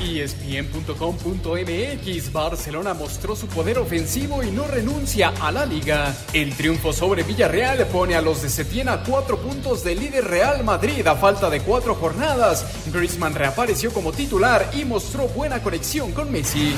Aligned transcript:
ESPN.com.mx 0.00 2.32
Barcelona 2.32 2.94
mostró 2.94 3.36
su 3.36 3.46
poder 3.46 3.78
ofensivo 3.78 4.42
y 4.42 4.50
no 4.50 4.66
renuncia 4.66 5.32
a 5.40 5.52
la 5.52 5.66
liga. 5.66 6.16
El 6.32 6.54
triunfo 6.54 6.92
sobre 6.92 7.22
Villarreal 7.22 7.86
pone 7.86 8.14
a 8.14 8.20
los 8.20 8.42
de 8.42 8.48
Setién 8.48 8.88
a 8.88 9.02
cuatro 9.02 9.38
puntos 9.38 9.84
del 9.84 10.00
líder 10.00 10.24
Real 10.24 10.64
Madrid 10.64 11.06
a 11.06 11.16
falta 11.16 11.50
de 11.50 11.60
cuatro 11.60 11.94
jornadas. 11.94 12.64
Griezmann 12.92 13.34
reapareció 13.34 13.92
como 13.92 14.12
titular 14.12 14.70
y 14.72 14.84
mostró 14.84 15.28
buena 15.28 15.62
conexión 15.62 16.12
con 16.12 16.32
Messi. 16.32 16.74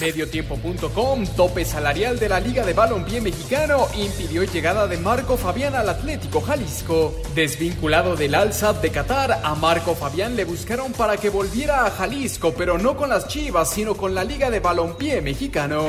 Mediotiempo.com, 0.00 1.26
tope 1.36 1.64
salarial 1.64 2.18
de 2.18 2.28
la 2.28 2.40
Liga 2.40 2.64
de 2.64 2.72
Balompié 2.72 3.20
Mexicano, 3.20 3.86
impidió 3.94 4.42
llegada 4.44 4.86
de 4.86 4.96
Marco 4.96 5.36
Fabián 5.36 5.74
al 5.74 5.88
Atlético 5.88 6.40
Jalisco. 6.40 7.14
Desvinculado 7.34 8.16
del 8.16 8.34
Al 8.34 8.50
de 8.80 8.90
Qatar, 8.90 9.40
a 9.44 9.54
Marco 9.54 9.94
Fabián 9.94 10.36
le 10.36 10.44
buscaron 10.44 10.92
para 10.92 11.18
que 11.18 11.28
volviera 11.28 11.84
a 11.84 11.90
Jalisco, 11.90 12.54
pero 12.56 12.78
no 12.78 12.96
con 12.96 13.10
las 13.10 13.28
Chivas, 13.28 13.70
sino 13.70 13.94
con 13.94 14.14
la 14.14 14.24
Liga 14.24 14.50
de 14.50 14.60
Balompié 14.60 15.20
Mexicano. 15.20 15.84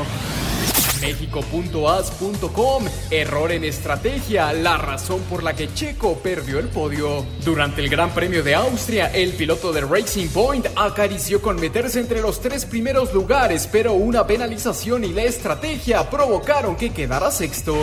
México.as.com, 1.02 2.86
error 3.10 3.52
en 3.52 3.64
estrategia, 3.64 4.54
la 4.54 4.78
razón 4.78 5.20
por 5.30 5.44
la 5.44 5.54
que 5.54 5.74
Checo 5.74 6.20
perdió 6.20 6.60
el 6.60 6.70
podio. 6.70 7.26
Durante 7.44 7.82
el 7.82 7.90
Gran 7.90 8.12
Premio 8.12 8.44
de 8.44 8.56
Austria, 8.56 9.12
el 9.14 9.34
piloto 9.34 9.74
de 9.74 9.82
Racing 9.82 10.30
Point 10.30 10.68
acarició 10.76 11.42
con 11.42 11.58
meterse 11.60 12.00
entre 12.00 12.22
los 12.22 12.40
tres 12.40 12.66
primeros 12.66 13.14
lugares, 13.14 13.68
pero 13.72 13.94
una 13.94 14.26
penalización 14.26 15.04
y 15.04 15.14
la 15.14 15.24
estrategia 15.24 16.10
provocaron 16.10 16.76
que 16.76 16.92
quedara 16.92 17.32
sexto. 17.32 17.76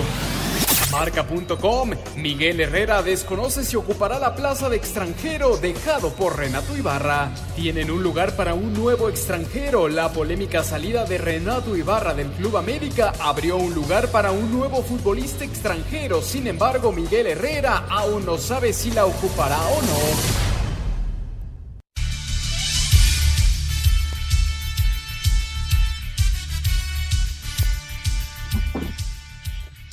Marca.com, 0.90 1.90
Miguel 2.16 2.60
Herrera 2.60 3.02
desconoce 3.02 3.62
si 3.62 3.76
ocupará 3.76 4.18
la 4.18 4.34
plaza 4.34 4.70
de 4.70 4.76
extranjero 4.76 5.58
dejado 5.58 6.10
por 6.14 6.38
Renato 6.38 6.76
Ibarra. 6.76 7.30
Tienen 7.54 7.90
un 7.90 8.02
lugar 8.02 8.36
para 8.36 8.54
un 8.54 8.72
nuevo 8.72 9.10
extranjero. 9.10 9.88
La 9.88 10.10
polémica 10.10 10.64
salida 10.64 11.04
de 11.04 11.18
Renato 11.18 11.76
Ibarra 11.76 12.14
del 12.14 12.28
Club 12.28 12.56
América 12.56 13.12
abrió 13.20 13.58
un 13.58 13.74
lugar 13.74 14.08
para 14.08 14.32
un 14.32 14.50
nuevo 14.50 14.82
futbolista 14.82 15.44
extranjero. 15.44 16.22
Sin 16.22 16.46
embargo, 16.46 16.90
Miguel 16.90 17.26
Herrera 17.26 17.84
aún 17.90 18.24
no 18.24 18.38
sabe 18.38 18.72
si 18.72 18.90
la 18.90 19.04
ocupará 19.04 19.58
o 19.58 19.82
no. 19.82 20.47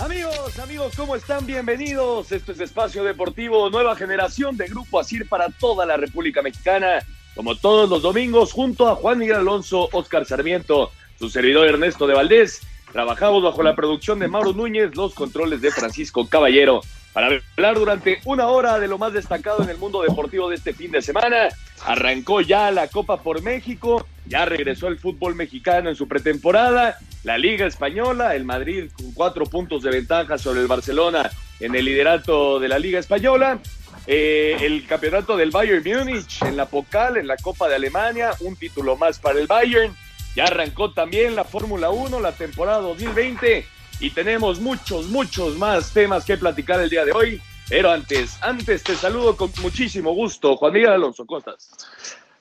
Amigos, 0.05 0.59
amigos, 0.59 0.93
¿cómo 0.95 1.15
están? 1.15 1.47
Bienvenidos. 1.47 2.31
Esto 2.31 2.51
es 2.51 2.59
Espacio 2.59 3.03
Deportivo, 3.03 3.71
nueva 3.71 3.95
generación 3.95 4.55
de 4.55 4.67
Grupo 4.67 4.99
Asir 4.99 5.27
para 5.27 5.47
toda 5.49 5.83
la 5.83 5.97
República 5.97 6.43
Mexicana. 6.43 6.99
Como 7.33 7.55
todos 7.55 7.89
los 7.89 8.03
domingos, 8.03 8.53
junto 8.53 8.87
a 8.87 8.93
Juan 8.93 9.17
Miguel 9.17 9.37
Alonso, 9.37 9.89
Oscar 9.93 10.23
Sarmiento, 10.27 10.91
su 11.17 11.31
servidor 11.31 11.67
Ernesto 11.67 12.05
de 12.05 12.13
Valdés. 12.13 12.61
Trabajamos 12.91 13.41
bajo 13.41 13.63
la 13.63 13.75
producción 13.75 14.19
de 14.19 14.27
Mauro 14.27 14.53
Núñez, 14.53 14.95
los 14.95 15.15
controles 15.15 15.59
de 15.61 15.71
Francisco 15.71 16.29
Caballero 16.29 16.81
para 17.11 17.29
hablar 17.57 17.75
durante 17.75 18.19
una 18.25 18.49
hora 18.49 18.77
de 18.77 18.87
lo 18.87 18.99
más 18.99 19.11
destacado 19.11 19.63
en 19.63 19.69
el 19.69 19.77
mundo 19.77 20.03
deportivo 20.03 20.49
de 20.49 20.57
este 20.57 20.73
fin 20.73 20.91
de 20.91 21.01
semana. 21.01 21.47
Arrancó 21.83 22.41
ya 22.41 22.69
la 22.69 22.89
Copa 22.89 23.23
por 23.23 23.41
México, 23.41 24.05
ya 24.27 24.45
regresó 24.45 24.87
el 24.87 24.97
fútbol 24.97 25.35
mexicano 25.35 25.89
en 25.89 25.95
su 25.95 26.07
pretemporada, 26.07 26.97
la 27.23 27.37
Liga 27.37 27.65
Española, 27.65 28.35
el 28.35 28.43
Madrid 28.43 28.89
con 28.95 29.11
cuatro 29.13 29.45
puntos 29.45 29.83
de 29.83 29.91
ventaja 29.91 30.37
sobre 30.37 30.61
el 30.61 30.67
Barcelona 30.67 31.29
en 31.59 31.75
el 31.75 31.85
liderato 31.85 32.59
de 32.59 32.67
la 32.67 32.79
Liga 32.79 32.99
Española. 32.99 33.59
Eh, 34.07 34.57
el 34.61 34.85
campeonato 34.85 35.35
del 35.35 35.51
Bayern 35.51 35.83
Múnich 35.83 36.41
en 36.43 36.57
la 36.57 36.67
Pocal, 36.67 37.17
en 37.17 37.27
la 37.27 37.37
Copa 37.37 37.67
de 37.67 37.75
Alemania, 37.75 38.31
un 38.41 38.55
título 38.55 38.95
más 38.95 39.19
para 39.19 39.39
el 39.39 39.47
Bayern. 39.47 39.95
Ya 40.35 40.45
arrancó 40.45 40.91
también 40.91 41.35
la 41.35 41.43
Fórmula 41.43 41.89
1, 41.89 42.19
la 42.19 42.33
temporada 42.33 42.79
2020 42.81 43.65
y 43.99 44.09
tenemos 44.09 44.59
muchos, 44.59 45.07
muchos 45.07 45.55
más 45.57 45.91
temas 45.91 46.25
que 46.25 46.37
platicar 46.37 46.79
el 46.81 46.89
día 46.89 47.05
de 47.05 47.13
hoy. 47.13 47.41
Pero 47.67 47.91
antes, 47.91 48.37
antes 48.41 48.83
te 48.83 48.95
saludo 48.95 49.35
con 49.35 49.51
muchísimo 49.61 50.13
gusto. 50.13 50.55
Juan 50.57 50.73
Miguel 50.73 50.91
Alonso, 50.91 51.25
¿cómo 51.25 51.39
estás? 51.39 51.71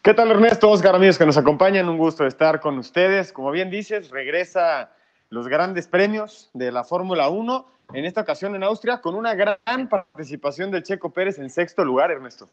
¿Qué 0.05 0.13
tal 0.13 0.31
Ernesto? 0.31 0.69
Oscar, 0.69 0.95
amigos 0.95 1.17
que 1.17 1.25
nos 1.25 1.39
acompañan, 1.39 1.89
un 1.89 1.97
gusto 1.97 2.27
estar 2.27 2.61
con 2.61 2.77
ustedes. 2.77 3.33
Como 3.33 3.51
bien 3.51 3.71
dices, 3.71 4.11
regresa 4.11 4.93
los 5.31 5.49
grandes 5.49 5.89
premios 5.89 6.51
de 6.53 6.71
la 6.71 6.85
Fórmula 6.85 7.31
1, 7.31 7.67
en 7.95 8.05
esta 8.05 8.21
ocasión 8.21 8.55
en 8.55 8.65
Austria, 8.65 9.01
con 9.01 9.15
una 9.15 9.35
gran 9.35 9.89
participación 9.89 10.71
del 10.71 10.83
Checo 10.83 11.11
Pérez 11.11 11.39
en 11.39 11.49
sexto 11.49 11.87
lugar, 11.87 12.11
Ernesto. 12.11 12.51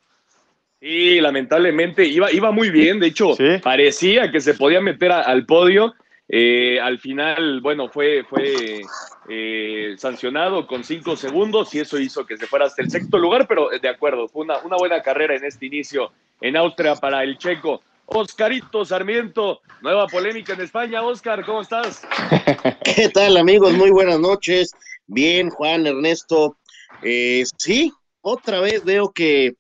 Sí, 0.80 1.20
lamentablemente 1.20 2.06
iba, 2.06 2.32
iba 2.32 2.54
muy 2.54 2.70
bien, 2.70 3.02
de 3.02 3.08
hecho, 3.08 3.36
parecía 3.62 4.32
que 4.32 4.40
se 4.40 4.54
podía 4.54 4.80
meter 4.80 5.12
al 5.12 5.46
podio 5.46 5.94
eh, 6.34 6.80
al 6.80 6.98
final, 6.98 7.60
bueno, 7.60 7.90
fue, 7.90 8.24
fue 8.24 8.84
eh, 9.28 9.96
sancionado 9.98 10.66
con 10.66 10.86
cinco 10.86 11.18
segundos 11.18 11.76
y 11.76 11.80
eso 11.80 12.00
hizo 12.00 12.26
que 12.26 12.38
se 12.38 12.48
fuera 12.48 12.68
hasta 12.68 12.82
el 12.82 12.90
sexto 12.90 13.18
lugar, 13.18 13.48
pero 13.50 13.68
de 13.68 13.90
acuerdo, 13.90 14.30
fue 14.30 14.46
una, 14.46 14.60
una 14.60 14.78
buena 14.78 15.02
carrera 15.02 15.36
en 15.36 15.44
este 15.44 15.66
inicio 15.66 16.14
en 16.40 16.56
Austria 16.56 16.96
para 16.96 17.22
el 17.26 17.38
checo. 17.38 17.82
Oscarito 18.06 18.86
Sarmiento, 18.86 19.60
nueva 19.82 20.08
polémica 20.08 20.54
en 20.54 20.62
España. 20.62 21.04
Oscar, 21.04 21.46
¿cómo 21.46 21.64
estás? 21.64 22.02
¿Qué 22.96 23.10
tal, 23.10 23.36
amigos? 23.36 23.74
Muy 23.74 23.92
buenas 23.92 24.22
noches. 24.22 24.72
Bien, 25.08 25.50
Juan, 25.50 25.86
Ernesto. 25.86 26.56
Eh, 27.04 27.44
sí, 27.58 27.92
otra 28.22 28.62
vez 28.62 28.86
veo 28.86 29.12
que, 29.12 29.56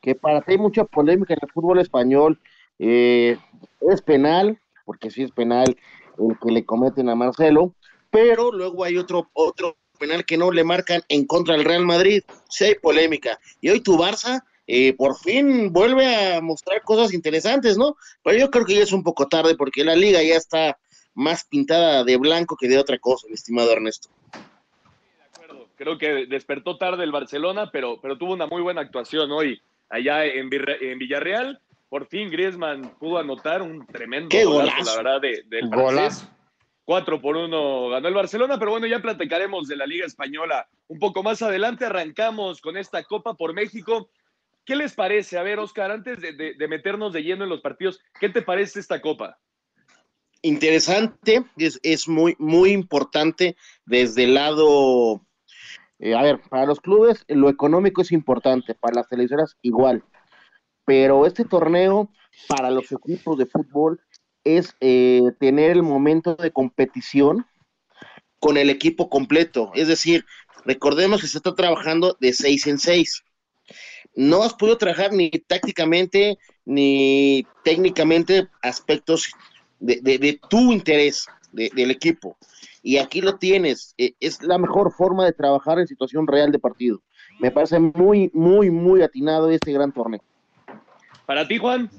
que 0.00 0.14
para 0.14 0.40
ti 0.40 0.52
hay 0.52 0.58
mucha 0.58 0.84
polémica 0.84 1.34
en 1.34 1.40
el 1.42 1.52
fútbol 1.52 1.80
español. 1.80 2.40
es 2.78 4.02
penal, 4.06 4.58
porque 4.86 5.10
sí 5.10 5.22
es 5.22 5.30
penal 5.30 5.76
el 6.18 6.38
que 6.38 6.52
le 6.52 6.64
cometen 6.64 7.08
a 7.08 7.14
Marcelo, 7.14 7.74
pero 8.10 8.52
luego 8.52 8.84
hay 8.84 8.96
otro, 8.96 9.30
otro 9.32 9.76
penal 9.98 10.24
que 10.24 10.36
no 10.36 10.50
le 10.50 10.64
marcan 10.64 11.02
en 11.08 11.26
contra 11.26 11.56
del 11.56 11.64
Real 11.64 11.84
Madrid. 11.84 12.22
Sí 12.48 12.64
hay 12.64 12.74
polémica. 12.76 13.38
Y 13.60 13.70
hoy 13.70 13.80
tu 13.80 13.96
Barça 13.96 14.42
eh, 14.66 14.94
por 14.94 15.16
fin 15.18 15.72
vuelve 15.72 16.34
a 16.36 16.40
mostrar 16.40 16.82
cosas 16.82 17.12
interesantes, 17.12 17.76
¿no? 17.76 17.96
Pero 18.22 18.38
yo 18.38 18.50
creo 18.50 18.64
que 18.64 18.76
ya 18.76 18.82
es 18.82 18.92
un 18.92 19.02
poco 19.02 19.28
tarde 19.28 19.56
porque 19.56 19.84
la 19.84 19.94
liga 19.94 20.22
ya 20.22 20.36
está 20.36 20.78
más 21.14 21.44
pintada 21.44 22.04
de 22.04 22.16
blanco 22.16 22.56
que 22.56 22.68
de 22.68 22.78
otra 22.78 22.98
cosa, 22.98 23.26
mi 23.28 23.34
estimado 23.34 23.72
Ernesto. 23.72 24.08
de 24.32 25.24
acuerdo. 25.24 25.68
Creo 25.76 25.98
que 25.98 26.26
despertó 26.26 26.76
tarde 26.76 27.04
el 27.04 27.12
Barcelona, 27.12 27.70
pero, 27.72 28.00
pero 28.00 28.16
tuvo 28.18 28.32
una 28.32 28.46
muy 28.46 28.62
buena 28.62 28.80
actuación 28.80 29.30
hoy 29.32 29.60
allá 29.90 30.24
en, 30.24 30.50
en 30.52 30.98
Villarreal 30.98 31.60
por 31.94 32.08
fin 32.08 32.28
Griezmann 32.28 32.96
pudo 32.98 33.18
anotar 33.18 33.62
un 33.62 33.86
tremendo 33.86 34.36
golazo, 34.44 34.84
la 34.84 34.96
verdad, 34.96 35.20
de, 35.20 35.44
del 35.46 35.68
francés. 35.68 36.28
4 36.82 37.20
por 37.20 37.36
1 37.36 37.88
ganó 37.90 38.08
el 38.08 38.14
Barcelona, 38.14 38.58
pero 38.58 38.72
bueno, 38.72 38.88
ya 38.88 38.98
platicaremos 38.98 39.68
de 39.68 39.76
la 39.76 39.86
Liga 39.86 40.04
Española 40.04 40.66
un 40.88 40.98
poco 40.98 41.22
más 41.22 41.40
adelante. 41.40 41.84
Arrancamos 41.84 42.60
con 42.60 42.76
esta 42.76 43.04
Copa 43.04 43.34
por 43.34 43.54
México. 43.54 44.10
¿Qué 44.64 44.74
les 44.74 44.94
parece? 44.94 45.38
A 45.38 45.44
ver, 45.44 45.60
Oscar, 45.60 45.92
antes 45.92 46.20
de, 46.20 46.68
meternos 46.68 47.12
de 47.12 47.22
lleno 47.22 47.44
en 47.44 47.50
los 47.50 47.60
partidos, 47.60 48.00
¿qué 48.18 48.28
te 48.28 48.42
parece 48.42 48.80
esta 48.80 49.00
Copa? 49.00 49.38
Interesante, 50.42 51.44
es, 51.56 52.08
muy, 52.08 52.34
muy 52.40 52.72
importante 52.72 53.54
desde 53.86 54.24
el 54.24 54.34
lado, 54.34 55.24
eh, 56.00 56.16
a 56.16 56.22
ver, 56.22 56.40
para 56.50 56.66
los 56.66 56.80
clubes 56.80 57.24
lo 57.28 57.48
económico 57.48 58.02
es 58.02 58.10
importante, 58.10 58.74
para 58.74 58.96
las 58.96 59.08
televisoras 59.08 59.56
igual 59.62 60.02
pero 60.84 61.26
este 61.26 61.44
torneo 61.44 62.10
para 62.48 62.70
los 62.70 62.90
equipos 62.92 63.38
de 63.38 63.46
fútbol 63.46 64.00
es 64.44 64.76
eh, 64.80 65.22
tener 65.40 65.70
el 65.70 65.82
momento 65.82 66.34
de 66.34 66.50
competición 66.50 67.46
con 68.38 68.56
el 68.56 68.68
equipo 68.68 69.08
completo. 69.08 69.70
Es 69.74 69.88
decir, 69.88 70.26
recordemos 70.64 71.20
que 71.20 71.28
se 71.28 71.38
está 71.38 71.54
trabajando 71.54 72.16
de 72.20 72.32
seis 72.32 72.66
en 72.66 72.78
seis. 72.78 73.22
No 74.14 74.42
has 74.42 74.54
podido 74.54 74.78
trabajar 74.78 75.12
ni 75.12 75.30
tácticamente 75.30 76.38
ni 76.64 77.46
técnicamente 77.62 78.48
aspectos 78.62 79.32
de, 79.80 80.40
tu 80.48 80.72
interés 80.72 81.26
del 81.52 81.90
equipo. 81.90 82.36
Y 82.82 82.98
aquí 82.98 83.22
lo 83.22 83.36
tienes. 83.36 83.94
E, 83.96 84.14
es 84.20 84.42
la 84.42 84.58
mejor 84.58 84.92
forma 84.92 85.24
de 85.24 85.32
trabajar 85.32 85.78
en 85.78 85.86
situación 85.86 86.26
real 86.26 86.52
de 86.52 86.58
partido. 86.58 87.02
Me 87.40 87.50
parece 87.50 87.78
muy, 87.78 88.30
muy, 88.34 88.70
muy 88.70 89.02
atinado 89.02 89.50
este 89.50 89.72
gran 89.72 89.92
torneo. 89.92 90.22
Para 91.26 91.48
ti, 91.48 91.58
Juan. 91.58 91.90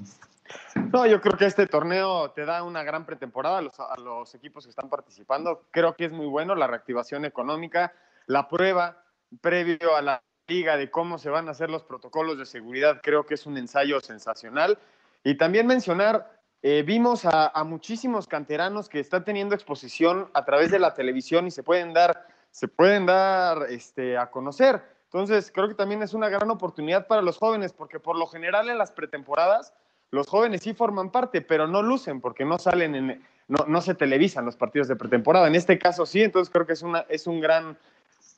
No, 0.92 1.04
yo 1.04 1.20
creo 1.20 1.36
que 1.36 1.46
este 1.46 1.66
torneo 1.66 2.30
te 2.30 2.44
da 2.44 2.62
una 2.62 2.84
gran 2.84 3.04
pretemporada 3.04 3.58
a 3.58 4.00
los, 4.00 4.34
equipos 4.34 4.64
que 4.64 4.70
están 4.70 4.88
participando. 4.88 5.64
Creo 5.72 5.96
que 5.96 6.04
es 6.04 6.12
muy 6.12 6.26
bueno 6.26 6.54
la 6.54 6.68
reactivación 6.68 7.24
económica, 7.24 7.92
la 8.26 8.48
prueba 8.48 9.02
previo 9.40 9.96
a 9.96 10.02
la 10.02 10.22
liga, 10.46 10.76
de 10.76 10.90
cómo 10.90 11.18
se 11.18 11.28
van 11.28 11.48
a 11.48 11.50
hacer 11.50 11.70
los 11.70 11.82
protocolos 11.82 12.38
de 12.38 12.46
seguridad, 12.46 13.00
creo 13.02 13.26
que 13.26 13.34
es 13.34 13.46
un 13.46 13.58
ensayo 13.58 14.00
sensacional. 14.00 14.78
Y 15.24 15.36
también 15.36 15.66
mencionar, 15.66 16.40
eh, 16.62 16.84
vimos 16.86 17.24
a, 17.24 17.48
a, 17.48 17.64
muchísimos 17.64 18.28
canteranos 18.28 18.88
que 18.88 19.00
están 19.00 19.24
teniendo 19.24 19.56
exposición 19.56 20.30
a 20.34 20.44
través 20.44 20.70
de 20.70 20.78
la 20.78 20.94
televisión 20.94 21.48
y 21.48 21.50
se 21.50 21.64
pueden 21.64 21.92
dar, 21.92 22.28
se 22.52 22.68
pueden 22.68 23.06
dar 23.06 23.66
este, 23.70 24.16
a 24.16 24.30
conocer. 24.30 24.95
Entonces, 25.06 25.50
creo 25.52 25.68
que 25.68 25.74
también 25.74 26.02
es 26.02 26.14
una 26.14 26.28
gran 26.28 26.50
oportunidad 26.50 27.06
para 27.06 27.22
los 27.22 27.38
jóvenes, 27.38 27.72
porque 27.72 28.00
por 28.00 28.18
lo 28.18 28.26
general 28.26 28.68
en 28.68 28.78
las 28.78 28.92
pretemporadas, 28.92 29.72
los 30.10 30.26
jóvenes 30.26 30.62
sí 30.62 30.74
forman 30.74 31.10
parte, 31.10 31.40
pero 31.40 31.66
no 31.66 31.82
lucen 31.82 32.20
porque 32.20 32.44
no 32.44 32.58
salen 32.58 32.94
en, 32.94 33.24
no, 33.48 33.64
no 33.66 33.80
se 33.80 33.94
televisan 33.94 34.44
los 34.44 34.56
partidos 34.56 34.88
de 34.88 34.96
pretemporada. 34.96 35.46
En 35.46 35.54
este 35.54 35.78
caso 35.78 36.06
sí, 36.06 36.22
entonces 36.22 36.52
creo 36.52 36.66
que 36.66 36.72
es 36.72 36.82
una, 36.82 37.00
es 37.08 37.26
un 37.26 37.40
gran, 37.40 37.78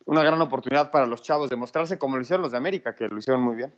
una 0.05 0.23
gran 0.23 0.41
oportunidad 0.41 0.91
para 0.91 1.07
los 1.07 1.23
chavos 1.23 1.51
de 1.51 1.57
mostrarse 1.57 1.99
como 1.99 2.17
lo 2.17 2.23
hicieron 2.23 2.43
los 2.43 2.53
de 2.53 2.59
América, 2.59 2.95
que 2.95 3.09
lo 3.09 3.19
hicieron 3.19 3.43
muy 3.43 3.57
bien. 3.57 3.73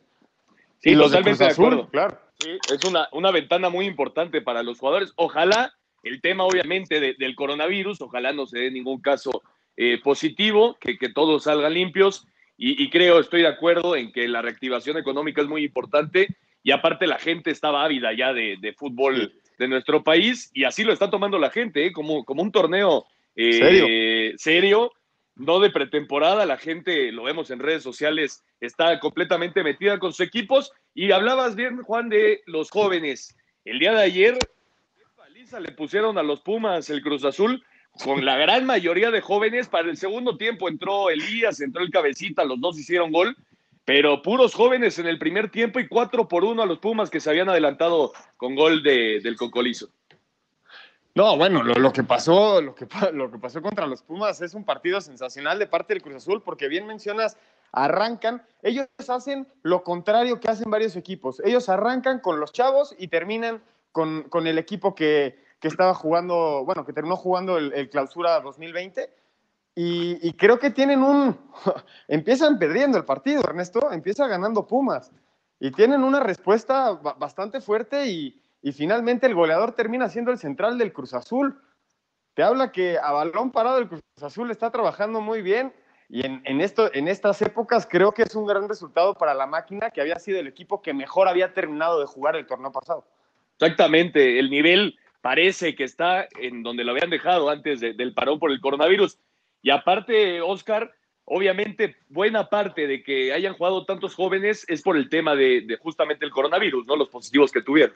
Sí, 0.79 0.91
y 0.91 0.95
los 0.95 1.07
totalmente 1.07 1.43
de, 1.43 1.49
de 1.49 1.53
acuerdo. 1.53 1.89
claro. 1.89 2.17
Sí, 2.39 2.57
es 2.73 2.83
una, 2.85 3.07
una 3.11 3.31
ventana 3.31 3.69
muy 3.69 3.85
importante 3.85 4.41
para 4.41 4.63
los 4.63 4.79
jugadores. 4.79 5.13
Ojalá 5.15 5.73
el 6.03 6.21
tema, 6.21 6.43
obviamente, 6.43 6.99
de, 6.99 7.15
del 7.17 7.35
coronavirus, 7.35 8.01
ojalá 8.01 8.33
no 8.33 8.47
se 8.47 8.59
dé 8.59 8.71
ningún 8.71 8.99
caso 8.99 9.43
eh, 9.77 9.99
positivo, 10.03 10.75
que, 10.79 10.97
que, 10.97 11.09
todos 11.09 11.43
salgan 11.43 11.73
limpios. 11.73 12.27
Y, 12.57 12.83
y, 12.83 12.89
creo, 12.89 13.19
estoy 13.19 13.41
de 13.41 13.47
acuerdo 13.47 13.95
en 13.95 14.11
que 14.11 14.27
la 14.27 14.41
reactivación 14.41 14.97
económica 14.97 15.41
es 15.41 15.47
muy 15.47 15.63
importante. 15.63 16.27
Y 16.63 16.71
aparte, 16.71 17.07
la 17.07 17.17
gente 17.17 17.49
estaba 17.49 17.83
ávida 17.83 18.13
ya 18.13 18.33
de, 18.33 18.57
de 18.59 18.73
fútbol 18.73 19.33
de 19.57 19.67
nuestro 19.67 20.03
país. 20.03 20.51
Y 20.53 20.63
así 20.63 20.83
lo 20.83 20.93
está 20.93 21.09
tomando 21.09 21.39
la 21.39 21.49
gente, 21.49 21.85
¿eh? 21.85 21.91
como, 21.91 22.23
como 22.23 22.41
un 22.43 22.51
torneo 22.51 23.05
eh, 23.35 23.53
¿Serio? 23.53 24.37
serio 24.37 24.91
no 25.35 25.59
de 25.59 25.69
pretemporada, 25.69 26.45
la 26.45 26.57
gente, 26.57 27.11
lo 27.11 27.23
vemos 27.23 27.49
en 27.51 27.59
redes 27.59 27.83
sociales, 27.83 28.43
está 28.59 28.99
completamente 28.99 29.63
metida 29.63 29.97
con 29.97 30.11
sus 30.11 30.25
equipos. 30.25 30.71
Y 30.93 31.11
hablabas 31.11 31.55
bien, 31.55 31.81
Juan, 31.83 32.09
de 32.09 32.41
los 32.45 32.69
jóvenes. 32.69 33.35
El 33.65 33.79
día 33.79 33.93
de 33.93 34.03
ayer, 34.03 34.37
¿qué 34.97 35.05
paliza 35.15 35.59
le 35.59 35.71
pusieron 35.71 36.17
a 36.17 36.23
los 36.23 36.41
Pumas 36.41 36.89
el 36.89 37.01
Cruz 37.01 37.23
Azul? 37.23 37.63
Con 38.03 38.25
la 38.25 38.37
gran 38.37 38.65
mayoría 38.65 39.11
de 39.11 39.21
jóvenes, 39.21 39.67
para 39.67 39.89
el 39.89 39.97
segundo 39.97 40.37
tiempo 40.37 40.69
entró 40.69 41.09
Elías, 41.09 41.59
entró 41.61 41.83
el 41.83 41.91
Cabecita, 41.91 42.43
los 42.45 42.59
dos 42.59 42.79
hicieron 42.79 43.11
gol, 43.11 43.35
pero 43.85 44.21
puros 44.21 44.53
jóvenes 44.53 44.97
en 44.99 45.07
el 45.07 45.19
primer 45.19 45.49
tiempo 45.51 45.79
y 45.79 45.87
cuatro 45.87 46.27
por 46.27 46.43
uno 46.43 46.63
a 46.63 46.65
los 46.65 46.79
Pumas 46.79 47.09
que 47.09 47.19
se 47.19 47.29
habían 47.29 47.49
adelantado 47.49 48.13
con 48.37 48.55
gol 48.55 48.81
de, 48.81 49.19
del 49.21 49.35
Cocolizo. 49.35 49.89
No, 51.13 51.35
bueno, 51.35 51.61
lo, 51.61 51.91
que 51.91 52.03
pasó, 52.03 52.61
lo 52.61 52.73
que, 52.73 52.87
lo 53.11 53.29
que 53.29 53.37
pasó 53.37 53.61
contra 53.61 53.85
los 53.85 54.01
Pumas 54.01 54.41
es 54.41 54.53
un 54.53 54.63
partido 54.63 55.01
sensacional 55.01 55.59
de 55.59 55.67
parte 55.67 55.93
del 55.93 56.01
Cruz 56.01 56.15
Azul, 56.15 56.41
porque 56.41 56.69
bien 56.69 56.87
mencionas, 56.87 57.37
arrancan, 57.73 58.43
ellos 58.63 58.87
hacen 59.09 59.45
lo 59.61 59.83
contrario 59.83 60.39
que 60.39 60.49
hacen 60.49 60.71
varios 60.71 60.95
equipos. 60.95 61.41
Ellos 61.43 61.67
arrancan 61.67 62.19
con 62.19 62.39
los 62.39 62.53
chavos 62.53 62.95
y 62.97 63.09
terminan 63.09 63.61
con, 63.91 64.23
con 64.23 64.47
el 64.47 64.57
equipo 64.57 64.95
que, 64.95 65.37
que, 65.61 65.67
estaba 65.67 65.93
jugando, 65.93 66.65
bueno, 66.65 66.85
que 66.85 66.91
terminó 66.91 67.15
jugando 67.15 67.57
el, 67.57 67.71
el 67.73 67.89
clausura 67.89 68.41
2020. 68.41 69.09
Y, 69.75 70.27
y, 70.27 70.33
creo 70.33 70.59
que 70.59 70.71
tienen 70.71 71.01
un. 71.01 71.37
empiezan 72.09 72.59
perdiendo 72.59 72.97
el 72.97 73.05
partido, 73.05 73.41
Ernesto, 73.41 73.91
empieza 73.91 74.27
ganando 74.27 74.67
Pumas. 74.67 75.11
Y 75.59 75.71
tienen 75.71 76.03
una 76.03 76.19
respuesta 76.19 76.91
bastante 76.93 77.61
fuerte 77.61 78.07
y, 78.07 78.41
y 78.61 78.71
finalmente 78.71 79.27
el 79.27 79.35
goleador 79.35 79.73
termina 79.73 80.09
siendo 80.09 80.31
el 80.31 80.39
central 80.39 80.77
del 80.77 80.91
Cruz 80.91 81.13
Azul. 81.13 81.61
Te 82.33 82.43
habla 82.43 82.71
que 82.71 82.97
a 82.97 83.11
balón 83.11 83.51
parado 83.51 83.77
el 83.77 83.87
Cruz 83.87 84.01
Azul 84.21 84.51
está 84.51 84.71
trabajando 84.71 85.21
muy 85.21 85.41
bien 85.41 85.73
y 86.09 86.25
en, 86.25 86.41
en, 86.45 86.61
esto, 86.61 86.93
en 86.93 87.07
estas 87.07 87.41
épocas 87.41 87.87
creo 87.89 88.11
que 88.11 88.23
es 88.23 88.35
un 88.35 88.45
gran 88.45 88.67
resultado 88.67 89.13
para 89.15 89.33
la 89.33 89.45
máquina 89.45 89.91
que 89.91 90.01
había 90.01 90.19
sido 90.19 90.39
el 90.39 90.47
equipo 90.47 90.81
que 90.81 90.93
mejor 90.93 91.27
había 91.27 91.53
terminado 91.53 91.99
de 91.99 92.05
jugar 92.05 92.35
el 92.35 92.47
torneo 92.47 92.71
pasado. 92.71 93.05
Exactamente, 93.57 94.39
el 94.39 94.49
nivel 94.49 94.97
parece 95.21 95.75
que 95.75 95.83
está 95.83 96.27
en 96.39 96.63
donde 96.63 96.83
lo 96.83 96.91
habían 96.91 97.09
dejado 97.09 97.49
antes 97.49 97.79
de, 97.79 97.93
del 97.93 98.13
parón 98.13 98.39
por 98.39 98.51
el 98.51 98.59
coronavirus. 98.59 99.17
Y 99.61 99.69
aparte, 99.69 100.41
Oscar, 100.41 100.93
obviamente 101.25 101.95
buena 102.09 102.49
parte 102.49 102.87
de 102.87 103.03
que 103.03 103.31
hayan 103.31 103.53
jugado 103.53 103.85
tantos 103.85 104.15
jóvenes 104.15 104.65
es 104.67 104.81
por 104.81 104.97
el 104.97 105.09
tema 105.09 105.35
de, 105.35 105.61
de 105.61 105.77
justamente 105.77 106.25
el 106.25 106.31
coronavirus, 106.31 106.85
¿no? 106.85 106.95
Los 106.95 107.09
positivos 107.09 107.51
que 107.51 107.61
tuvieron. 107.61 107.95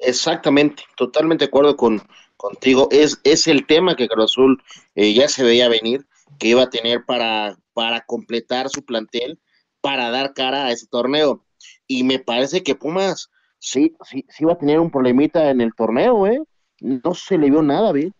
Exactamente, 0.00 0.82
totalmente 0.96 1.44
de 1.44 1.48
acuerdo 1.48 1.76
con, 1.76 2.02
contigo. 2.36 2.88
Es, 2.90 3.20
es 3.24 3.46
el 3.46 3.66
tema 3.66 3.96
que 3.96 4.08
Cruz 4.08 4.24
Azul 4.24 4.62
eh, 4.94 5.14
ya 5.14 5.28
se 5.28 5.44
veía 5.44 5.68
venir, 5.68 6.06
que 6.38 6.48
iba 6.48 6.62
a 6.62 6.70
tener 6.70 7.04
para, 7.04 7.56
para 7.72 8.00
completar 8.02 8.68
su 8.68 8.84
plantel, 8.84 9.38
para 9.80 10.10
dar 10.10 10.34
cara 10.34 10.66
a 10.66 10.72
ese 10.72 10.86
torneo. 10.86 11.44
Y 11.86 12.02
me 12.02 12.18
parece 12.18 12.62
que 12.62 12.74
Pumas 12.74 13.30
sí, 13.64 13.96
sí, 14.02 14.24
sí 14.28 14.44
va 14.44 14.52
a 14.52 14.58
tener 14.58 14.80
un 14.80 14.90
problemita 14.90 15.50
en 15.50 15.60
el 15.60 15.74
torneo, 15.74 16.26
¿eh? 16.26 16.40
No 16.80 17.14
se 17.14 17.38
le 17.38 17.50
vio 17.50 17.62
nada, 17.62 17.92
¿ve? 17.92 18.12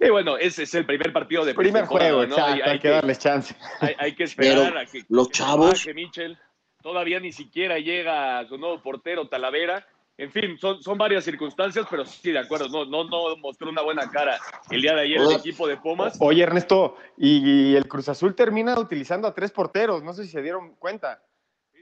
Sí, 0.00 0.10
bueno, 0.10 0.36
ese 0.36 0.64
es 0.64 0.74
el 0.74 0.86
primer 0.86 1.12
partido 1.12 1.44
de 1.44 1.54
primer 1.54 1.86
juego, 1.86 2.26
¿no? 2.26 2.34
Exacto, 2.34 2.52
hay, 2.52 2.60
hay, 2.60 2.78
que, 2.78 2.88
darles 2.88 3.18
chance. 3.18 3.54
Hay, 3.80 3.94
hay 3.98 4.14
que 4.14 4.24
esperar 4.24 4.70
Pero 4.70 4.78
a 4.80 4.86
que 4.86 5.02
los 5.08 5.30
chavos 5.30 5.84
que 5.84 5.94
Mitchell 5.94 6.36
todavía 6.82 7.20
ni 7.20 7.32
siquiera 7.32 7.78
llega 7.78 8.38
a 8.38 8.46
su 8.46 8.58
nuevo 8.58 8.82
portero 8.82 9.28
Talavera 9.28 9.86
en 10.16 10.30
fin, 10.30 10.56
son, 10.58 10.80
son 10.80 10.96
varias 10.96 11.24
circunstancias, 11.24 11.86
pero 11.90 12.04
sí, 12.04 12.30
de 12.30 12.38
acuerdo, 12.38 12.68
no, 12.68 12.84
no, 12.84 13.04
no 13.04 13.36
mostró 13.38 13.68
una 13.68 13.82
buena 13.82 14.08
cara 14.08 14.38
el 14.70 14.80
día 14.80 14.94
de 14.94 15.00
ayer 15.02 15.20
el 15.20 15.32
equipo 15.32 15.66
de 15.66 15.76
Pumas. 15.76 16.16
Oye, 16.20 16.42
Ernesto, 16.42 16.96
y 17.16 17.74
el 17.74 17.88
Cruz 17.88 18.08
Azul 18.08 18.34
termina 18.36 18.78
utilizando 18.78 19.26
a 19.26 19.34
tres 19.34 19.50
porteros, 19.50 20.04
no 20.04 20.12
sé 20.12 20.24
si 20.24 20.30
se 20.30 20.42
dieron 20.42 20.76
cuenta. 20.76 21.20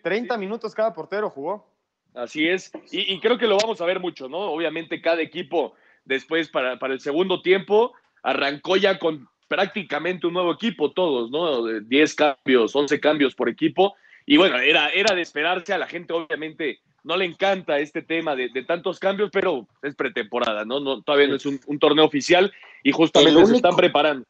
30 0.03 0.35
sí. 0.35 0.41
minutos 0.41 0.75
cada 0.75 0.95
portero 0.95 1.29
jugó. 1.29 1.71
Así 2.15 2.47
es, 2.47 2.71
y, 2.91 3.15
y, 3.15 3.21
creo 3.21 3.39
que 3.39 3.47
lo 3.47 3.57
vamos 3.57 3.81
a 3.81 3.87
ver 3.87 3.99
mucho, 3.99 4.29
¿no? 4.29 4.39
Obviamente 4.39 5.01
cada 5.01 5.23
equipo 5.23 5.75
después 6.05 6.49
para, 6.51 6.79
para 6.79 6.93
el 6.93 7.01
segundo 7.01 7.41
tiempo 7.41 7.95
arrancó 8.23 8.77
ya 8.77 8.99
con 8.99 9.29
prácticamente 9.49 10.27
un 10.27 10.35
nuevo 10.35 10.53
equipo, 10.53 10.93
todos, 10.93 11.31
¿no? 11.31 11.65
10 11.81 12.15
cambios, 12.15 12.75
11 12.75 13.01
cambios 13.01 13.35
por 13.35 13.49
equipo, 13.49 13.95
y 14.27 14.37
bueno, 14.37 14.59
era, 14.59 14.89
era 14.91 15.15
de 15.15 15.23
esperarse 15.23 15.73
a 15.73 15.79
la 15.79 15.87
gente, 15.87 16.13
obviamente 16.13 16.81
no 17.05 17.17
le 17.17 17.25
encanta 17.25 17.79
este 17.79 18.03
tema 18.03 18.37
de, 18.37 18.49
de, 18.49 18.63
tantos 18.63 18.99
cambios, 19.01 19.31
pero 19.33 19.67
es 19.83 19.95
pretemporada, 19.95 20.65
¿no? 20.65 20.81
no 20.81 21.03
todavía 21.03 21.29
no 21.29 21.37
es 21.37 21.47
un, 21.47 21.61
un, 21.67 21.79
torneo 21.79 22.05
oficial 22.05 22.53
y 22.83 22.93
justamente 22.93 23.37
único, 23.37 23.49
se 23.49 23.57
están 23.57 23.75
preparando. 23.75 24.25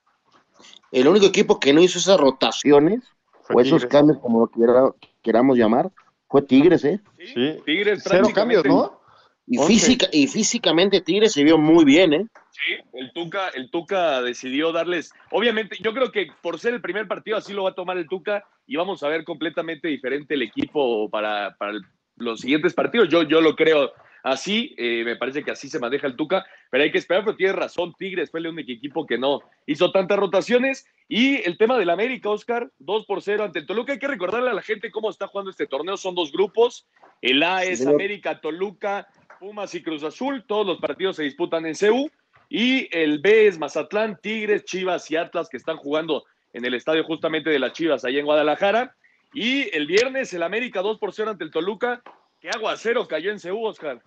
El 0.90 1.06
único 1.06 1.26
equipo 1.26 1.61
que 1.61 1.73
no 1.73 1.82
hizo 1.82 1.99
esas 1.99 2.19
rotaciones 2.19 3.00
fue 3.43 3.62
o 3.62 3.67
esos 3.67 3.84
cambios, 3.87 4.19
como 4.20 4.40
lo 4.40 4.46
quiera, 4.46 4.91
queramos 5.22 5.58
llamar, 5.58 5.91
fue 6.32 6.43
Tigres, 6.43 6.84
¿eh? 6.84 6.98
Sí, 7.19 7.56
Tigres 7.65 8.03
Cero 8.05 8.29
cambios, 8.34 8.65
¿no? 8.65 9.01
Y, 9.46 9.58
física, 9.58 10.06
y 10.12 10.27
físicamente 10.27 11.01
Tigres 11.01 11.32
se 11.32 11.44
vio 11.44 11.58
muy 11.58 11.84
bien, 11.84 12.12
¿eh? 12.12 12.27
Sí, 12.51 12.74
el 12.94 13.12
Tuca, 13.12 13.48
el 13.51 13.70
Tuca 13.70 14.22
decidió 14.22 14.72
darles, 14.72 15.12
obviamente, 15.31 15.77
yo 15.81 15.93
creo 15.93 16.10
que 16.10 16.29
por 16.43 16.58
ser 16.58 16.74
el 16.74 16.81
primer 16.81 17.06
partido 17.06 17.36
así 17.36 17.53
lo 17.53 17.65
va 17.65 17.70
a 17.70 17.74
tomar 17.74 17.98
el 17.98 18.08
Tuca 18.08 18.44
y 18.67 18.77
vamos 18.77 19.03
a 19.03 19.08
ver 19.08 19.24
completamente 19.24 19.89
diferente 19.89 20.34
el 20.34 20.43
equipo 20.43 21.08
para, 21.10 21.55
para 21.58 21.72
el 21.72 21.82
los 22.17 22.41
siguientes 22.41 22.74
partidos. 22.74 23.08
Yo, 23.08 23.22
yo 23.22 23.41
lo 23.41 23.55
creo 23.56 23.93
así, 24.22 24.74
eh, 24.79 25.02
me 25.05 25.17
parece 25.17 25.43
que 25.43 25.50
así 25.50 25.69
se 25.69 25.79
maneja 25.79 26.06
el 26.06 26.17
Tuca, 26.17 26.46
pero 26.70 26.84
hay 26.84 26.93
que 26.93 26.98
esperar, 26.98 27.24
pero 27.24 27.36
tiene 27.36 27.52
razón, 27.52 27.94
Tigres 27.98 28.31
fue 28.31 28.41
el 28.41 28.48
único 28.48 28.72
equipo 28.72 29.06
que 29.06 29.19
no 29.19 29.41
hizo 29.67 29.93
tantas 29.93 30.19
rotaciones. 30.19 30.86
Y 31.08 31.46
el 31.46 31.58
tema 31.58 31.76
del 31.76 31.91
América, 31.91 32.31
Oscar, 32.31 32.70
2 32.79 33.05
por 33.05 33.20
0 33.20 33.44
ante 33.44 33.58
el 33.58 33.67
Toluca. 33.67 33.93
Hay 33.93 33.98
que 33.98 34.08
recordarle 34.08 34.50
a 34.50 34.55
la 34.55 34.62
gente 34.62 34.91
cómo 34.91 35.10
está 35.10 35.26
jugando 35.26 35.50
este 35.50 35.67
torneo. 35.67 35.98
Son 35.98 36.14
dos 36.14 36.32
grupos. 36.32 36.86
El 37.20 37.43
A 37.43 37.64
es 37.64 37.86
América, 37.86 38.41
Toluca, 38.41 39.06
Pumas 39.38 39.74
y 39.74 39.82
Cruz 39.82 40.05
Azul. 40.05 40.44
Todos 40.46 40.67
los 40.67 40.79
partidos 40.79 41.17
se 41.17 41.24
disputan 41.24 41.67
en 41.67 41.74
CEU. 41.74 42.10
Y 42.48 42.88
el 42.96 43.19
B 43.19 43.46
es 43.46 43.58
Mazatlán, 43.58 44.19
Tigres, 44.22 44.64
Chivas 44.64 45.10
y 45.10 45.17
Atlas 45.17 45.48
que 45.50 45.58
están 45.58 45.76
jugando 45.76 46.24
en 46.52 46.64
el 46.64 46.74
estadio 46.74 47.05
justamente 47.05 47.50
de 47.50 47.58
las 47.58 47.72
Chivas, 47.72 48.05
allá 48.05 48.19
en 48.19 48.26
Guadalajara. 48.26 48.94
Y 49.34 49.74
el 49.76 49.86
viernes 49.86 50.32
el 50.34 50.43
América 50.43 50.81
2 50.81 50.98
por 50.98 51.12
0 51.12 51.31
ante 51.31 51.44
el 51.44 51.50
Toluca. 51.50 52.02
¿Qué 52.43 52.51
aguacero 52.51 53.06
cayó 53.06 53.31
en 53.31 53.39
Ceú, 53.39 53.65
Oscar? 53.65 54.03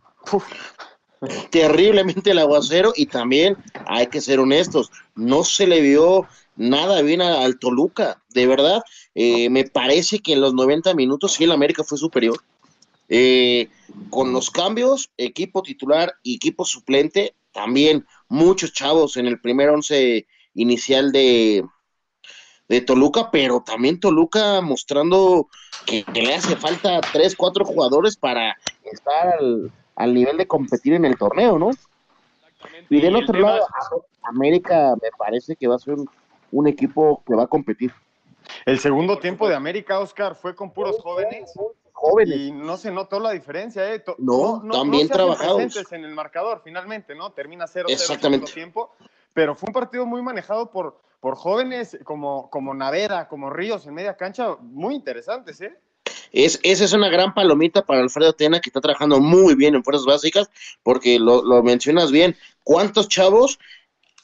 Terriblemente 1.51 2.31
el 2.31 2.39
aguacero 2.39 2.91
y 2.93 3.05
también 3.05 3.55
hay 3.85 4.07
que 4.07 4.19
ser 4.19 4.41
honestos, 4.41 4.91
no 5.15 5.45
se 5.45 5.65
le 5.65 5.79
vio 5.79 6.27
nada 6.57 7.01
bien 7.01 7.21
al 7.21 7.57
Toluca, 7.59 8.21
de 8.31 8.45
verdad. 8.45 8.83
Eh, 9.15 9.49
me 9.49 9.63
parece 9.63 10.19
que 10.19 10.33
en 10.33 10.41
los 10.41 10.53
90 10.53 10.93
minutos 10.95 11.31
sí 11.31 11.45
el 11.45 11.53
América 11.53 11.85
fue 11.85 11.97
superior. 11.97 12.37
Eh, 13.07 13.69
con 14.09 14.33
los 14.33 14.51
cambios, 14.51 15.11
equipo 15.15 15.63
titular 15.63 16.15
y 16.21 16.35
equipo 16.35 16.65
suplente, 16.65 17.35
también 17.53 18.05
muchos 18.27 18.73
chavos 18.73 19.15
en 19.15 19.27
el 19.27 19.39
primer 19.39 19.69
once 19.69 20.27
inicial 20.55 21.13
de, 21.13 21.63
de 22.67 22.81
Toluca, 22.81 23.29
pero 23.31 23.61
también 23.61 23.99
Toluca 23.99 24.61
mostrando 24.61 25.47
que, 25.85 26.03
que, 26.03 26.21
le 26.21 26.35
hace 26.35 26.55
falta 26.55 26.99
tres, 27.13 27.35
cuatro 27.35 27.63
jugadores 27.65 28.17
para 28.17 28.55
estar 28.83 29.35
al, 29.39 29.71
al 29.95 30.13
nivel 30.13 30.37
de 30.37 30.47
competir 30.47 30.93
en 30.93 31.05
el 31.05 31.17
torneo, 31.17 31.59
¿no? 31.59 31.71
Y 32.89 33.01
del 33.01 33.15
otro 33.15 33.39
lado, 33.39 33.65
América 34.23 34.95
me 35.01 35.09
parece 35.17 35.55
que 35.55 35.67
va 35.67 35.75
a 35.75 35.79
ser 35.79 35.95
un, 35.95 36.09
un, 36.51 36.67
equipo 36.67 37.23
que 37.25 37.35
va 37.35 37.43
a 37.43 37.47
competir. 37.47 37.93
El 38.65 38.79
segundo 38.79 39.19
tiempo 39.19 39.47
de 39.47 39.55
América, 39.55 39.99
Oscar, 39.99 40.35
fue 40.35 40.55
con 40.55 40.71
puros 40.71 40.97
jóvenes. 41.01 41.51
Jóvenes. 41.93 42.35
Y 42.35 42.51
no 42.51 42.77
se 42.77 42.91
notó 42.91 43.19
la 43.19 43.31
diferencia, 43.31 43.93
¿eh? 43.93 43.99
To- 43.99 44.15
No, 44.19 44.61
también 44.71 45.05
hacen 45.05 45.15
trabajados. 45.15 45.55
presentes 45.57 45.91
en 45.93 46.03
el 46.03 46.13
marcador, 46.13 46.61
finalmente, 46.63 47.15
¿no? 47.15 47.31
Termina 47.31 47.65
0-0 47.65 47.85
el 47.87 47.93
Exactamente. 47.93 48.47
segundo 48.47 48.53
tiempo. 48.53 48.91
Pero 49.33 49.55
fue 49.55 49.67
un 49.67 49.73
partido 49.73 50.05
muy 50.05 50.21
manejado 50.21 50.71
por, 50.71 50.99
por 51.25 51.37
jóvenes 51.37 51.97
como, 52.03 52.51
como 52.51 52.75
Navera, 52.75 53.27
como 53.27 53.49
Ríos 53.49 53.87
en 53.87 53.95
media 53.95 54.15
cancha, 54.15 54.57
muy 54.61 54.93
interesantes, 54.93 55.59
¿eh? 55.59 55.73
Es, 56.31 56.59
esa 56.61 56.85
es 56.85 56.93
una 56.93 57.09
gran 57.09 57.33
palomita 57.33 57.83
para 57.83 58.01
Alfredo 58.01 58.33
Tena, 58.33 58.59
que 58.59 58.69
está 58.69 58.79
trabajando 58.79 59.19
muy 59.19 59.55
bien 59.55 59.73
en 59.73 59.83
fuerzas 59.83 60.05
básicas, 60.05 60.51
porque 60.83 61.17
lo, 61.17 61.43
lo 61.43 61.63
mencionas 61.63 62.11
bien. 62.11 62.35
¿Cuántos 62.61 63.09
chavos? 63.09 63.57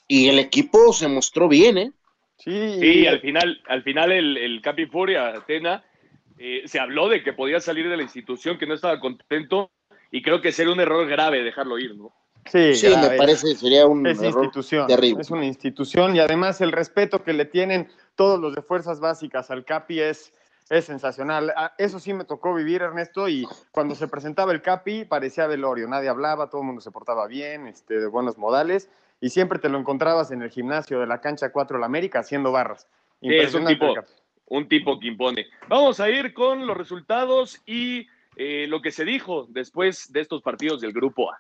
Y 0.08 0.30
el 0.30 0.38
equipo 0.38 0.94
se 0.94 1.08
mostró 1.08 1.48
bien, 1.48 1.80
¿eh? 1.80 1.92
Sí, 2.38 2.78
Sí, 2.80 3.08
al 3.08 3.20
final, 3.20 3.60
al 3.68 3.82
final 3.82 4.12
el, 4.12 4.38
el 4.38 4.62
Capi 4.62 4.86
Furia, 4.86 5.30
Atena, 5.30 5.84
eh, 6.38 6.62
se 6.66 6.80
habló 6.80 7.10
de 7.10 7.24
que 7.24 7.34
podía 7.34 7.60
salir 7.62 7.90
de 7.90 7.98
la 7.98 8.04
institución, 8.04 8.60
que 8.60 8.68
no 8.68 8.76
estaba 8.76 9.00
contento, 9.00 9.72
y 10.12 10.22
creo 10.22 10.40
que 10.40 10.52
sería 10.52 10.72
un 10.72 10.80
error 10.80 11.08
grave 11.08 11.42
dejarlo 11.42 11.80
ir, 11.80 11.96
¿no? 11.96 12.14
Sí, 12.46 12.74
me 13.02 13.18
parece, 13.18 13.56
sería 13.56 13.86
un 13.86 14.06
Es 14.06 14.22
error 14.22 14.44
institución, 14.46 14.88
terrible. 14.88 15.22
es 15.22 15.32
una 15.32 15.46
institución 15.46 16.16
y 16.16 16.20
además 16.20 16.62
el 16.62 16.72
respeto 16.72 17.24
que 17.24 17.34
le 17.34 17.46
tienen 17.46 17.88
todos 18.16 18.40
los 18.40 18.56
de 18.56 18.62
fuerzas 18.62 19.00
básicas 19.00 19.52
al 19.52 19.66
Capi 19.66 20.00
es, 20.00 20.34
es 20.70 20.86
sensacional. 20.86 21.54
Ah, 21.56 21.74
Eso 21.78 22.00
sí 22.00 22.14
me 22.14 22.26
tocó 22.26 22.54
vivir, 22.54 22.82
Ernesto, 22.82 23.28
y 23.30 23.48
cuando 23.72 23.96
se 23.96 24.08
presentaba 24.08 24.52
el 24.52 24.62
Capi 24.62 25.06
parecía 25.06 25.48
velorio, 25.48 25.88
nadie 25.88 26.10
hablaba, 26.10 26.50
todo 26.50 26.62
el 26.62 26.68
mundo 26.68 26.82
se 26.82 26.92
portaba 26.92 27.28
bien, 27.28 27.68
este, 27.68 28.00
de 28.00 28.08
buenos 28.08 28.38
modales, 28.38 28.90
y 29.20 29.30
siempre 29.30 29.60
te 29.60 29.70
lo 29.70 29.78
encontrabas 29.78 30.32
en 30.32 30.42
el 30.42 30.50
gimnasio 30.50 31.00
de 31.00 31.08
la 31.08 31.22
cancha 31.22 31.52
4 31.52 31.78
de 31.78 31.80
la 31.82 31.86
América 31.86 32.20
haciendo 32.20 32.52
barras. 32.52 32.88
Sí, 33.22 33.28
es 33.30 33.54
un 33.54 33.62
Impresionante 33.62 33.74
tipo, 33.76 33.94
un 34.48 34.68
tipo 34.68 35.00
que 35.00 35.08
impone. 35.08 35.46
Vamos 35.70 36.00
a 36.00 36.10
ir 36.10 36.34
con 36.34 36.66
los 36.66 36.76
resultados 36.76 37.62
y 37.66 38.08
eh, 38.36 38.66
lo 38.68 38.82
que 38.82 38.92
se 38.92 39.06
dijo 39.06 39.46
después 39.50 40.12
de 40.12 40.22
estos 40.22 40.42
partidos 40.42 40.82
del 40.82 40.92
Grupo 40.94 41.32
A. 41.32 41.40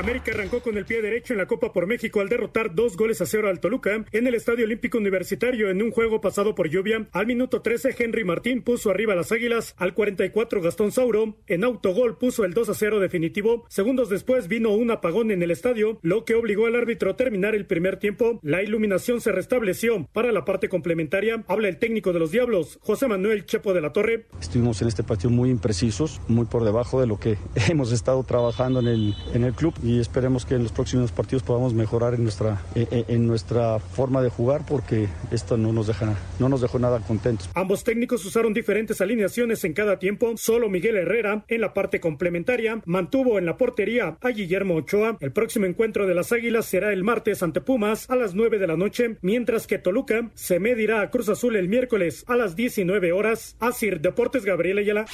América 0.00 0.32
arrancó 0.32 0.62
con 0.62 0.78
el 0.78 0.86
pie 0.86 1.02
derecho 1.02 1.34
en 1.34 1.38
la 1.38 1.46
Copa 1.46 1.74
por 1.74 1.86
México 1.86 2.20
al 2.20 2.30
derrotar 2.30 2.74
dos 2.74 2.96
goles 2.96 3.20
a 3.20 3.26
cero 3.26 3.50
al 3.50 3.60
Toluca 3.60 4.06
en 4.12 4.26
el 4.26 4.34
Estadio 4.34 4.64
Olímpico 4.64 4.96
Universitario 4.96 5.68
en 5.68 5.82
un 5.82 5.90
juego 5.90 6.22
pasado 6.22 6.54
por 6.54 6.70
lluvia. 6.70 7.06
Al 7.12 7.26
minuto 7.26 7.60
13, 7.60 7.96
Henry 7.98 8.24
Martín 8.24 8.62
puso 8.62 8.90
arriba 8.90 9.14
las 9.14 9.30
Águilas. 9.30 9.74
Al 9.76 9.92
44, 9.92 10.62
Gastón 10.62 10.90
Sauro 10.90 11.36
en 11.46 11.64
autogol 11.64 12.16
puso 12.16 12.46
el 12.46 12.54
2 12.54 12.70
a 12.70 12.74
0 12.74 12.98
definitivo. 12.98 13.66
Segundos 13.68 14.08
después 14.08 14.48
vino 14.48 14.70
un 14.70 14.90
apagón 14.90 15.30
en 15.32 15.42
el 15.42 15.50
estadio, 15.50 15.98
lo 16.00 16.24
que 16.24 16.34
obligó 16.34 16.64
al 16.64 16.76
árbitro 16.76 17.10
a 17.10 17.16
terminar 17.16 17.54
el 17.54 17.66
primer 17.66 17.98
tiempo. 17.98 18.40
La 18.42 18.62
iluminación 18.62 19.20
se 19.20 19.32
restableció. 19.32 20.08
Para 20.14 20.32
la 20.32 20.46
parte 20.46 20.70
complementaria, 20.70 21.44
habla 21.46 21.68
el 21.68 21.78
técnico 21.78 22.14
de 22.14 22.20
los 22.20 22.30
Diablos, 22.30 22.78
José 22.80 23.06
Manuel 23.06 23.44
Chepo 23.44 23.74
de 23.74 23.82
la 23.82 23.92
Torre. 23.92 24.24
Estuvimos 24.40 24.80
en 24.80 24.88
este 24.88 25.02
partido 25.02 25.28
muy 25.28 25.50
imprecisos, 25.50 26.22
muy 26.26 26.46
por 26.46 26.64
debajo 26.64 27.02
de 27.02 27.06
lo 27.06 27.20
que 27.20 27.36
hemos 27.68 27.92
estado 27.92 28.22
trabajando 28.24 28.80
en 28.80 28.88
el, 28.88 29.14
en 29.34 29.44
el 29.44 29.52
club 29.52 29.74
esperemos 29.98 30.46
que 30.46 30.54
en 30.54 30.62
los 30.62 30.72
próximos 30.72 31.12
partidos 31.12 31.42
podamos 31.42 31.74
mejorar 31.74 32.14
en 32.14 32.22
nuestra, 32.22 32.62
en 32.74 33.26
nuestra 33.26 33.78
forma 33.78 34.22
de 34.22 34.30
jugar 34.30 34.64
porque 34.66 35.08
esto 35.30 35.56
no 35.56 35.72
nos, 35.72 35.86
deja, 35.86 36.14
no 36.38 36.48
nos 36.48 36.60
dejó 36.60 36.78
nada 36.78 37.00
contentos. 37.00 37.48
Ambos 37.54 37.84
técnicos 37.84 38.24
usaron 38.24 38.52
diferentes 38.52 39.00
alineaciones 39.00 39.64
en 39.64 39.72
cada 39.72 39.98
tiempo. 39.98 40.34
Solo 40.36 40.68
Miguel 40.68 40.96
Herrera, 40.96 41.44
en 41.48 41.60
la 41.60 41.74
parte 41.74 42.00
complementaria, 42.00 42.80
mantuvo 42.84 43.38
en 43.38 43.46
la 43.46 43.56
portería 43.56 44.16
a 44.20 44.28
Guillermo 44.28 44.76
Ochoa. 44.76 45.16
El 45.20 45.32
próximo 45.32 45.66
encuentro 45.66 46.06
de 46.06 46.14
las 46.14 46.32
Águilas 46.32 46.66
será 46.66 46.92
el 46.92 47.04
martes 47.04 47.42
ante 47.42 47.60
Pumas 47.60 48.08
a 48.10 48.16
las 48.16 48.34
9 48.34 48.58
de 48.58 48.66
la 48.66 48.76
noche, 48.76 49.18
mientras 49.22 49.66
que 49.66 49.78
Toluca 49.78 50.30
se 50.34 50.60
medirá 50.60 51.02
a 51.02 51.10
Cruz 51.10 51.28
Azul 51.28 51.56
el 51.56 51.68
miércoles 51.68 52.24
a 52.26 52.36
las 52.36 52.56
19 52.56 53.12
horas. 53.12 53.56
Asir 53.60 54.00
Deportes 54.00 54.44
Gabriel 54.44 54.78
Ayala. 54.78 55.06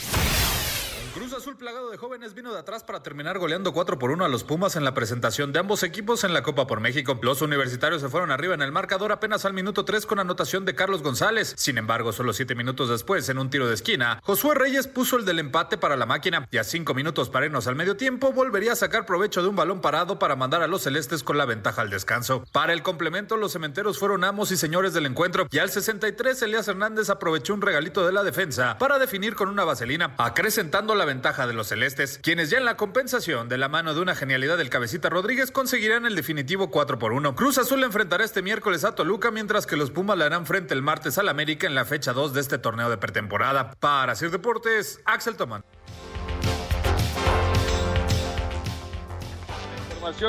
Cruz 1.16 1.32
Azul 1.32 1.56
plagado 1.56 1.90
de 1.90 1.96
jóvenes 1.96 2.34
vino 2.34 2.52
de 2.52 2.58
atrás 2.58 2.84
para 2.84 3.02
terminar 3.02 3.38
goleando 3.38 3.72
4 3.72 3.98
por 3.98 4.10
1 4.10 4.26
a 4.26 4.28
los 4.28 4.44
Pumas 4.44 4.76
en 4.76 4.84
la 4.84 4.92
presentación 4.92 5.50
de 5.50 5.58
ambos 5.58 5.82
equipos 5.82 6.24
en 6.24 6.34
la 6.34 6.42
Copa 6.42 6.66
por 6.66 6.80
México. 6.80 7.18
Los 7.22 7.40
universitarios 7.40 8.02
se 8.02 8.10
fueron 8.10 8.30
arriba 8.30 8.52
en 8.52 8.60
el 8.60 8.70
marcador 8.70 9.12
apenas 9.12 9.46
al 9.46 9.54
minuto 9.54 9.86
3 9.86 10.04
con 10.04 10.18
anotación 10.18 10.66
de 10.66 10.74
Carlos 10.74 11.02
González. 11.02 11.54
Sin 11.56 11.78
embargo, 11.78 12.12
solo 12.12 12.34
7 12.34 12.54
minutos 12.54 12.90
después, 12.90 13.26
en 13.30 13.38
un 13.38 13.48
tiro 13.48 13.66
de 13.66 13.72
esquina, 13.72 14.20
Josué 14.24 14.56
Reyes 14.56 14.88
puso 14.88 15.16
el 15.16 15.24
del 15.24 15.38
empate 15.38 15.78
para 15.78 15.96
la 15.96 16.04
máquina 16.04 16.46
y 16.50 16.58
a 16.58 16.64
5 16.64 16.92
minutos 16.92 17.30
para 17.30 17.46
irnos 17.46 17.66
al 17.66 17.76
medio 17.76 17.96
tiempo 17.96 18.32
volvería 18.32 18.72
a 18.72 18.76
sacar 18.76 19.06
provecho 19.06 19.40
de 19.40 19.48
un 19.48 19.56
balón 19.56 19.80
parado 19.80 20.18
para 20.18 20.36
mandar 20.36 20.60
a 20.60 20.66
los 20.66 20.82
celestes 20.82 21.22
con 21.22 21.38
la 21.38 21.46
ventaja 21.46 21.80
al 21.80 21.88
descanso. 21.88 22.44
Para 22.52 22.74
el 22.74 22.82
complemento, 22.82 23.38
los 23.38 23.52
cementeros 23.52 23.98
fueron 23.98 24.22
amos 24.22 24.52
y 24.52 24.58
señores 24.58 24.92
del 24.92 25.06
encuentro 25.06 25.46
y 25.50 25.60
al 25.60 25.70
63 25.70 26.42
Elías 26.42 26.68
Hernández 26.68 27.08
aprovechó 27.08 27.54
un 27.54 27.62
regalito 27.62 28.04
de 28.04 28.12
la 28.12 28.22
defensa 28.22 28.76
para 28.76 28.98
definir 28.98 29.34
con 29.34 29.48
una 29.48 29.64
vaselina, 29.64 30.14
acrecentando 30.18 30.94
la 30.94 31.05
ventaja 31.06 31.46
de 31.46 31.54
los 31.54 31.68
celestes, 31.68 32.20
quienes 32.22 32.50
ya 32.50 32.58
en 32.58 32.66
la 32.66 32.76
compensación 32.76 33.48
de 33.48 33.56
la 33.56 33.70
mano 33.70 33.94
de 33.94 34.02
una 34.02 34.14
genialidad 34.14 34.58
del 34.58 34.68
cabecita 34.68 35.08
Rodríguez 35.08 35.50
conseguirán 35.50 36.04
el 36.04 36.14
definitivo 36.14 36.70
4 36.70 36.98
por 36.98 37.14
1. 37.14 37.34
Cruz 37.34 37.56
Azul 37.56 37.82
enfrentará 37.82 38.22
este 38.22 38.42
miércoles 38.42 38.84
a 38.84 38.94
Toluca, 38.94 39.30
mientras 39.30 39.66
que 39.66 39.76
los 39.76 39.90
Pumas 39.90 40.18
le 40.18 40.24
harán 40.24 40.44
frente 40.44 40.74
el 40.74 40.82
martes 40.82 41.16
al 41.16 41.30
América 41.30 41.66
en 41.66 41.74
la 41.74 41.86
fecha 41.86 42.12
2 42.12 42.34
de 42.34 42.42
este 42.42 42.58
torneo 42.58 42.90
de 42.90 42.98
pretemporada. 42.98 43.72
Para 43.80 44.14
Sir 44.14 44.30
Deportes, 44.30 45.00
Axel 45.06 45.36
Tomán. 45.36 45.64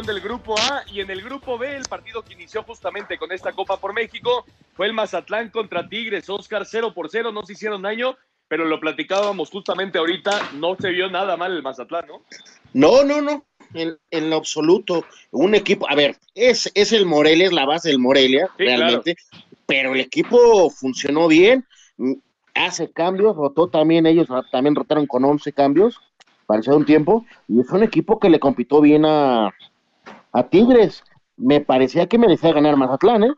Del 0.07 0.22
Grupo 0.22 0.55
A 0.60 0.84
y 0.91 1.01
en 1.01 1.12
el 1.12 1.22
Grupo 1.22 1.55
B, 1.60 1.75
el 1.75 1.84
partido 1.84 2.24
que 2.24 2.34
inició 2.34 2.63
justamente 2.63 3.19
con 3.19 3.31
esta 3.31 3.51
Copa 3.51 3.77
por 3.77 3.93
México 3.93 4.43
fue 4.74 4.88
el 4.88 4.93
Mazatlán 4.93 5.50
contra 5.51 5.88
Tigres. 5.88 6.27
Oscar 6.31 6.65
0 6.65 6.93
por 6.96 7.10
0, 7.12 7.31
no 7.31 7.46
se 7.46 7.53
hicieron 7.53 7.84
daño, 7.84 8.17
pero 8.48 8.66
lo 8.66 8.80
platicábamos 8.80 9.50
justamente 9.50 9.98
ahorita, 9.98 10.51
no 10.54 10.75
se 10.75 10.89
vio 10.89 11.10
nada 11.10 11.38
mal 11.38 11.54
el 11.54 11.63
Mazatlán, 11.63 12.08
¿no? 12.08 12.22
No, 12.74 13.04
no, 13.04 13.22
no, 13.22 13.46
en, 13.74 13.98
en 14.12 14.30
lo 14.30 14.38
absoluto. 14.38 15.06
Un 15.32 15.56
equipo, 15.56 15.89
a 15.89 15.96
ver, 15.96 16.18
es, 16.36 16.72
es 16.75 16.92
el 16.94 17.06
Morelia, 17.06 17.48
es 17.48 17.54
la 17.54 17.66
base 17.66 17.89
del 17.89 18.00
Morelia, 18.00 18.50
Sí, 18.58 18.63
realmente, 18.63 19.16
pero 19.66 19.94
el 19.94 20.00
equipo 20.00 20.70
funcionó 20.70 21.27
bien, 21.27 21.66
mm, 21.98 22.13
hace 22.56 22.92
cambios, 22.92 23.36
rotó 23.36 23.68
también, 23.68 24.06
ellos 24.06 24.27
también 24.51 24.75
rotaron 24.75 25.06
con 25.06 25.24
11 25.25 25.51
cambios, 25.54 26.00
pareció 26.46 26.75
un 26.75 26.86
tiempo, 26.86 27.25
y 27.48 27.60
es 27.60 27.70
un 27.70 27.84
equipo 27.84 28.20
que 28.20 28.30
le 28.30 28.39
compitió 28.39 28.82
bien 28.82 29.06
a, 29.06 29.54
a 30.32 30.44
Tigres. 30.50 31.04
Me 31.36 31.62
parecía 31.62 32.08
que 32.08 32.18
merecía 32.18 32.51
ganar 32.51 32.77
Mazatlán, 32.77 33.24
¿eh? 33.25 33.32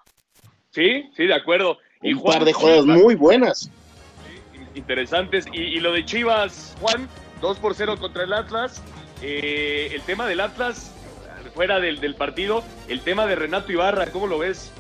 Sí, 0.72 1.10
sí, 1.18 1.25
de 1.25 1.34
acuerdo. 1.34 1.78
Y 2.01 2.13
Un 2.13 2.20
Juan 2.20 2.38
par 2.38 2.46
de 2.46 2.54
jugadas 2.54 2.86
muy 2.86 3.16
buenas. 3.16 3.70
Interesantes. 4.76 5.46
Y, 5.52 5.80
lo 5.80 5.92
de 5.94 6.06
Chivas, 6.06 6.76
Juan, 6.82 7.08
2 7.42 7.58
por 7.60 7.76
0 7.76 7.98
contra 8.00 8.24
el 8.24 8.34
Atlas. 8.34 8.82
Eh, 9.22 9.92
el 9.94 10.02
tema 10.02 10.28
del 10.28 10.40
Atlas, 10.40 10.94
fuera 11.54 11.80
del, 11.80 12.00
del 12.00 12.16
partido, 12.16 12.64
el 12.88 13.02
tema 13.02 13.26
de 13.26 13.36
Renato 13.36 13.72
Ibarra, 13.72 14.08
¿cómo 14.08 14.28
lo 14.28 14.40
ves? 14.40 14.72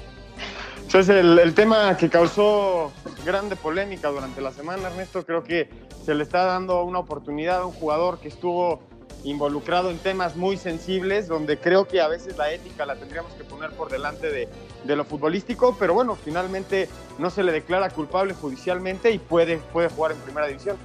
Ese 0.87 0.99
es 0.99 1.09
el, 1.09 1.37
el 1.37 1.53
tema 1.53 1.95
que 1.97 2.09
causó 2.09 2.91
grande 3.25 3.55
polémica 3.55 4.07
durante 4.07 4.41
la 4.41 4.51
semana, 4.51 4.87
Ernesto. 4.87 5.25
Creo 5.25 5.43
que 5.43 5.69
se 6.03 6.15
le 6.15 6.23
está 6.23 6.45
dando 6.45 6.83
una 6.83 6.99
oportunidad 6.99 7.59
a 7.59 7.65
un 7.65 7.73
jugador 7.73 8.19
que 8.19 8.29
estuvo 8.29 8.81
involucrado 9.23 9.91
en 9.91 9.97
temas 9.97 10.35
muy 10.35 10.57
sensibles, 10.57 11.27
donde 11.27 11.57
creo 11.57 11.87
que 11.87 12.01
a 12.01 12.07
veces 12.07 12.37
la 12.37 12.51
ética 12.53 12.85
la 12.85 12.95
tendríamos 12.95 13.33
que 13.33 13.43
poner 13.43 13.71
por 13.71 13.89
delante 13.89 14.29
de, 14.29 14.47
lo 14.95 15.05
futbolístico, 15.05 15.75
pero 15.77 15.93
bueno, 15.93 16.15
finalmente 16.15 16.89
no 17.17 17.29
se 17.29 17.43
le 17.43 17.51
declara 17.51 17.89
culpable 17.89 18.33
judicialmente 18.33 19.11
y 19.11 19.19
puede, 19.19 19.57
puede 19.57 19.89
jugar 19.89 20.13
en 20.13 20.19
primera 20.19 20.47
división. 20.47 20.77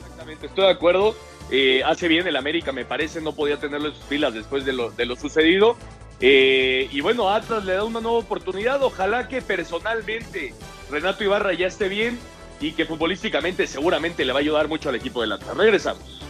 Exactamente, 0.00 0.46
estoy 0.46 0.64
de 0.64 0.70
acuerdo. 0.70 1.14
Eh, 1.50 1.82
hace 1.84 2.06
bien 2.06 2.26
el 2.26 2.36
América, 2.36 2.72
me 2.72 2.84
parece, 2.84 3.20
no 3.20 3.34
podía 3.34 3.58
tenerlo 3.58 3.88
en 3.88 3.94
sus 3.94 4.04
filas 4.04 4.32
después 4.32 4.64
de 4.64 4.72
lo, 4.72 4.90
de 4.90 5.04
lo 5.04 5.16
sucedido. 5.16 5.76
Eh, 6.20 6.88
y 6.92 7.00
bueno, 7.00 7.30
Atlas 7.30 7.64
le 7.64 7.74
da 7.74 7.84
una 7.84 8.00
nueva 8.00 8.18
oportunidad. 8.18 8.82
Ojalá 8.82 9.26
que 9.26 9.42
personalmente 9.42 10.54
Renato 10.90 11.24
Ibarra 11.24 11.52
ya 11.54 11.66
esté 11.66 11.88
bien 11.88 12.18
y 12.60 12.72
que 12.72 12.84
futbolísticamente 12.84 13.66
seguramente 13.66 14.24
le 14.24 14.32
va 14.32 14.38
a 14.38 14.42
ayudar 14.42 14.68
mucho 14.68 14.90
al 14.90 14.94
equipo 14.94 15.22
del 15.22 15.32
Atlas. 15.32 15.56
Regresamos. 15.56 16.29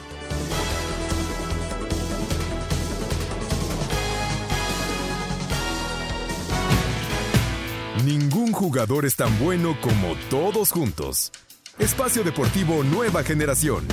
Ningún 8.04 8.52
jugador 8.52 9.04
es 9.04 9.14
tan 9.14 9.38
bueno 9.38 9.76
como 9.83 10.14
todos 10.30 10.73
juntos. 10.73 11.30
Espacio 11.78 12.25
Deportivo 12.25 12.83
Nueva 12.83 13.23
Generación. 13.23 13.87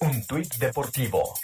Un 0.00 0.26
tuit 0.26 0.52
deportivo. 0.56 1.34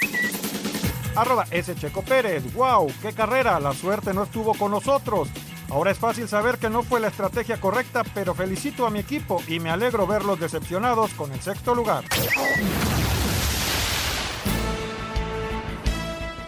Arroba 1.14 1.46
S. 1.48 1.76
Checo 1.76 2.02
Pérez. 2.02 2.42
¡Wow! 2.54 2.92
¡Qué 3.00 3.12
carrera! 3.12 3.60
La 3.60 3.72
suerte 3.72 4.12
no 4.12 4.24
estuvo 4.24 4.54
con 4.54 4.72
nosotros. 4.72 5.28
Ahora 5.70 5.92
es 5.92 5.98
fácil 5.98 6.26
saber 6.26 6.58
que 6.58 6.70
no 6.70 6.82
fue 6.82 6.98
la 6.98 7.08
estrategia 7.08 7.60
correcta, 7.60 8.02
pero 8.14 8.34
felicito 8.34 8.86
a 8.86 8.90
mi 8.90 8.98
equipo 8.98 9.40
y 9.46 9.60
me 9.60 9.70
alegro 9.70 10.08
verlos 10.08 10.40
decepcionados 10.40 11.14
con 11.14 11.30
el 11.30 11.40
sexto 11.40 11.72
lugar. 11.72 12.02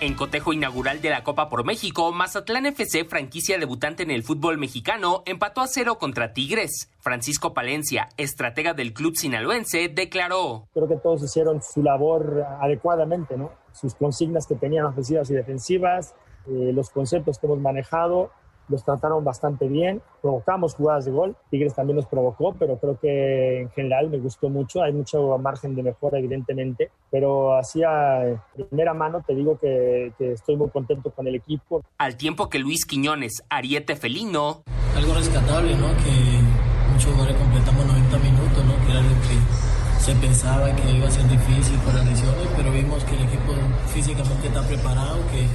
En 0.06 0.14
cotejo 0.14 0.52
inaugural 0.52 1.02
de 1.02 1.10
la 1.10 1.24
Copa 1.24 1.48
por 1.48 1.64
México, 1.64 2.12
Mazatlán 2.12 2.64
FC, 2.66 3.06
franquicia 3.06 3.58
debutante 3.58 4.04
en 4.04 4.12
el 4.12 4.22
fútbol 4.22 4.56
mexicano, 4.56 5.24
empató 5.26 5.62
a 5.62 5.66
cero 5.66 5.98
contra 5.98 6.32
Tigres. 6.32 6.92
Francisco 7.00 7.54
Palencia, 7.54 8.10
estratega 8.16 8.72
del 8.72 8.92
club 8.92 9.16
sinaloense, 9.16 9.88
declaró. 9.88 10.68
Creo 10.74 10.86
que 10.86 10.94
todos 10.94 11.24
hicieron 11.24 11.60
su 11.60 11.82
labor 11.82 12.44
adecuadamente, 12.60 13.36
¿no? 13.36 13.50
Sus 13.72 13.96
consignas 13.96 14.46
que 14.46 14.54
tenían 14.54 14.86
ofensivas 14.86 15.28
y 15.30 15.34
defensivas, 15.34 16.14
eh, 16.46 16.70
los 16.72 16.90
conceptos 16.90 17.40
que 17.40 17.46
hemos 17.48 17.58
manejado, 17.58 18.30
los 18.68 18.84
trataron 18.84 19.24
bastante 19.24 19.68
bien, 19.68 20.02
provocamos 20.22 20.74
jugadas 20.74 21.04
de 21.04 21.12
gol, 21.12 21.36
Tigres 21.50 21.74
también 21.74 21.96
nos 21.96 22.06
provocó, 22.06 22.54
pero 22.58 22.78
creo 22.78 22.98
que 22.98 23.60
en 23.62 23.70
general 23.70 24.10
me 24.10 24.18
gustó 24.18 24.48
mucho, 24.48 24.82
hay 24.82 24.92
mucho 24.92 25.38
margen 25.38 25.74
de 25.74 25.82
mejora 25.82 26.18
evidentemente, 26.18 26.90
pero 27.10 27.54
así 27.54 27.82
a 27.82 28.42
primera 28.54 28.94
mano 28.94 29.22
te 29.26 29.34
digo 29.34 29.58
que, 29.58 30.12
que 30.18 30.32
estoy 30.32 30.56
muy 30.56 30.68
contento 30.70 31.10
con 31.10 31.26
el 31.26 31.36
equipo. 31.36 31.82
Al 31.98 32.16
tiempo 32.16 32.48
que 32.48 32.58
Luis 32.58 32.84
Quiñones, 32.86 33.44
Ariete 33.48 33.96
Felino. 33.96 34.62
Algo 34.96 35.14
rescatable, 35.14 35.74
¿no? 35.76 35.88
Que 35.88 36.92
muchos 36.92 37.12
jugadores 37.12 37.36
completamos 37.36 37.86
90 37.86 38.18
minutos, 38.18 38.64
¿no? 38.64 38.86
Que 38.86 38.90
era 38.90 39.00
algo 39.00 39.14
que 39.22 40.02
se 40.02 40.14
pensaba 40.14 40.74
que 40.74 40.90
iba 40.90 41.08
a 41.08 41.10
ser 41.10 41.28
difícil 41.28 41.78
por 41.80 41.94
las 41.94 42.06
lesiones, 42.06 42.48
pero 42.56 42.70
vimos 42.70 43.02
que 43.04 43.16
el 43.16 43.22
equipo 43.22 43.52
físicamente 43.92 44.46
está 44.46 44.62
preparado, 44.62 45.18
que 45.32 45.46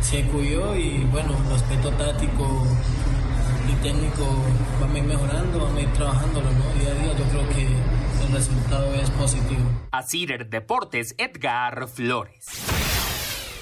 se 0.00 0.22
cuidó 0.24 0.76
y 0.76 1.04
bueno, 1.10 1.36
el 1.46 1.54
aspecto 1.54 1.90
táctico 1.92 2.66
y 3.68 3.82
técnico 3.82 4.24
va 4.82 4.92
a 4.92 4.98
ir 4.98 5.04
mejorando, 5.04 5.58
vamos 5.58 5.76
a 5.76 5.80
ir 5.80 5.92
trabajándolo, 5.92 6.50
¿no? 6.50 6.80
Día 6.80 6.90
a 6.90 6.94
día 6.94 7.18
yo 7.18 7.24
creo 7.24 7.48
que 7.48 7.66
el 8.26 8.32
resultado 8.32 8.94
es 8.94 9.10
positivo. 9.10 9.62
A 9.92 10.02
Deportes, 10.48 11.14
Edgar 11.18 11.88
Flores. 11.88 12.85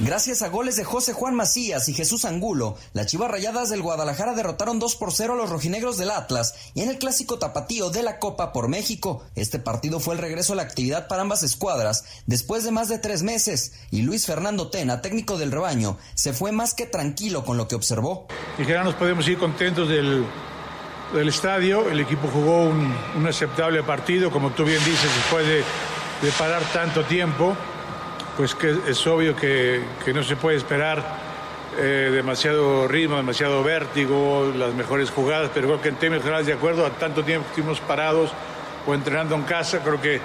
Gracias 0.00 0.42
a 0.42 0.48
goles 0.48 0.74
de 0.74 0.82
José 0.82 1.12
Juan 1.12 1.36
Macías 1.36 1.88
y 1.88 1.94
Jesús 1.94 2.24
Angulo, 2.24 2.76
las 2.94 3.06
Chivas 3.06 3.30
Rayadas 3.30 3.70
del 3.70 3.80
Guadalajara 3.80 4.34
derrotaron 4.34 4.80
2 4.80 4.96
por 4.96 5.12
0 5.12 5.34
a 5.34 5.36
los 5.36 5.50
rojinegros 5.50 5.98
del 5.98 6.10
Atlas 6.10 6.72
y 6.74 6.82
en 6.82 6.90
el 6.90 6.98
clásico 6.98 7.38
tapatío 7.38 7.90
de 7.90 8.02
la 8.02 8.18
Copa 8.18 8.52
por 8.52 8.66
México. 8.66 9.22
Este 9.36 9.60
partido 9.60 10.00
fue 10.00 10.16
el 10.16 10.20
regreso 10.20 10.52
a 10.52 10.56
la 10.56 10.62
actividad 10.62 11.06
para 11.06 11.22
ambas 11.22 11.44
escuadras 11.44 12.04
después 12.26 12.64
de 12.64 12.72
más 12.72 12.88
de 12.88 12.98
tres 12.98 13.22
meses 13.22 13.74
y 13.92 14.02
Luis 14.02 14.26
Fernando 14.26 14.68
Tena, 14.68 15.00
técnico 15.00 15.38
del 15.38 15.52
rebaño, 15.52 15.96
se 16.14 16.32
fue 16.32 16.50
más 16.50 16.74
que 16.74 16.86
tranquilo 16.86 17.44
con 17.44 17.56
lo 17.56 17.68
que 17.68 17.76
observó. 17.76 18.26
Y 18.58 18.62
nos 18.62 18.94
podemos 18.96 19.28
ir 19.28 19.38
contentos 19.38 19.88
del, 19.88 20.26
del 21.14 21.28
estadio. 21.28 21.88
El 21.88 22.00
equipo 22.00 22.26
jugó 22.32 22.64
un, 22.64 22.92
un, 23.16 23.26
aceptable 23.28 23.84
partido, 23.84 24.32
como 24.32 24.50
tú 24.50 24.64
bien 24.64 24.84
dices, 24.84 25.08
después 25.14 25.46
de, 25.46 25.58
de 25.58 26.32
parar 26.36 26.62
tanto 26.72 27.04
tiempo 27.04 27.56
pues 28.36 28.54
que 28.54 28.76
es 28.88 29.06
obvio 29.06 29.36
que, 29.36 29.82
no 30.12 30.22
se 30.22 30.36
puede 30.36 30.56
esperar 30.56 31.02
eh, 31.78 32.10
demasiado 32.12 32.88
ritmo, 32.88 33.16
demasiado 33.16 33.62
vértigo, 33.62 34.52
las 34.56 34.74
mejores 34.74 35.10
jugadas, 35.10 35.50
pero 35.54 35.68
creo 35.68 35.80
que 35.80 35.88
en 35.88 35.96
términos 35.96 36.22
generales, 36.22 36.46
de 36.46 36.52
acuerdo 36.52 36.84
a 36.86 36.90
tanto 36.90 37.22
tiempo 37.24 37.46
que 37.46 37.60
estuvimos 37.60 37.80
parados 37.80 38.32
o 38.86 38.94
entrenando 38.94 39.34
en 39.34 39.42
casa, 39.42 39.80
creo 39.80 40.00
que 40.00 40.20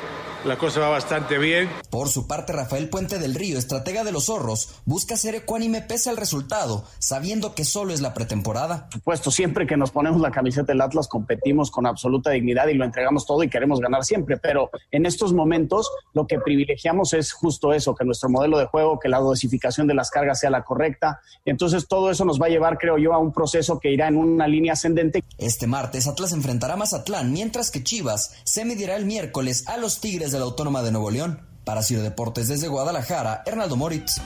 la 0.46 0.58
cosa 0.58 0.80
va 0.80 0.90
bastante 0.90 1.38
bien. 1.38 1.70
Por 1.90 2.08
su 2.10 2.28
parte, 2.28 2.54
Rafael 2.54 2.90
Puente 2.90 3.20
del 3.20 3.36
Río, 3.36 3.58
estratega 3.58 4.04
de 4.04 4.12
los 4.12 4.26
zorros, 4.26 4.76
busca 4.86 5.18
ser 5.18 5.36
ecuánime 5.36 5.82
pese 5.82 6.10
al 6.10 6.18
resultado, 6.18 6.86
sabiendo 7.00 7.56
que 7.56 7.66
solo 7.66 7.94
es 7.94 8.02
la 8.02 8.14
pretemporada. 8.14 8.86
Por 8.86 8.94
supuesto, 8.94 9.32
siempre 9.32 9.68
que 9.68 9.78
nos 9.78 9.92
ponemos 9.92 10.22
la 10.22 10.32
camiseta 10.32 10.72
del 10.72 10.82
Atlas 10.82 11.08
competimos 11.08 11.72
con 11.72 11.86
absoluta 11.86 12.32
dignidad 12.32 12.68
y 12.68 12.76
lo 12.76 12.86
entregamos 12.86 13.26
todo 13.26 13.44
y 13.44 13.50
queremos 13.50 13.80
ganar 13.80 14.04
siempre, 14.04 14.38
pero 14.38 14.70
en 14.92 15.06
estos 15.06 15.34
momentos 15.34 15.90
lo 16.14 16.28
que 16.28 16.40
privilegiamos 16.40 17.14
es 17.14 17.32
justo 17.32 17.74
eso, 17.74 17.96
que 17.96 18.06
nuestro 18.06 18.30
modelo 18.30 18.58
de 18.58 18.66
juego, 18.66 19.00
que 19.00 19.10
la 19.10 19.20
dosificación 19.20 19.88
de 19.88 19.94
las 19.94 20.10
cargas 20.10 20.40
sea 20.40 20.50
la 20.50 20.64
correcta. 20.64 21.20
Entonces 21.46 21.88
todo 21.88 22.12
eso 22.12 22.26
nos 22.26 22.42
va 22.42 22.46
a 22.46 22.50
llevar, 22.50 22.78
creo 22.78 22.98
yo, 22.98 23.14
a 23.14 23.18
un 23.18 23.34
proceso 23.34 23.80
que 23.80 23.92
irá 23.92 24.08
en 24.08 24.18
una 24.18 24.48
línea 24.48 24.74
ascendente. 24.74 25.24
Este 25.38 25.68
martes 25.68 26.08
Atlas 26.08 26.32
enfrentará 26.32 26.76
a 26.76 26.78
Mazatlán, 26.78 27.32
mientras 27.32 27.72
que 27.72 27.84
Chivas 27.84 28.36
se 28.44 28.66
medirá 28.66 28.96
el 28.96 29.06
miércoles 29.06 29.64
a 29.68 29.78
los 29.78 30.00
Tigres 30.00 30.29
de 30.32 30.40
la 30.40 30.46
Autónoma 30.46 30.82
de 30.82 30.92
Nuevo 30.92 31.12
León. 31.12 31.48
Para 31.66 31.84
Ciro 31.84 32.02
Deportes 32.02 32.48
desde 32.48 32.68
Guadalajara, 32.68 33.44
Hernaldo 33.46 33.76
Moritz. 33.76 34.22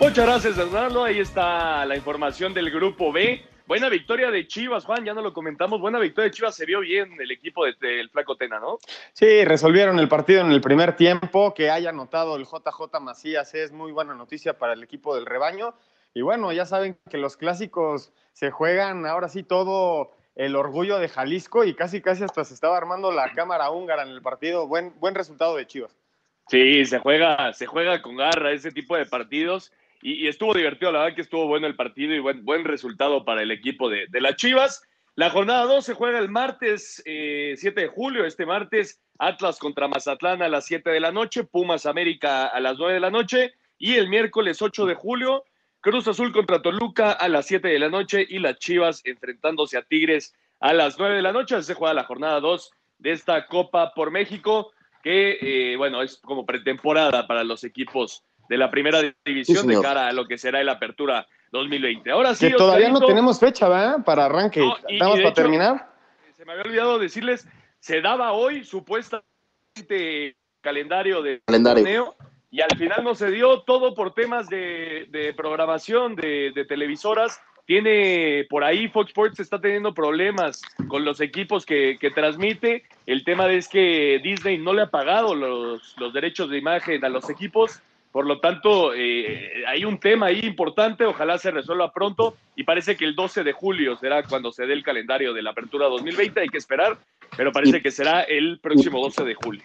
Muchas 0.00 0.26
gracias, 0.26 0.58
Hernaldo. 0.58 1.04
Ahí 1.04 1.18
está 1.18 1.84
la 1.84 1.96
información 1.96 2.54
del 2.54 2.70
grupo 2.70 3.12
B. 3.12 3.42
Buena 3.66 3.90
victoria 3.90 4.30
de 4.30 4.46
Chivas, 4.46 4.84
Juan, 4.86 5.04
ya 5.04 5.12
no 5.12 5.20
lo 5.20 5.34
comentamos. 5.34 5.80
Buena 5.80 5.98
victoria 5.98 6.30
de 6.30 6.34
Chivas, 6.34 6.54
se 6.54 6.64
vio 6.64 6.80
bien 6.80 7.20
el 7.20 7.30
equipo 7.30 7.66
del 7.66 7.76
de, 7.78 8.08
Flaco 8.10 8.36
Tena, 8.36 8.58
¿no? 8.58 8.78
Sí, 9.12 9.44
resolvieron 9.44 9.98
el 9.98 10.08
partido 10.08 10.40
en 10.40 10.52
el 10.52 10.62
primer 10.62 10.96
tiempo. 10.96 11.52
Que 11.52 11.68
haya 11.70 11.90
anotado 11.90 12.36
el 12.36 12.44
JJ 12.44 13.00
Macías 13.00 13.54
es 13.54 13.72
muy 13.72 13.92
buena 13.92 14.14
noticia 14.14 14.56
para 14.56 14.72
el 14.72 14.82
equipo 14.82 15.14
del 15.14 15.26
rebaño. 15.26 15.74
Y 16.14 16.22
bueno, 16.22 16.50
ya 16.52 16.64
saben 16.64 16.98
que 17.10 17.18
los 17.18 17.36
clásicos 17.36 18.12
se 18.32 18.50
juegan 18.50 19.04
ahora 19.04 19.28
sí 19.28 19.42
todo 19.42 20.12
el 20.38 20.54
orgullo 20.54 21.00
de 21.00 21.08
Jalisco 21.08 21.64
y 21.64 21.74
casi 21.74 22.00
casi 22.00 22.22
hasta 22.22 22.44
se 22.44 22.54
estaba 22.54 22.76
armando 22.76 23.10
la 23.10 23.34
cámara 23.34 23.70
húngara 23.70 24.04
en 24.04 24.10
el 24.10 24.22
partido. 24.22 24.68
Buen, 24.68 24.94
buen 25.00 25.16
resultado 25.16 25.56
de 25.56 25.66
Chivas. 25.66 25.98
Sí, 26.46 26.86
se 26.86 27.00
juega, 27.00 27.52
se 27.52 27.66
juega 27.66 28.00
con 28.00 28.16
garra 28.16 28.52
ese 28.52 28.70
tipo 28.70 28.96
de 28.96 29.04
partidos 29.04 29.72
y, 30.00 30.28
estuvo 30.28 30.54
divertido, 30.54 30.92
la 30.92 31.00
verdad 31.00 31.16
que 31.16 31.22
estuvo 31.22 31.48
bueno 31.48 31.66
el 31.66 31.74
partido 31.74 32.14
y 32.14 32.20
buen, 32.20 32.44
buen 32.44 32.64
resultado 32.64 33.24
para 33.24 33.42
el 33.42 33.50
equipo 33.50 33.90
de, 33.90 34.06
las 34.12 34.36
Chivas. 34.36 34.82
La 35.16 35.30
jornada 35.30 35.64
2 35.64 35.84
se 35.84 35.94
juega 35.94 36.20
el 36.20 36.28
martes 36.28 37.02
7 37.04 37.04
eh, 37.04 37.72
de 37.74 37.88
julio, 37.88 38.24
este 38.24 38.46
martes, 38.46 39.02
Atlas 39.18 39.58
contra 39.58 39.88
Mazatlán 39.88 40.40
a 40.42 40.48
las 40.48 40.66
7 40.66 40.88
de 40.88 41.00
la 41.00 41.10
noche, 41.10 41.42
Pumas 41.42 41.84
América 41.84 42.46
a 42.46 42.60
las 42.60 42.78
9 42.78 42.94
de 42.94 43.00
la 43.00 43.10
noche 43.10 43.54
y 43.76 43.96
el 43.96 44.08
miércoles 44.08 44.62
8 44.62 44.86
de 44.86 44.94
julio 44.94 45.42
Cruz 45.80 46.08
Azul 46.08 46.32
contra 46.32 46.60
Toluca 46.60 47.12
a 47.12 47.28
las 47.28 47.46
7 47.46 47.68
de 47.68 47.78
la 47.78 47.88
noche 47.88 48.26
y 48.28 48.38
las 48.38 48.58
Chivas 48.58 49.00
enfrentándose 49.04 49.76
a 49.78 49.82
Tigres 49.82 50.34
a 50.60 50.72
las 50.72 50.98
9 50.98 51.16
de 51.16 51.22
la 51.22 51.32
noche. 51.32 51.62
Se 51.62 51.74
juega 51.74 51.94
la 51.94 52.04
jornada 52.04 52.40
2 52.40 52.70
de 52.98 53.12
esta 53.12 53.46
Copa 53.46 53.92
por 53.94 54.10
México, 54.10 54.72
que, 55.02 55.38
eh, 55.40 55.76
bueno, 55.76 56.02
es 56.02 56.18
como 56.18 56.44
pretemporada 56.44 57.26
para 57.26 57.44
los 57.44 57.62
equipos 57.64 58.24
de 58.48 58.58
la 58.58 58.70
primera 58.70 59.00
división 59.24 59.66
de 59.66 59.80
cara 59.80 60.08
a 60.08 60.12
lo 60.12 60.26
que 60.26 60.38
será 60.38 60.60
el 60.60 60.68
Apertura 60.68 61.26
2020. 61.52 62.10
Ahora 62.10 62.34
sí. 62.34 62.50
Que 62.50 62.56
todavía 62.56 62.88
no 62.88 63.00
tenemos 63.00 63.38
fecha, 63.38 63.68
¿verdad? 63.68 64.04
Para 64.04 64.24
arranque. 64.24 64.68
¿Estamos 64.88 65.20
para 65.20 65.34
terminar? 65.34 65.92
Se 66.36 66.44
me 66.44 66.52
había 66.52 66.64
olvidado 66.64 66.98
decirles, 66.98 67.46
se 67.78 68.00
daba 68.00 68.32
hoy 68.32 68.64
supuestamente 68.64 70.36
calendario 70.60 71.22
de 71.22 71.40
calendario. 71.46 71.84
torneo 71.84 72.16
y 72.50 72.60
al 72.60 72.76
final 72.78 73.04
no 73.04 73.14
se 73.14 73.30
dio 73.30 73.60
todo 73.60 73.94
por 73.94 74.14
temas 74.14 74.48
de, 74.48 75.34
programación 75.36 76.16
de, 76.16 76.64
televisoras. 76.68 77.40
Tiene 77.66 78.46
por 78.48 78.64
ahí 78.64 78.88
Fox 78.88 79.08
Sports 79.08 79.40
está 79.40 79.60
teniendo 79.60 79.92
problemas 79.92 80.62
con 80.88 81.04
los 81.04 81.20
equipos 81.20 81.66
que, 81.66 81.98
transmite. 82.14 82.84
El 83.06 83.24
tema 83.24 83.50
es 83.50 83.68
que 83.68 84.20
Disney 84.22 84.56
no 84.56 84.72
le 84.72 84.82
ha 84.82 84.90
pagado 84.90 85.34
los, 85.34 85.94
derechos 86.14 86.48
de 86.48 86.58
imagen 86.58 87.04
a 87.04 87.10
los 87.10 87.28
equipos. 87.28 87.82
Por 88.10 88.26
lo 88.26 88.40
tanto, 88.40 88.94
eh, 88.94 89.64
hay 89.66 89.84
un 89.84 90.00
tema 90.00 90.26
ahí 90.26 90.40
importante. 90.42 91.04
Ojalá 91.04 91.36
se 91.36 91.50
resuelva 91.50 91.92
pronto. 91.92 92.38
Y 92.56 92.64
parece 92.64 92.96
que 92.96 93.04
el 93.04 93.14
12 93.14 93.44
de 93.44 93.52
julio 93.52 93.96
será 93.98 94.22
cuando 94.22 94.50
se 94.50 94.64
dé 94.64 94.72
el 94.72 94.82
calendario 94.82 95.34
de 95.34 95.42
la 95.42 95.50
apertura 95.50 95.88
2020. 95.88 96.40
Hay 96.40 96.48
que 96.48 96.56
esperar, 96.56 96.96
pero 97.36 97.52
parece 97.52 97.82
que 97.82 97.90
será 97.90 98.22
el 98.22 98.58
próximo 98.60 99.02
12 99.02 99.24
de 99.24 99.34
julio. 99.34 99.62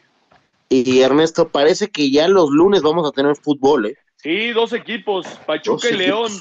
Y 0.73 1.01
Ernesto, 1.01 1.49
parece 1.49 1.91
que 1.91 2.09
ya 2.09 2.27
los 2.27 2.49
lunes 2.49 2.81
vamos 2.81 3.07
a 3.07 3.11
tener 3.11 3.35
fútbol, 3.35 3.85
¿eh? 3.85 3.97
Sí, 4.15 4.49
dos 4.53 4.73
equipos, 4.73 5.27
Pachuca 5.45 5.89
y 5.89 5.97
León. 5.97 6.31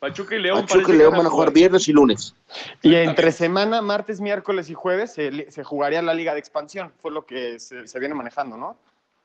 Pachuca 0.00 0.34
y 0.34 0.40
León. 0.40 0.62
Pachuca 0.62 0.92
y 0.92 0.96
León 0.96 1.12
van 1.16 1.26
a 1.26 1.30
jugar 1.30 1.52
viernes 1.52 1.86
y 1.86 1.92
lunes. 1.92 2.34
Y 2.82 2.96
entre 2.96 3.30
semana, 3.30 3.80
martes, 3.80 4.20
miércoles 4.20 4.68
y 4.68 4.74
jueves, 4.74 5.12
se, 5.12 5.64
jugaría 5.64 6.02
la 6.02 6.14
Liga 6.14 6.32
de 6.32 6.40
Expansión. 6.40 6.92
Fue 7.00 7.12
lo 7.12 7.24
que 7.24 7.60
se, 7.60 7.98
viene 8.00 8.16
manejando, 8.16 8.56
¿no? 8.56 8.76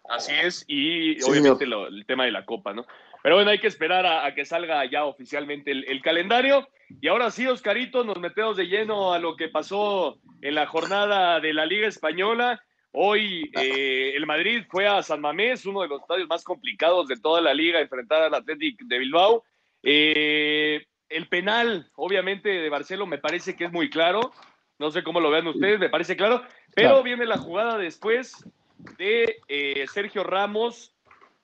Así 0.07 0.33
es, 0.33 0.65
y 0.67 1.19
obviamente 1.23 1.63
el 1.63 2.05
tema 2.05 2.25
de 2.25 2.31
la 2.31 2.45
Copa, 2.45 2.73
¿no? 2.73 2.85
Pero 3.23 3.35
bueno, 3.35 3.49
hay 3.49 3.59
que 3.59 3.67
esperar 3.67 4.05
a, 4.05 4.35
que 4.35 4.45
salga 4.45 4.85
ya 4.85 5.05
oficialmente 5.05 5.71
el, 5.71 5.85
el, 5.85 6.01
calendario. 6.01 6.67
Y 7.01 7.07
ahora 7.07 7.31
sí, 7.31 7.47
Oscarito, 7.47 8.03
nos 8.03 8.19
metemos 8.19 8.57
de 8.57 8.67
lleno 8.67 9.13
a 9.13 9.19
lo 9.19 9.35
que 9.37 9.47
pasó 9.47 10.19
en 10.41 10.55
la 10.55 10.67
jornada 10.67 11.39
de 11.39 11.53
la 11.53 11.65
Liga 11.65 11.87
Española. 11.87 12.61
Hoy 12.95 13.49
eh, 13.59 14.13
el 14.15 14.27
Madrid 14.27 14.65
fue 14.69 14.87
a 14.87 15.01
San 15.01 15.19
Mamés, 15.19 15.65
uno 15.65 15.81
de 15.81 15.87
los 15.87 16.01
estadios 16.01 16.27
más 16.27 16.43
complicados 16.43 17.07
de 17.07 17.17
toda 17.17 17.41
la 17.41 17.51
liga, 17.51 17.81
enfrentar 17.81 18.21
al 18.21 18.35
Athletic 18.35 18.83
de 18.83 18.99
Bilbao. 18.99 19.43
Eh, 19.81 20.85
el 21.09 21.27
penal, 21.27 21.89
obviamente, 21.95 22.49
de 22.49 22.69
Barcelona 22.69 23.09
me 23.09 23.17
parece 23.17 23.55
que 23.55 23.65
es 23.65 23.71
muy 23.71 23.89
claro. 23.89 24.31
No 24.77 24.91
sé 24.91 25.01
cómo 25.01 25.19
lo 25.19 25.31
vean 25.31 25.47
ustedes, 25.47 25.79
me 25.79 25.89
parece 25.89 26.15
claro. 26.15 26.43
Pero 26.75 27.01
viene 27.01 27.25
la 27.25 27.39
jugada 27.39 27.79
después 27.79 28.47
de 28.99 29.37
eh, 29.47 29.85
Sergio 29.91 30.23
Ramos, 30.23 30.93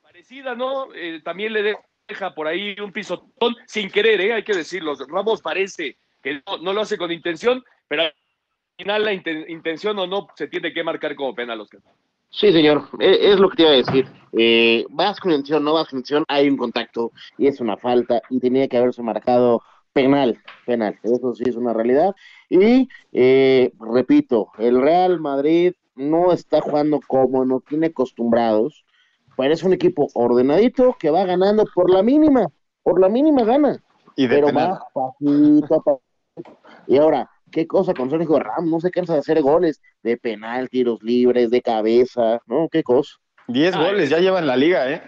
parecida, 0.03 0.53
¿no? 0.53 0.89
también 1.23 1.53
le 1.53 1.77
deja 2.07 2.35
por 2.35 2.47
ahí 2.47 2.75
un 2.79 2.91
pisotón, 2.91 3.55
sin 3.65 3.89
querer, 3.89 4.33
hay 4.33 4.43
que 4.43 4.55
decirlo. 4.55 4.93
Ramos 5.07 5.41
parece 5.41 5.97
que 6.21 6.43
no, 6.45 6.57
no 6.59 6.73
lo 6.73 6.81
hace 6.81 6.97
con 6.97 7.11
intención, 7.11 7.63
pero 7.87 8.03
final 8.79 9.03
la 9.03 9.13
intención 9.13 9.99
o 9.99 10.07
no 10.07 10.27
se 10.35 10.47
tiene 10.47 10.73
que 10.73 10.83
marcar 10.83 11.15
como 11.15 11.35
penal, 11.35 11.59
Oscar. 11.61 11.81
Sí, 12.29 12.51
señor, 12.51 12.87
e, 12.99 13.31
es, 13.31 13.39
lo 13.39 13.49
que 13.49 13.57
te 13.57 13.63
iba 13.63 13.71
a 13.71 13.75
decir. 13.75 14.07
Eh, 14.37 14.85
vas 14.89 15.19
con 15.19 15.31
intención, 15.31 15.63
no 15.63 15.73
vas 15.73 15.89
con 15.89 15.99
intención, 15.99 16.23
hay 16.27 16.47
un 16.47 16.57
contacto 16.57 17.11
y 17.37 17.47
es 17.47 17.59
una 17.59 17.75
falta 17.77 18.21
y 18.29 18.39
tenía 18.39 18.67
que 18.67 18.77
haberse 18.77 19.01
marcado 19.01 19.61
penal, 19.91 20.37
penal, 20.65 20.97
eso 21.03 21.33
sí 21.33 21.43
es 21.47 21.55
una 21.55 21.73
realidad. 21.73 22.15
Y 22.49 22.87
eh, 23.11 23.73
repito, 23.79 24.51
el 24.59 24.79
Real 24.81 25.19
Madrid 25.19 25.73
no 25.95 26.31
está 26.31 26.61
jugando 26.61 26.99
como 27.05 27.43
no 27.43 27.59
tiene 27.61 27.87
acostumbrados, 27.87 28.85
pero 29.35 29.53
es 29.53 29.63
un 29.63 29.73
equipo 29.73 30.07
ordenadito 30.13 30.95
que 30.99 31.09
va 31.09 31.25
ganando 31.25 31.65
por 31.73 31.89
la 31.89 32.03
mínima, 32.03 32.47
por 32.83 33.01
la 33.01 33.09
mínima 33.09 33.43
gana. 33.43 33.83
Y 34.15 34.27
pero 34.27 34.53
va 34.53 34.79
pasito, 34.93 36.01
Y 36.87 36.97
ahora, 36.97 37.29
qué 37.49 37.67
cosa 37.67 37.93
con 37.93 38.09
Sergio 38.09 38.39
Ramos, 38.39 38.69
no 38.69 38.79
se 38.79 38.91
cansa 38.91 39.13
de 39.13 39.19
hacer 39.19 39.41
goles 39.41 39.81
de 40.03 40.17
penal, 40.17 40.69
tiros 40.69 41.01
libres, 41.03 41.49
de 41.49 41.61
cabeza, 41.61 42.41
¿no? 42.45 42.69
Qué 42.69 42.83
cosa. 42.83 43.17
Diez 43.47 43.75
goles, 43.75 44.09
ya 44.09 44.19
lleva 44.19 44.39
en 44.39 44.47
la 44.47 44.55
liga, 44.55 44.91
¿eh? 44.91 45.01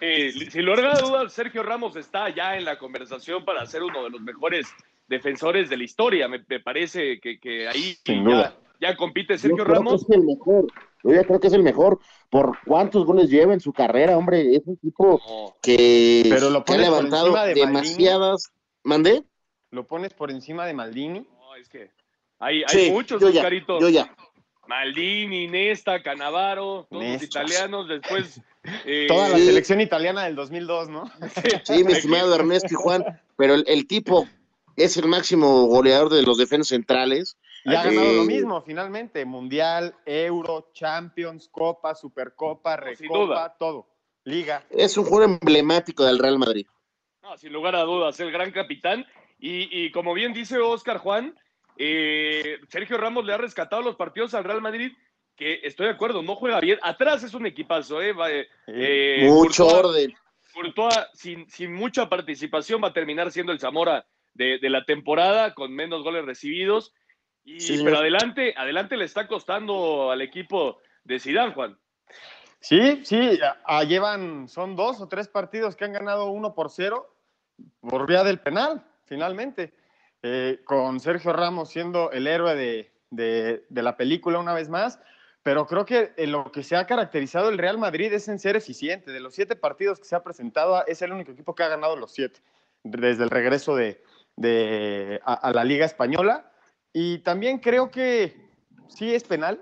Eh, 0.00 0.32
sin 0.50 0.64
lugar 0.64 0.86
a 0.86 1.00
dudas, 1.00 1.32
Sergio 1.32 1.62
Ramos 1.62 1.96
está 1.96 2.28
ya 2.34 2.56
en 2.56 2.64
la 2.64 2.78
conversación 2.78 3.44
para 3.44 3.66
ser 3.66 3.82
uno 3.82 4.04
de 4.04 4.10
los 4.10 4.20
mejores 4.20 4.68
defensores 5.08 5.68
de 5.68 5.76
la 5.76 5.84
historia. 5.84 6.28
Me, 6.28 6.40
parece 6.60 7.20
que, 7.20 7.68
ahí 7.68 7.96
ya, 8.80 8.96
compite 8.96 9.36
Sergio 9.36 9.64
Ramos. 9.64 10.02
es 10.02 10.10
el 10.10 10.24
mejor. 10.24 10.66
Yo 11.02 11.14
ya 11.14 11.24
creo 11.24 11.40
que 11.40 11.48
es 11.48 11.52
el 11.52 11.62
mejor. 11.62 11.98
¿Por 12.30 12.58
cuántos 12.66 13.04
goles 13.04 13.28
lleva 13.30 13.52
en 13.52 13.60
su 13.60 13.72
carrera, 13.72 14.16
hombre? 14.16 14.54
Es 14.54 14.62
un 14.66 14.76
tipo 14.76 15.20
que, 15.60 16.26
Pero 16.28 16.50
lo 16.50 16.64
ha 16.66 16.76
levantado 16.76 17.34
demasiadas. 17.54 18.52
¿Mandé? 18.82 19.24
¿Lo 19.70 19.86
pones 19.86 20.14
por 20.14 20.30
encima 20.30 20.66
de 20.66 20.74
Maldini? 20.74 21.26
No, 21.50 21.56
es 21.56 21.68
que 21.68 21.90
hay, 22.38 22.62
hay 22.64 22.92
muchos, 22.92 23.20
yo 23.20 23.30
yo 23.30 23.88
ya. 23.88 24.14
Maldini, 24.68 25.48
Nesta, 25.48 26.00
Canavaro, 26.00 26.86
todos 26.88 27.04
los 27.04 27.22
italianos, 27.22 27.88
después... 27.88 28.40
Eh, 28.84 29.06
Toda 29.08 29.30
la 29.30 29.38
selección 29.38 29.80
italiana 29.80 30.24
del 30.24 30.34
2002, 30.36 30.90
¿no? 30.90 31.10
Sí, 31.64 31.82
mi 31.82 31.94
estimado 31.94 32.34
Ernesto 32.34 32.68
y 32.70 32.74
Juan, 32.74 33.02
pero 33.38 33.54
el, 33.54 33.86
tipo 33.86 34.28
es 34.76 34.98
el 34.98 35.06
máximo 35.06 35.64
goleador 35.64 36.10
de 36.10 36.22
los 36.22 36.36
defensas 36.36 36.68
centrales. 36.68 37.38
Y 37.64 37.74
ha 37.74 37.84
ganado 37.84 38.12
lo 38.12 38.24
mismo, 38.24 38.60
finalmente, 38.60 39.24
Mundial, 39.24 39.94
Euro, 40.04 40.68
Champions, 40.74 41.48
Copa, 41.48 41.94
Supercopa, 41.94 42.76
Recopa, 42.76 43.56
todo, 43.58 43.88
Liga. 44.24 44.62
Es 44.68 44.98
un 44.98 45.06
jugador 45.06 45.38
emblemático 45.40 46.04
del 46.04 46.18
Real 46.18 46.38
Madrid. 46.38 46.66
No, 47.22 47.38
sin 47.38 47.54
lugar 47.54 47.74
a 47.76 47.84
dudas, 47.84 48.20
el 48.20 48.30
gran 48.30 48.50
capitán. 48.50 49.06
Y, 49.40 49.84
y 49.84 49.90
como 49.90 50.14
bien 50.14 50.32
dice 50.32 50.58
Oscar 50.58 50.98
Juan, 50.98 51.34
eh, 51.82 52.58
Sergio 52.68 52.98
Ramos 52.98 53.24
le 53.24 53.32
ha 53.32 53.38
rescatado 53.38 53.80
los 53.80 53.96
partidos 53.96 54.34
al 54.34 54.44
Real 54.44 54.60
Madrid, 54.60 54.92
que 55.34 55.60
estoy 55.62 55.86
de 55.86 55.92
acuerdo, 55.92 56.22
no 56.22 56.36
juega 56.36 56.60
bien. 56.60 56.78
Atrás 56.82 57.22
es 57.22 57.32
un 57.32 57.46
equipazo, 57.46 58.02
¿eh? 58.02 58.14
eh 58.66 59.26
Mucho 59.26 59.66
orden. 59.66 60.14
sin, 61.14 61.48
sin, 61.48 61.72
mucha 61.72 62.06
participación, 62.10 62.82
va 62.84 62.88
a 62.88 62.92
terminar 62.92 63.32
siendo 63.32 63.50
el 63.50 63.58
Zamora 63.60 64.06
de, 64.34 64.58
la 64.62 64.84
temporada, 64.84 65.54
con 65.54 65.72
menos 65.72 66.02
goles 66.02 66.26
recibidos. 66.26 66.92
Y, 67.44 67.82
pero 67.82 67.98
adelante, 67.98 68.52
adelante 68.58 68.98
le 68.98 69.06
está 69.06 69.26
costando 69.26 70.10
al 70.10 70.20
equipo 70.20 70.78
de 71.04 71.18
Zidane, 71.18 71.54
Juan. 71.54 71.78
Sí, 72.60 73.00
sí, 73.06 73.38
llevan, 73.88 74.48
son 74.48 74.76
dos 74.76 75.00
o 75.00 75.08
tres 75.08 75.28
partidos 75.28 75.76
que 75.76 75.86
han 75.86 75.94
ganado 75.94 76.30
uno 76.30 76.54
por 76.54 76.70
cero 76.70 77.16
por 77.80 78.06
vía 78.06 78.22
del 78.22 78.40
penal, 78.40 78.84
finalmente. 79.10 79.74
Eh, 80.22 80.60
con 80.64 81.00
Sergio 81.00 81.32
Ramos 81.32 81.68
siendo 81.70 82.12
el 82.12 82.26
héroe 82.26 82.54
de, 83.10 83.64
la 83.70 83.96
película 83.96 84.38
una 84.38 84.54
vez 84.54 84.68
más, 84.68 85.00
pero 85.42 85.66
creo 85.66 85.84
que 85.84 86.12
en 86.16 86.30
lo 86.30 86.52
que 86.52 86.62
se 86.62 86.76
ha 86.76 86.86
caracterizado 86.86 87.48
el 87.48 87.58
Real 87.58 87.76
Madrid 87.76 88.12
es 88.12 88.28
en 88.28 88.38
ser 88.38 88.54
eficiente. 88.56 89.10
De 89.10 89.20
los 89.20 89.34
siete 89.34 89.56
partidos 89.56 89.98
que 89.98 90.04
se 90.04 90.14
ha 90.14 90.22
presentado, 90.22 90.86
es 90.86 91.02
el 91.02 91.12
único 91.12 91.32
equipo 91.32 91.54
que 91.54 91.64
ha 91.64 91.68
ganado 91.68 91.96
los 91.96 92.12
siete 92.12 92.40
desde 92.84 93.24
el 93.24 93.30
regreso 93.30 93.74
de, 93.74 95.20
a, 95.24 95.52
la 95.52 95.64
Liga 95.64 95.86
Española. 95.86 96.52
Y 96.92 97.18
también 97.18 97.58
creo 97.58 97.90
que 97.90 98.36
sí 98.88 99.12
es 99.12 99.24
penal, 99.24 99.60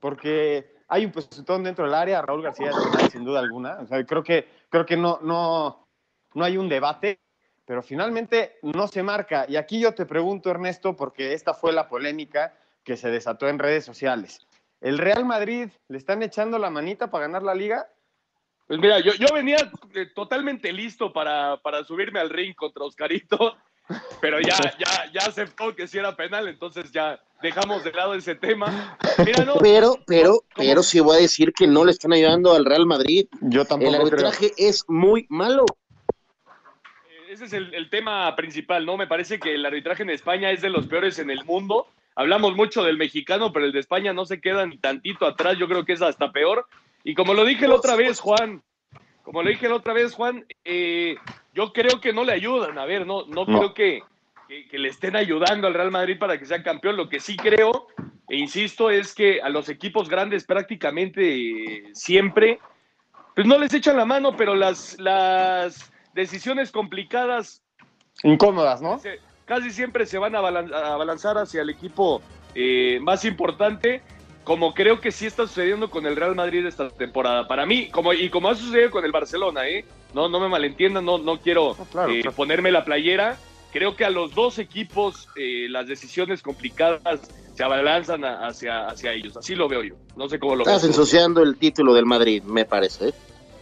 porque 0.00 0.76
hay 0.88 1.04
un 1.04 1.12
positón 1.12 1.62
dentro 1.62 1.84
del 1.84 1.94
área, 1.94 2.22
Raúl 2.22 2.42
García 2.42 2.70
sin 3.12 3.24
duda 3.24 3.40
alguna. 3.40 3.84
creo 4.06 4.22
que, 4.22 4.48
creo 4.70 4.86
que 4.86 4.96
no, 4.96 5.18
no, 5.22 5.88
no 6.34 6.44
hay 6.44 6.56
un 6.56 6.68
debate 6.68 7.18
pero 7.68 7.82
finalmente 7.82 8.56
no 8.62 8.88
se 8.88 9.02
marca. 9.02 9.44
Y 9.46 9.56
aquí 9.56 9.78
yo 9.78 9.92
te 9.92 10.06
pregunto, 10.06 10.48
Ernesto, 10.48 10.96
porque 10.96 11.34
esta 11.34 11.52
fue 11.52 11.70
la 11.70 11.86
polémica 11.86 12.54
que 12.82 12.96
se 12.96 13.10
desató 13.10 13.46
en 13.46 13.58
redes 13.58 13.84
sociales. 13.84 14.40
¿El 14.80 14.96
Real 14.96 15.26
Madrid 15.26 15.68
le 15.88 15.98
están 15.98 16.22
echando 16.22 16.58
la 16.58 16.70
manita 16.70 17.10
para 17.10 17.26
ganar 17.26 17.42
la 17.42 17.54
liga? 17.54 17.86
Pues 18.66 18.80
mira, 18.80 19.00
yo, 19.00 19.12
yo 19.12 19.26
venía 19.34 19.70
eh, 19.94 20.06
totalmente 20.14 20.72
listo 20.72 21.12
para, 21.12 21.58
para 21.58 21.84
subirme 21.84 22.20
al 22.20 22.30
ring 22.30 22.54
contra 22.54 22.84
Oscarito, 22.84 23.58
pero 24.22 24.40
ya, 24.40 24.56
ya, 24.78 25.12
ya 25.12 25.28
aceptó 25.28 25.76
que 25.76 25.86
si 25.86 25.98
era 25.98 26.16
penal, 26.16 26.48
entonces 26.48 26.90
ya 26.90 27.20
dejamos 27.42 27.84
de 27.84 27.92
lado 27.92 28.14
ese 28.14 28.34
tema. 28.34 28.96
pero, 29.60 29.98
pero, 30.06 30.40
pero 30.56 30.82
sí 30.82 31.00
voy 31.00 31.18
a 31.18 31.20
decir 31.20 31.52
que 31.52 31.66
no 31.66 31.84
le 31.84 31.90
están 31.90 32.14
ayudando 32.14 32.54
al 32.54 32.64
Real 32.64 32.86
Madrid. 32.86 33.26
Yo 33.42 33.66
tampoco. 33.66 33.94
El 33.94 34.00
arbitraje 34.00 34.52
es 34.56 34.86
muy 34.88 35.26
malo 35.28 35.66
ese 37.28 37.44
es 37.44 37.52
el, 37.52 37.90
tema 37.90 38.34
principal, 38.36 38.86
¿no? 38.86 38.96
Me 38.96 39.06
parece 39.06 39.38
que 39.38 39.54
el 39.54 39.66
arbitraje 39.66 40.02
en 40.02 40.10
España 40.10 40.50
es 40.50 40.62
de 40.62 40.70
los 40.70 40.86
peores 40.86 41.18
en 41.18 41.30
el 41.30 41.44
mundo. 41.44 41.86
Hablamos 42.14 42.56
mucho 42.56 42.82
del 42.82 42.96
mexicano, 42.96 43.52
pero 43.52 43.66
el 43.66 43.72
de 43.72 43.80
España 43.80 44.12
no 44.12 44.24
se 44.24 44.40
queda 44.40 44.66
ni 44.66 44.78
tantito 44.78 45.26
atrás. 45.26 45.58
Yo 45.58 45.68
creo 45.68 45.84
que 45.84 45.92
es 45.92 46.02
hasta 46.02 46.32
peor. 46.32 46.66
Y 47.04 47.14
como 47.14 47.34
lo 47.34 47.44
dije 47.44 47.68
la 47.68 47.74
otra 47.74 47.96
vez, 47.96 48.18
Juan, 48.20 48.62
como 49.22 49.42
lo 49.42 49.50
dije 49.50 49.68
la 49.68 49.74
otra 49.74 49.92
vez, 49.92 50.14
Juan, 50.14 50.46
eh, 50.64 51.16
yo 51.54 51.72
creo 51.72 52.00
que 52.00 52.14
no 52.14 52.24
le 52.24 52.32
ayudan. 52.32 52.78
A 52.78 52.86
ver, 52.86 53.06
no, 53.06 53.26
no, 53.26 53.44
creo 53.44 53.74
que, 53.74 54.02
que, 54.70 54.78
le 54.78 54.88
estén 54.88 55.14
ayudando 55.14 55.66
al 55.66 55.74
Real 55.74 55.90
Madrid 55.90 56.18
para 56.18 56.38
que 56.38 56.46
sea 56.46 56.62
campeón. 56.62 56.96
Lo 56.96 57.10
que 57.10 57.20
sí 57.20 57.36
creo, 57.36 57.88
e 58.28 58.36
insisto, 58.36 58.90
es 58.90 59.14
que 59.14 59.42
a 59.42 59.50
los 59.50 59.68
equipos 59.68 60.08
grandes 60.08 60.44
prácticamente 60.44 61.84
siempre, 61.92 62.58
pues 63.34 63.46
no 63.46 63.58
les 63.58 63.74
echan 63.74 63.98
la 63.98 64.06
mano, 64.06 64.34
pero 64.34 64.54
las, 64.54 64.98
las 64.98 65.92
decisiones 66.18 66.72
complicadas. 66.72 67.62
Incómodas, 68.24 68.82
¿no? 68.82 69.00
Casi 69.44 69.70
siempre 69.70 70.04
se 70.04 70.18
van 70.18 70.34
a, 70.34 70.40
balanzar 70.40 71.38
hacia 71.38 71.62
el 71.62 71.70
equipo 71.70 72.20
eh, 72.56 72.98
más 73.00 73.24
importante, 73.24 74.02
como 74.42 74.74
creo 74.74 75.00
que 75.00 75.12
sí 75.12 75.26
está 75.26 75.46
sucediendo 75.46 75.90
con 75.90 76.06
el 76.06 76.16
Real 76.16 76.34
Madrid 76.34 76.66
esta 76.66 76.90
temporada. 76.90 77.46
Para 77.46 77.66
mí, 77.66 77.88
como, 77.90 78.12
y 78.12 78.28
como 78.30 78.48
ha 78.48 78.56
sucedido 78.56 78.90
con 78.90 79.04
el 79.04 79.12
Barcelona, 79.12 79.68
¿eh? 79.68 79.84
No, 80.12 80.28
no 80.28 80.40
me 80.40 80.48
malentiendan, 80.48 81.04
no, 81.04 81.18
no 81.18 81.38
quiero 81.38 81.76
eh, 82.08 82.24
ponerme 82.34 82.72
la 82.72 82.84
playera. 82.84 83.38
Creo 83.72 83.94
que 83.94 84.04
a 84.04 84.10
los 84.10 84.34
dos 84.34 84.58
equipos 84.58 85.28
eh, 85.36 85.66
las 85.68 85.86
decisiones 85.86 86.42
complicadas 86.42 87.20
se 87.54 87.62
abalanzan 87.62 88.24
hacia, 88.24 88.86
hacia 88.86 89.12
ellos. 89.12 89.36
Así 89.36 89.54
lo 89.54 89.68
veo 89.68 89.84
yo. 89.84 89.94
No 90.16 90.28
sé 90.28 90.38
cómo 90.40 90.56
lo 90.56 90.62
Estás 90.64 90.84
ensuciando 90.84 91.42
el 91.42 91.56
título 91.56 91.94
del 91.94 92.06
Madrid, 92.06 92.42
me 92.42 92.64
parece. 92.64 93.12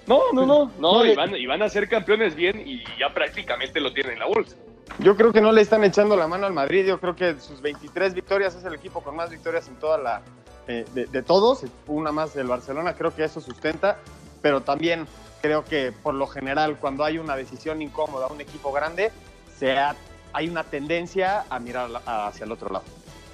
No, 0.07 0.33
no, 0.33 0.47
no, 0.47 0.71
no, 0.79 1.05
y 1.05 1.15
van, 1.15 1.35
y 1.35 1.47
van 1.47 1.63
a 1.63 1.69
ser 1.69 1.89
campeones 1.89 2.35
bien 2.37 2.63
y 2.65 2.85
ya 2.99 3.13
prácticamente 3.13 3.81
lo 3.81 3.93
tienen 3.93 4.15
en 4.15 4.19
la 4.21 4.27
bolsa. 4.27 4.57
Yo 4.99 5.17
creo 5.17 5.33
que 5.33 5.41
no 5.41 5.53
le 5.53 5.61
están 5.61 5.85
echando 5.85 6.17
la 6.17 6.27
mano 6.27 6.47
al 6.47 6.53
Madrid. 6.53 6.87
Yo 6.87 6.99
creo 6.99 7.15
que 7.15 7.39
sus 7.41 7.61
23 7.61 8.15
victorias 8.15 8.55
es 8.55 8.65
el 8.65 8.75
equipo 8.75 9.03
con 9.03 9.17
más 9.17 9.31
victorias 9.31 9.69
en 9.69 9.77
toda 9.77 9.99
la. 9.99 10.23
Eh, 10.69 10.85
de, 10.95 11.23
todos, 11.23 11.65
una 11.87 12.11
más 12.11 12.35
del 12.35 12.49
Barcelona. 12.49 12.95
Creo 12.95 13.15
que 13.15 13.23
eso 13.23 13.41
sustenta, 13.41 13.99
pero 14.43 14.63
también 14.63 15.07
creo 15.41 15.65
que 15.65 15.93
por 15.93 16.15
lo 16.15 16.27
general, 16.27 16.79
cuando 16.81 17.05
hay 17.05 17.19
una 17.19 17.37
decisión 17.37 17.83
incómoda 17.83 18.27
a 18.27 18.33
un 18.33 18.41
equipo 18.41 18.73
grande, 18.73 19.13
sea, 19.57 19.95
hay 20.33 20.49
una 20.49 20.65
tendencia 20.65 21.45
a 21.51 21.61
mirar 21.61 21.89
hacia 22.05 22.45
el 22.45 22.53
otro 22.53 22.71
lado. 22.71 22.85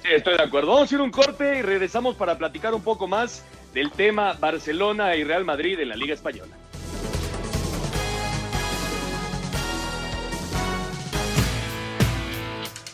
Sí, 0.03 0.09
estoy 0.11 0.37
de 0.37 0.43
acuerdo. 0.43 0.73
Vamos 0.73 0.91
a 0.91 0.95
ir 0.95 1.01
un 1.01 1.11
corte 1.11 1.57
y 1.57 1.61
regresamos 1.63 2.15
para 2.15 2.37
platicar 2.37 2.73
un 2.75 2.83
poco 2.83 3.07
más 3.07 3.43
del 3.73 3.91
tema 3.91 4.33
Barcelona 4.33 5.15
y 5.15 5.23
Real 5.23 5.45
Madrid 5.45 5.79
en 5.79 5.89
la 5.89 5.95
Liga 5.95 6.13
Española. 6.13 6.55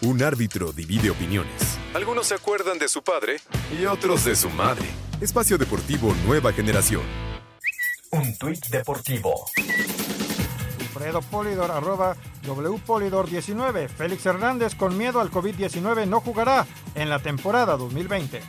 Un 0.01 0.23
árbitro 0.23 0.71
divide 0.71 1.09
opiniones. 1.09 1.77
Algunos 1.93 2.27
se 2.27 2.35
acuerdan 2.35 2.79
de 2.79 2.87
su 2.87 3.03
padre 3.03 3.37
y 3.77 3.85
otros 3.85 4.23
de 4.23 4.35
su 4.35 4.49
madre. 4.49 4.85
Espacio 5.19 5.57
Deportivo 5.57 6.15
Nueva 6.25 6.53
Generación. 6.53 7.03
Un 8.11 8.37
tuit 8.37 8.65
deportivo. 8.67 9.45
Alfredo 10.79 11.21
Polidor, 11.21 11.71
arroba 11.71 12.15
WPolidor19. 12.45 13.89
Félix 13.89 14.25
Hernández 14.25 14.75
con 14.75 14.97
miedo 14.97 15.19
al 15.19 15.29
COVID-19 15.29 16.07
no 16.07 16.21
jugará 16.21 16.65
en 16.95 17.09
la 17.09 17.19
temporada 17.19 17.75
2020. 17.75 18.41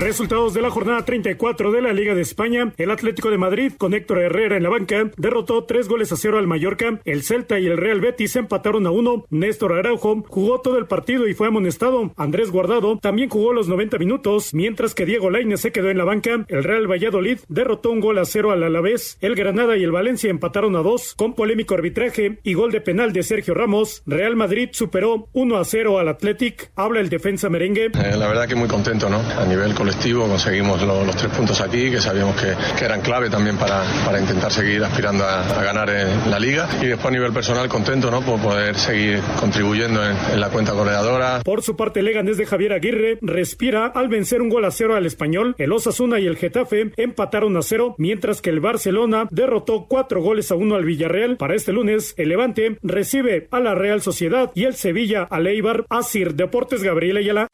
Resultados 0.00 0.54
de 0.54 0.62
la 0.62 0.70
jornada 0.70 1.04
34 1.04 1.72
de 1.72 1.82
la 1.82 1.92
Liga 1.92 2.14
de 2.14 2.22
España. 2.22 2.72
El 2.78 2.90
Atlético 2.90 3.30
de 3.30 3.36
Madrid, 3.36 3.74
con 3.76 3.92
Héctor 3.92 4.20
Herrera 4.20 4.56
en 4.56 4.62
la 4.62 4.70
banca, 4.70 5.10
derrotó 5.18 5.64
tres 5.64 5.88
goles 5.88 6.10
a 6.10 6.16
cero 6.16 6.38
al 6.38 6.46
Mallorca. 6.46 7.00
El 7.04 7.22
Celta 7.22 7.58
y 7.58 7.66
el 7.66 7.76
Real 7.76 8.00
Betis 8.00 8.34
empataron 8.36 8.86
a 8.86 8.92
uno. 8.92 9.26
Néstor 9.28 9.74
Araujo 9.74 10.24
jugó 10.26 10.62
todo 10.62 10.78
el 10.78 10.86
partido 10.86 11.28
y 11.28 11.34
fue 11.34 11.48
amonestado. 11.48 12.14
Andrés 12.16 12.50
Guardado 12.50 12.96
también 12.96 13.28
jugó 13.28 13.52
los 13.52 13.68
90 13.68 13.98
minutos, 13.98 14.54
mientras 14.54 14.94
que 14.94 15.04
Diego 15.04 15.28
Lainez 15.28 15.60
se 15.60 15.70
quedó 15.70 15.90
en 15.90 15.98
la 15.98 16.04
banca. 16.04 16.46
El 16.48 16.64
Real 16.64 16.90
Valladolid 16.90 17.40
derrotó 17.48 17.90
un 17.90 18.00
gol 18.00 18.16
a 18.20 18.24
cero 18.24 18.52
al 18.52 18.62
Alavés. 18.62 19.18
El 19.20 19.34
Granada 19.34 19.76
y 19.76 19.84
el 19.84 19.92
Valencia 19.92 20.30
empataron 20.30 20.76
a 20.76 20.80
dos, 20.80 21.14
con 21.14 21.34
polémico 21.34 21.74
arbitraje 21.74 22.38
y 22.42 22.54
gol 22.54 22.72
de 22.72 22.80
penal 22.80 23.12
de 23.12 23.22
Sergio 23.22 23.52
Ramos. 23.52 24.02
Real 24.06 24.34
Madrid 24.34 24.70
superó 24.72 25.28
1 25.34 25.58
a 25.58 25.64
0 25.66 25.98
al 25.98 26.08
Athletic. 26.08 26.70
Habla 26.74 27.00
el 27.00 27.10
defensa 27.10 27.50
merengue. 27.50 27.90
Eh, 27.92 28.16
la 28.16 28.28
verdad 28.28 28.48
que 28.48 28.54
muy 28.54 28.66
contento, 28.66 29.10
¿no? 29.10 29.18
A 29.18 29.44
nivel 29.44 29.74
colectivo 29.90 30.28
conseguimos 30.28 30.80
los 30.82 31.16
tres 31.16 31.32
puntos 31.32 31.60
aquí, 31.60 31.90
que 31.90 31.98
sabíamos 31.98 32.40
que, 32.40 32.54
que 32.78 32.84
eran 32.84 33.00
clave 33.00 33.28
también 33.28 33.56
para, 33.56 33.82
para 34.04 34.20
intentar 34.20 34.52
seguir 34.52 34.84
aspirando 34.84 35.24
a, 35.24 35.40
a 35.40 35.64
ganar 35.64 35.90
en 35.90 36.30
la 36.30 36.38
liga. 36.38 36.68
Y 36.80 36.86
después 36.86 37.08
a 37.08 37.10
nivel 37.10 37.32
personal 37.32 37.68
contento, 37.68 38.08
¿no? 38.08 38.20
Por 38.20 38.40
poder 38.40 38.76
seguir 38.76 39.20
contribuyendo 39.40 40.04
en, 40.04 40.16
en 40.32 40.40
la 40.40 40.48
cuenta 40.50 40.72
goleadora. 40.72 41.40
Por 41.44 41.62
su 41.62 41.74
parte, 41.76 42.02
Leganés 42.02 42.36
de 42.36 42.46
Javier 42.46 42.72
Aguirre 42.72 43.18
respira 43.20 43.86
al 43.86 44.08
vencer 44.08 44.42
un 44.42 44.48
gol 44.48 44.64
a 44.64 44.70
cero 44.70 44.94
al 44.94 45.06
español. 45.06 45.56
El 45.58 45.72
Osasuna 45.72 46.20
y 46.20 46.26
el 46.26 46.36
Getafe 46.36 46.92
empataron 46.96 47.56
a 47.56 47.62
cero, 47.62 47.96
mientras 47.98 48.40
que 48.40 48.50
el 48.50 48.60
Barcelona 48.60 49.26
derrotó 49.32 49.86
cuatro 49.88 50.22
goles 50.22 50.52
a 50.52 50.54
uno 50.54 50.76
al 50.76 50.84
Villarreal. 50.84 51.36
Para 51.36 51.56
este 51.56 51.72
lunes, 51.72 52.14
el 52.16 52.28
Levante 52.28 52.78
recibe 52.84 53.48
a 53.50 53.58
la 53.58 53.74
Real 53.74 54.02
Sociedad 54.02 54.52
y 54.54 54.66
el 54.66 54.74
Sevilla 54.76 55.26
a 55.28 55.40
Leibar. 55.40 55.84
Asir 55.88 56.34
Deportes 56.34 56.84
Gabriel 56.84 57.16
Ayala. 57.16 57.48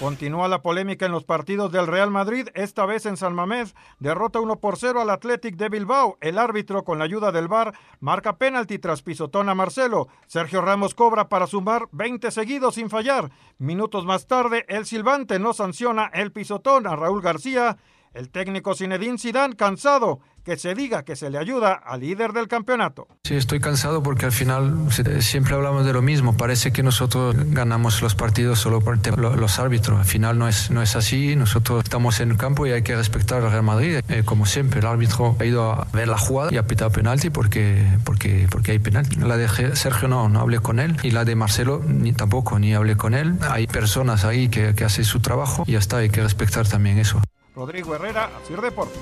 Continúa 0.00 0.48
la 0.48 0.62
polémica 0.62 1.04
en 1.04 1.12
los 1.12 1.24
partidos 1.24 1.70
del 1.72 1.86
Real 1.86 2.10
Madrid, 2.10 2.48
esta 2.54 2.86
vez 2.86 3.04
en 3.04 3.18
San 3.18 3.34
Mamés. 3.34 3.74
Derrota 3.98 4.40
1 4.40 4.58
por 4.58 4.78
0 4.78 5.02
al 5.02 5.10
Athletic 5.10 5.56
de 5.56 5.68
Bilbao. 5.68 6.16
El 6.22 6.38
árbitro, 6.38 6.84
con 6.84 6.98
la 6.98 7.04
ayuda 7.04 7.32
del 7.32 7.48
VAR, 7.48 7.74
marca 8.00 8.38
penalti 8.38 8.78
tras 8.78 9.02
pisotón 9.02 9.50
a 9.50 9.54
Marcelo. 9.54 10.08
Sergio 10.26 10.62
Ramos 10.62 10.94
cobra 10.94 11.28
para 11.28 11.46
sumar 11.46 11.86
20 11.92 12.30
seguidos 12.30 12.76
sin 12.76 12.88
fallar. 12.88 13.30
Minutos 13.58 14.06
más 14.06 14.26
tarde, 14.26 14.64
el 14.70 14.86
silbante 14.86 15.38
no 15.38 15.52
sanciona 15.52 16.10
el 16.14 16.32
pisotón 16.32 16.86
a 16.86 16.96
Raúl 16.96 17.20
García. 17.20 17.76
El 18.14 18.30
técnico 18.30 18.74
Zinedine 18.74 19.18
Zidane 19.18 19.54
cansado 19.54 20.20
que 20.44 20.56
se 20.56 20.74
diga 20.74 21.02
que 21.04 21.16
se 21.16 21.30
le 21.30 21.38
ayuda 21.38 21.72
al 21.72 22.00
líder 22.00 22.32
del 22.32 22.48
campeonato. 22.48 23.08
Sí, 23.24 23.34
estoy 23.34 23.60
cansado 23.60 24.02
porque 24.02 24.26
al 24.26 24.32
final 24.32 24.88
siempre 25.20 25.54
hablamos 25.54 25.84
de 25.84 25.92
lo 25.92 26.02
mismo. 26.02 26.36
Parece 26.36 26.72
que 26.72 26.82
nosotros 26.82 27.36
ganamos 27.38 28.02
los 28.02 28.14
partidos 28.14 28.58
solo 28.58 28.80
por 28.80 28.98
los 29.18 29.58
árbitros. 29.58 29.98
Al 29.98 30.04
final 30.04 30.38
no 30.38 30.48
es, 30.48 30.70
no 30.70 30.82
es 30.82 30.96
así. 30.96 31.36
Nosotros 31.36 31.84
estamos 31.84 32.20
en 32.20 32.30
el 32.30 32.36
campo 32.36 32.66
y 32.66 32.72
hay 32.72 32.82
que 32.82 32.96
respetar 32.96 33.42
al 33.42 33.50
Real 33.50 33.62
Madrid. 33.62 34.00
Eh, 34.08 34.22
como 34.24 34.46
siempre, 34.46 34.80
el 34.80 34.86
árbitro 34.86 35.36
ha 35.38 35.44
ido 35.44 35.72
a 35.72 35.86
ver 35.92 36.08
la 36.08 36.18
jugada 36.18 36.52
y 36.52 36.56
ha 36.56 36.66
pitado 36.66 36.90
penalti 36.90 37.30
porque, 37.30 37.86
porque, 38.04 38.46
porque 38.50 38.72
hay 38.72 38.78
penalti. 38.78 39.16
La 39.16 39.36
de 39.36 39.48
Sergio 39.76 40.08
no, 40.08 40.28
no 40.28 40.40
hablé 40.40 40.60
con 40.60 40.80
él 40.80 40.96
y 41.02 41.10
la 41.10 41.24
de 41.24 41.34
Marcelo 41.34 41.82
ni 41.86 42.12
tampoco, 42.12 42.58
ni 42.58 42.74
hablé 42.74 42.96
con 42.96 43.14
él. 43.14 43.36
Hay 43.48 43.66
personas 43.66 44.24
ahí 44.24 44.48
que, 44.48 44.74
que 44.74 44.84
hacen 44.84 45.04
su 45.04 45.20
trabajo 45.20 45.64
y 45.66 45.72
ya 45.72 45.78
está, 45.78 45.98
hay 45.98 46.10
que 46.10 46.22
respetar 46.22 46.66
también 46.66 46.98
eso. 46.98 47.20
Rodrigo 47.54 47.94
Herrera, 47.94 48.30
Sir 48.46 48.60
Deportes. 48.60 48.98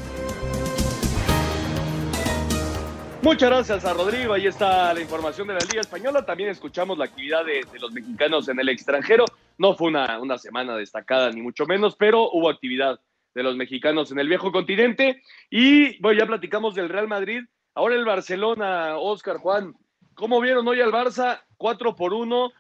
Muchas 3.21 3.51
gracias 3.51 3.85
a 3.85 3.95
Rodrigo. 3.95 4.33
Ahí 4.33 4.47
está 4.47 4.95
la 4.95 5.01
información 5.01 5.49
de 5.49 5.55
la 5.55 5.61
Liga 5.61 5.81
Española. 5.81 6.25
También 6.25 6.51
escuchamos 6.51 6.97
la 6.97 7.07
actividad 7.07 7.45
de, 7.45 7.67
los 7.81 7.93
mexicanos 7.93 8.49
en 8.49 8.61
el 8.61 8.69
extranjero. 8.69 9.25
No 9.59 9.75
fue 9.75 9.89
una, 9.89 10.21
una, 10.21 10.39
semana 10.39 10.77
destacada, 10.77 11.31
ni 11.31 11.43
mucho 11.43 11.67
menos, 11.67 11.97
pero 11.97 12.31
hubo 12.31 12.49
actividad 12.49 13.01
de 13.35 13.43
los 13.43 13.57
mexicanos 13.57 14.13
en 14.13 14.21
el 14.21 14.29
viejo 14.29 14.53
continente. 14.53 15.21
Y 15.51 16.01
bueno, 16.01 16.21
ya 16.21 16.27
platicamos 16.27 16.77
del 16.77 16.89
Real 16.89 17.09
Madrid. 17.09 17.43
Ahora 17.75 17.97
el 17.97 18.05
Barcelona, 18.05 18.99
Oscar 18.99 19.39
Juan. 19.39 19.75
¿Cómo 20.15 20.41
vieron 20.41 20.67
hoy 20.69 20.81
al 20.81 20.93
Barça? 20.93 21.43
4 21.57 21.97
por 21.97 22.15
1. 22.15 22.53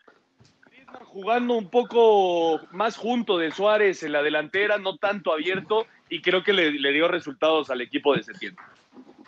Jugando 1.05 1.55
un 1.55 1.71
poco 1.71 2.61
más 2.73 2.97
junto 2.97 3.38
de 3.38 3.53
Suárez 3.53 4.03
en 4.03 4.11
la 4.11 4.23
delantera, 4.25 4.77
no 4.79 4.97
tanto 4.97 5.33
abierto, 5.33 5.87
y 6.09 6.21
creo 6.21 6.42
que 6.42 6.53
le, 6.53 6.73
le 6.73 6.92
dio 6.92 7.07
resultados 7.07 7.71
al 7.71 7.81
equipo 7.81 8.14
de 8.16 8.25
septiembre. 8.25 8.64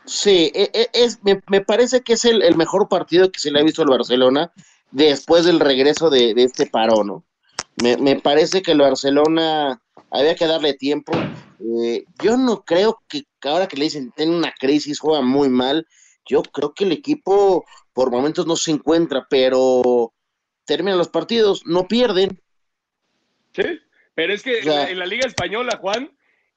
Sí, 0.04 0.50
es, 0.54 1.22
me, 1.22 1.40
me, 1.48 1.60
parece 1.60 2.00
que 2.02 2.14
es 2.14 2.24
el, 2.24 2.42
el, 2.42 2.56
mejor 2.56 2.88
partido 2.88 3.30
que 3.30 3.38
se 3.38 3.50
le 3.50 3.60
ha 3.60 3.64
visto 3.64 3.82
al 3.82 3.88
Barcelona 3.88 4.52
después 4.90 5.44
del 5.44 5.60
regreso 5.60 6.10
de, 6.10 6.34
de 6.34 6.44
este 6.44 6.66
paro, 6.66 7.04
¿no? 7.04 7.24
Me, 7.82 7.96
me, 7.96 8.16
parece 8.20 8.62
que 8.62 8.72
el 8.72 8.80
Barcelona 8.80 9.80
había 10.10 10.34
que 10.34 10.46
darle 10.46 10.74
tiempo. 10.74 11.12
Eh, 11.82 12.04
yo 12.22 12.36
no 12.36 12.64
creo 12.64 13.00
que 13.08 13.24
ahora 13.42 13.68
que 13.68 13.76
le 13.76 13.84
dicen 13.84 14.12
tiene 14.16 14.36
una 14.36 14.52
crisis, 14.58 14.98
juega 14.98 15.22
muy 15.22 15.48
mal. 15.48 15.86
Yo 16.26 16.42
creo 16.42 16.74
que 16.74 16.84
el 16.84 16.92
equipo 16.92 17.64
por 17.92 18.10
momentos 18.10 18.46
no 18.46 18.56
se 18.56 18.72
encuentra, 18.72 19.26
pero 19.30 20.12
terminan 20.64 20.98
los 20.98 21.08
partidos, 21.08 21.62
no 21.66 21.86
pierden. 21.86 22.40
Sí, 23.52 23.80
pero 24.14 24.32
es 24.32 24.42
que 24.42 24.60
o 24.60 24.62
sea, 24.62 24.72
en, 24.72 24.78
la, 24.78 24.90
en 24.90 24.98
la 24.98 25.06
Liga 25.06 25.26
Española, 25.26 25.78
Juan, 25.80 26.10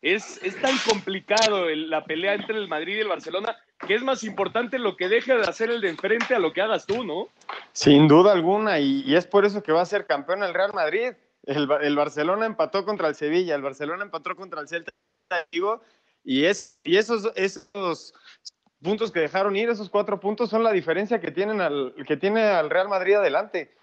es, 0.04 0.40
es, 0.44 0.60
tan 0.62 0.78
complicado 0.88 1.70
la 1.70 2.04
pelea 2.04 2.34
entre 2.34 2.58
el 2.58 2.68
Madrid 2.68 2.98
y 2.98 3.00
el 3.00 3.08
Barcelona 3.08 3.56
que 3.80 3.96
es 3.96 4.04
más 4.04 4.24
importante 4.24 4.78
lo 4.78 4.98
que 4.98 5.10
deje 5.10 5.36
de 5.36 5.44
hacer 5.44 5.70
el 5.70 5.82
de 5.82 5.90
enfrente 5.90 6.36
a 6.36 6.40
lo 6.40 6.54
que 6.54 6.62
hagas 6.62 6.86
tú, 6.86 7.04
¿no? 7.04 7.30
Sin 7.72 8.08
duda 8.08 8.34
alguna, 8.34 8.80
y, 8.80 9.16
es 9.16 9.26
por 9.26 9.46
eso 9.46 9.64
que 9.64 9.72
va 9.72 9.82
a 9.82 9.86
ser 9.86 10.06
campeón 10.06 10.44
el 10.44 10.54
Real 10.54 10.74
Madrid. 10.74 11.14
El, 11.44 11.70
el, 11.82 11.96
Barcelona 11.96 12.46
empató 12.46 12.86
contra 12.86 13.08
el 13.08 13.16
Sevilla, 13.16 13.56
el 13.56 13.62
Barcelona 13.62 14.04
empató 14.04 14.36
contra 14.36 14.62
el 14.62 14.68
Celta 14.68 14.92
y, 16.24 16.46
es, 16.46 16.80
y 16.84 16.98
esos, 16.98 18.14
puntos 18.82 19.12
que 19.12 19.20
dejaron 19.22 19.56
ir, 19.56 19.70
esos 19.70 19.90
cuatro 19.90 20.20
puntos, 20.20 20.50
son 20.50 20.64
la 20.64 20.72
diferencia 20.72 21.20
que, 21.20 21.28
al, 21.44 21.94
que 22.08 22.18
tiene 22.18 22.44
al 22.44 22.70
Real 22.70 22.88
Madrid 22.88 23.16
adelante. 23.16 23.74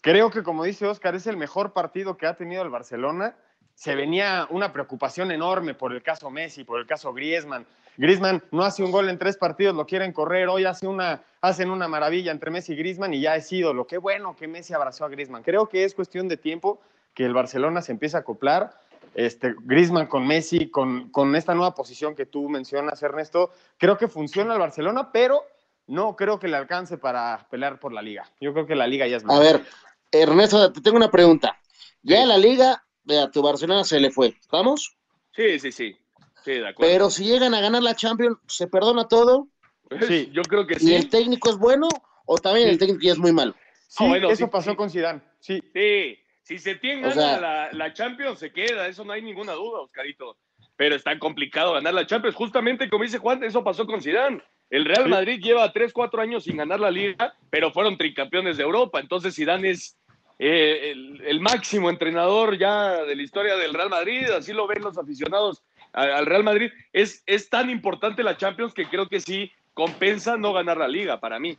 Creo 0.00 0.30
que, 0.30 0.42
como 0.42 0.64
dice 0.64 0.86
Oscar, 0.86 1.14
es 1.14 1.26
el 1.26 1.36
mejor 1.36 1.72
partido 1.72 2.16
que 2.16 2.26
ha 2.26 2.36
tenido 2.36 2.62
el 2.62 2.70
Barcelona 2.70 3.36
se 3.74 3.94
venía 3.94 4.46
una 4.50 4.72
preocupación 4.72 5.32
enorme 5.32 5.74
por 5.74 5.92
el 5.92 6.02
caso 6.02 6.30
Messi, 6.30 6.64
por 6.64 6.80
el 6.80 6.86
caso 6.86 7.12
Griezmann. 7.12 7.66
Griezmann 7.96 8.42
no 8.50 8.62
hace 8.62 8.82
un 8.82 8.90
gol 8.90 9.08
en 9.08 9.18
tres 9.18 9.36
partidos, 9.36 9.74
lo 9.74 9.86
quieren 9.86 10.12
correr, 10.12 10.48
hoy 10.48 10.64
hace 10.64 10.86
una, 10.86 11.22
hacen 11.40 11.70
una 11.70 11.88
maravilla 11.88 12.32
entre 12.32 12.50
Messi 12.50 12.72
y 12.72 12.76
Griezmann 12.76 13.12
y 13.12 13.20
ya 13.20 13.36
es 13.36 13.52
ídolo. 13.52 13.86
Qué 13.86 13.98
bueno 13.98 14.34
que 14.34 14.48
Messi 14.48 14.72
abrazó 14.72 15.04
a 15.04 15.08
Griezmann. 15.08 15.42
Creo 15.42 15.68
que 15.68 15.84
es 15.84 15.94
cuestión 15.94 16.28
de 16.28 16.36
tiempo 16.36 16.80
que 17.14 17.24
el 17.24 17.34
Barcelona 17.34 17.82
se 17.82 17.92
empiece 17.92 18.16
a 18.16 18.20
acoplar. 18.20 18.72
Este, 19.14 19.54
Griezmann 19.64 20.06
con 20.06 20.26
Messi, 20.26 20.70
con, 20.70 21.10
con 21.10 21.36
esta 21.36 21.54
nueva 21.54 21.74
posición 21.74 22.14
que 22.14 22.24
tú 22.24 22.48
mencionas, 22.48 23.02
Ernesto, 23.02 23.50
creo 23.76 23.98
que 23.98 24.08
funciona 24.08 24.54
el 24.54 24.60
Barcelona, 24.60 25.10
pero 25.12 25.44
no 25.86 26.16
creo 26.16 26.38
que 26.38 26.48
le 26.48 26.56
alcance 26.56 26.96
para 26.96 27.46
pelear 27.50 27.78
por 27.78 27.92
la 27.92 28.00
liga. 28.00 28.24
Yo 28.40 28.54
creo 28.54 28.66
que 28.66 28.74
la 28.74 28.86
liga 28.86 29.06
ya 29.06 29.18
es 29.18 29.24
A 29.28 29.38
ver, 29.38 29.62
Ernesto, 30.10 30.72
te 30.72 30.80
tengo 30.80 30.96
una 30.96 31.10
pregunta. 31.10 31.58
Ya 32.02 32.22
en 32.22 32.28
la 32.28 32.38
liga 32.38 32.82
a 33.08 33.30
tu 33.30 33.42
Barcelona 33.42 33.84
se 33.84 34.00
le 34.00 34.10
fue. 34.10 34.28
¿Estamos? 34.40 34.96
Sí, 35.34 35.58
sí, 35.58 35.72
sí. 35.72 35.96
Sí, 36.44 36.52
de 36.52 36.68
acuerdo. 36.68 36.92
Pero 36.92 37.10
si 37.10 37.24
llegan 37.24 37.54
a 37.54 37.60
ganar 37.60 37.82
la 37.82 37.94
Champions, 37.94 38.38
¿se 38.46 38.66
perdona 38.66 39.08
todo? 39.08 39.48
Sí, 40.08 40.30
yo 40.32 40.40
creo 40.42 40.66
que 40.66 40.78
sí. 40.78 40.90
¿Y 40.90 40.94
el 40.94 41.10
técnico 41.10 41.50
es 41.50 41.58
bueno 41.58 41.86
o 42.24 42.38
también 42.38 42.66
sí. 42.68 42.72
el 42.72 42.78
técnico 42.78 43.00
ya 43.02 43.12
es 43.12 43.18
muy 43.18 43.32
malo? 43.32 43.54
Sí, 43.88 44.08
bueno, 44.08 44.30
eso 44.30 44.46
sí, 44.46 44.50
pasó 44.50 44.70
sí. 44.70 44.76
con 44.76 44.88
Zidane. 44.88 45.20
Sí. 45.38 45.62
Sí, 45.74 46.18
si 46.42 46.58
se 46.58 46.76
tiene 46.76 47.06
o 47.08 47.12
sea, 47.12 47.38
la, 47.38 47.72
la, 47.72 47.92
Champions 47.92 48.38
se 48.38 48.50
queda, 48.52 48.86
eso 48.86 49.04
no 49.04 49.12
hay 49.12 49.20
ninguna 49.20 49.52
duda, 49.52 49.80
Oscarito. 49.80 50.38
Pero 50.76 50.94
está 50.94 51.18
complicado 51.18 51.74
ganar 51.74 51.92
la 51.92 52.06
Champions. 52.06 52.34
Justamente 52.34 52.88
como 52.88 53.04
dice 53.04 53.18
Juan, 53.18 53.44
eso 53.44 53.62
pasó 53.62 53.86
con 53.86 54.00
Zidane. 54.00 54.42
El 54.70 54.86
Real 54.86 55.06
Madrid 55.06 55.38
lleva 55.42 55.70
3, 55.70 55.92
4 55.92 56.22
años 56.22 56.44
sin 56.44 56.56
ganar 56.56 56.80
la 56.80 56.90
liga, 56.90 57.36
pero 57.50 57.70
fueron 57.70 57.98
tricampeones 57.98 58.56
de 58.56 58.62
Europa. 58.62 58.98
Entonces 58.98 59.34
Zidane 59.34 59.68
es 59.68 59.98
eh, 60.38 60.90
el, 60.92 61.20
el, 61.24 61.40
máximo 61.40 61.90
entrenador 61.90 62.58
ya 62.58 63.04
de 63.04 63.14
la 63.14 63.22
historia 63.22 63.56
del 63.56 63.74
Real 63.74 63.90
Madrid, 63.90 64.28
así 64.30 64.52
lo 64.52 64.66
ven 64.66 64.82
los 64.82 64.98
aficionados 64.98 65.62
al, 65.92 66.12
al 66.12 66.26
Real 66.26 66.44
Madrid. 66.44 66.70
Es, 66.92 67.22
es, 67.26 67.48
tan 67.48 67.70
importante 67.70 68.22
la 68.22 68.36
Champions 68.36 68.74
que 68.74 68.88
creo 68.88 69.08
que 69.08 69.20
sí 69.20 69.52
compensa 69.74 70.36
no 70.36 70.52
ganar 70.52 70.78
la 70.78 70.88
liga 70.88 71.20
para 71.20 71.38
mí. 71.38 71.56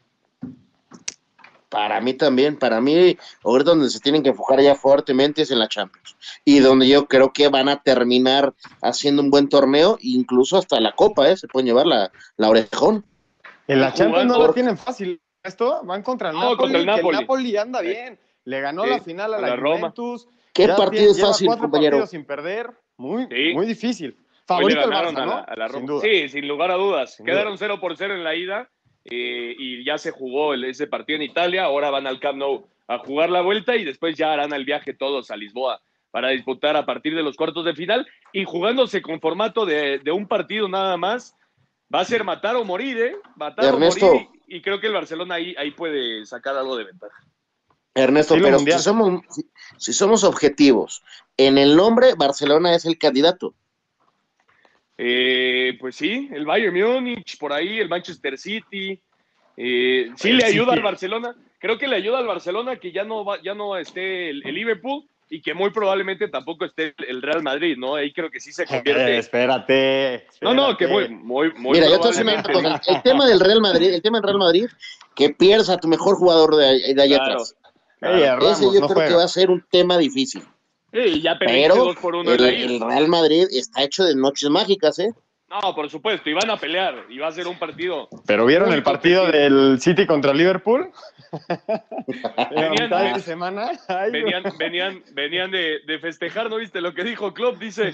Para 1.69 1.99
mí 2.01 2.13
también, 2.13 2.55
para 2.55 2.79
mí, 2.81 3.17
ahora 3.43 3.63
donde 3.63 3.89
se 3.89 3.99
tienen 3.99 4.21
que 4.21 4.29
enfocar 4.29 4.61
ya 4.61 4.75
fuertemente 4.75 5.41
es 5.41 5.49
en 5.49 5.57
la 5.57 5.67
Champions. 5.67 6.15
Y 6.45 6.59
donde 6.59 6.87
yo 6.87 7.07
creo 7.07 7.33
que 7.33 7.47
van 7.47 7.67
a 7.67 7.81
terminar 7.81 8.53
haciendo 8.83 9.23
un 9.23 9.31
buen 9.31 9.49
torneo, 9.49 9.97
incluso 10.01 10.59
hasta 10.59 10.79
la 10.79 10.91
Copa, 10.91 11.27
¿eh? 11.29 11.35
Se 11.35 11.47
pueden 11.47 11.65
llevar 11.65 11.87
la, 11.87 12.11
la 12.37 12.49
orejón. 12.49 13.03
En 13.67 13.79
la 13.81 13.91
Champions 13.91 14.27
no 14.27 14.37
lo 14.37 14.53
tienen 14.53 14.77
fácil. 14.77 15.19
Esto 15.41 15.81
van 15.83 16.03
contra 16.03 16.29
el 16.29 16.35
no, 16.35 16.41
Napoli, 16.41 16.57
contra 16.57 16.79
el 16.79 16.85
Napoli. 16.85 17.17
el 17.17 17.21
Napoli 17.21 17.57
anda 17.57 17.81
bien. 17.81 18.19
Le 18.45 18.61
ganó 18.61 18.83
sí, 18.83 18.89
la 18.89 18.99
final 18.99 19.33
a 19.33 19.39
la, 19.39 19.55
la 19.55 19.61
Juventus. 19.61 20.25
Roma. 20.25 20.37
¿Qué 20.53 20.67
partido 20.67 21.11
es 21.11 21.21
fácil, 21.21 21.47
cuatro 21.47 21.63
compañero? 21.63 21.97
partidos 21.97 22.09
sin 22.11 22.25
perder. 22.25 22.71
Muy, 22.97 23.27
sí. 23.27 23.53
muy 23.53 23.65
difícil. 23.65 24.17
Favorito 24.45 24.81
Barça, 24.81 25.17
a 25.17 25.25
la, 25.25 25.39
a 25.39 25.55
la 25.55 25.67
Roma. 25.67 26.01
Sin 26.01 26.01
sí, 26.01 26.29
sin 26.29 26.47
lugar 26.47 26.71
a 26.71 26.75
dudas. 26.75 27.15
Sin 27.15 27.25
Quedaron 27.25 27.57
0 27.57 27.79
por 27.79 27.95
0 27.97 28.13
en 28.15 28.23
la 28.23 28.35
ida 28.35 28.69
eh, 29.05 29.55
y 29.57 29.83
ya 29.83 29.97
se 29.97 30.11
jugó 30.11 30.53
el, 30.53 30.65
ese 30.65 30.87
partido 30.87 31.17
en 31.17 31.23
Italia. 31.23 31.63
Ahora 31.63 31.89
van 31.89 32.07
al 32.07 32.19
Camp 32.19 32.37
Nou 32.37 32.67
a 32.87 32.99
jugar 32.99 33.29
la 33.29 33.41
vuelta 33.41 33.75
y 33.75 33.83
después 33.83 34.15
ya 34.17 34.33
harán 34.33 34.53
el 34.53 34.65
viaje 34.65 34.93
todos 34.93 35.31
a 35.31 35.37
Lisboa 35.37 35.81
para 36.11 36.29
disputar 36.29 36.75
a 36.77 36.85
partir 36.85 37.15
de 37.15 37.23
los 37.23 37.35
cuartos 37.35 37.65
de 37.65 37.73
final 37.73 38.07
y 38.33 38.43
jugándose 38.43 39.01
con 39.01 39.19
formato 39.19 39.65
de, 39.65 39.99
un 40.13 40.27
partido 40.27 40.67
nada 40.67 40.97
más. 40.97 41.35
Va 41.93 42.01
a 42.01 42.05
ser 42.05 42.23
matar 42.23 42.55
o 42.55 42.65
morir, 42.65 42.97
¿eh? 42.97 43.15
Matar 43.35 43.73
o 43.73 43.79
morir. 43.79 44.27
Y, 44.47 44.61
creo 44.61 44.79
que 44.79 44.87
el 44.87 44.93
Barcelona 44.93 45.35
ahí, 45.35 45.55
ahí 45.57 45.71
puede 45.71 46.25
sacar 46.25 46.55
algo 46.55 46.75
de 46.75 46.85
ventaja. 46.85 47.17
Ernesto, 47.95 48.35
pero 48.41 48.59
si 48.59 48.71
somos, 48.71 49.21
si 49.77 49.93
somos 49.93 50.23
objetivos, 50.23 51.03
en 51.37 51.57
el 51.57 51.75
nombre 51.75 52.15
Barcelona 52.15 52.75
es 52.75 52.85
el 52.85 52.97
candidato. 52.97 53.53
Eh, 54.97 55.77
pues 55.79 55.95
sí, 55.95 56.29
el 56.31 56.45
Bayern 56.45 56.79
Múnich, 56.79 57.37
por 57.37 57.53
ahí, 57.53 57.79
el 57.79 57.89
Manchester 57.89 58.37
City. 58.37 58.99
Eh, 59.57 60.09
sí 60.15 60.33
le 60.33 60.45
ayuda 60.45 60.73
al 60.73 60.81
Barcelona. 60.81 61.35
Creo 61.59 61.77
que 61.77 61.87
le 61.87 61.95
ayuda 61.95 62.19
al 62.19 62.27
Barcelona 62.27 62.77
que 62.77 62.91
ya 62.91 63.03
no 63.03 63.23
va, 63.23 63.41
ya 63.41 63.53
no 63.53 63.77
esté 63.77 64.29
el, 64.29 64.39
Liverpool 64.39 65.05
y 65.29 65.41
que 65.41 65.53
muy 65.53 65.71
probablemente 65.71 66.27
tampoco 66.27 66.65
esté 66.65 66.93
el 67.07 67.21
Real 67.21 67.41
Madrid, 67.41 67.75
¿no? 67.77 67.95
Ahí 67.95 68.11
creo 68.11 68.29
que 68.29 68.39
sí 68.39 68.51
se 68.51 68.65
convierte. 68.65 69.15
Eh, 69.15 69.17
espérate, 69.17 70.27
No, 70.41 70.53
no, 70.53 70.77
que 70.77 70.87
muy, 70.87 71.09
muy, 71.09 71.53
muy 71.53 71.79
Mira, 71.79 71.89
yo 71.89 71.99
te 71.99 72.09
el 72.09 73.01
tema 73.01 73.25
del 73.25 73.39
Real 73.39 73.61
Madrid, 73.61 73.93
el 73.93 74.01
tema 74.01 74.17
del 74.17 74.27
Real 74.27 74.39
Madrid, 74.39 74.67
que 75.15 75.29
pierdas 75.29 75.69
a 75.69 75.77
tu 75.77 75.87
mejor 75.87 76.17
jugador 76.17 76.55
de, 76.55 77.01
allá 77.01 77.23
atrás. 77.23 77.55
Ese 78.03 78.65
yo 78.65 78.87
creo 78.87 79.07
que 79.07 79.15
va 79.15 79.23
a 79.23 79.27
ser 79.27 79.49
un 79.49 79.65
tema 79.69 79.97
difícil. 79.97 80.43
Sí, 80.91 81.21
ya 81.21 81.37
Pero 81.39 81.95
por 81.99 82.15
uno 82.15 82.31
el, 82.33 82.79
Real 82.79 83.07
Madrid 83.07 83.47
está 83.51 83.83
hecho 83.83 84.03
de 84.03 84.15
noches 84.15 84.49
mágicas, 84.49 84.99
¿eh? 84.99 85.11
No, 85.49 85.75
por 85.75 85.89
supuesto, 85.89 86.29
y 86.29 86.33
van 86.33 86.49
a 86.49 86.57
pelear, 86.57 87.05
y 87.09 87.19
va 87.19 87.27
a 87.27 87.31
ser 87.31 87.47
un 87.47 87.57
partido. 87.59 88.09
¿Pero 88.25 88.45
vieron 88.45 88.73
el 88.73 88.81
partido 88.81 89.27
del 89.27 89.79
City 89.79 90.07
contra 90.07 90.33
Liverpool? 90.33 90.91
venían, 92.51 92.89
de 93.13 93.21
semana. 93.21 93.71
venían, 94.11 94.43
venían, 94.57 95.03
venían 95.13 95.51
de, 95.51 95.79
de, 95.85 95.99
festejar, 95.99 96.49
¿no 96.49 96.57
viste 96.57 96.81
lo 96.81 96.93
que 96.93 97.03
dijo 97.03 97.33
Klopp? 97.33 97.59
Dice, 97.59 97.93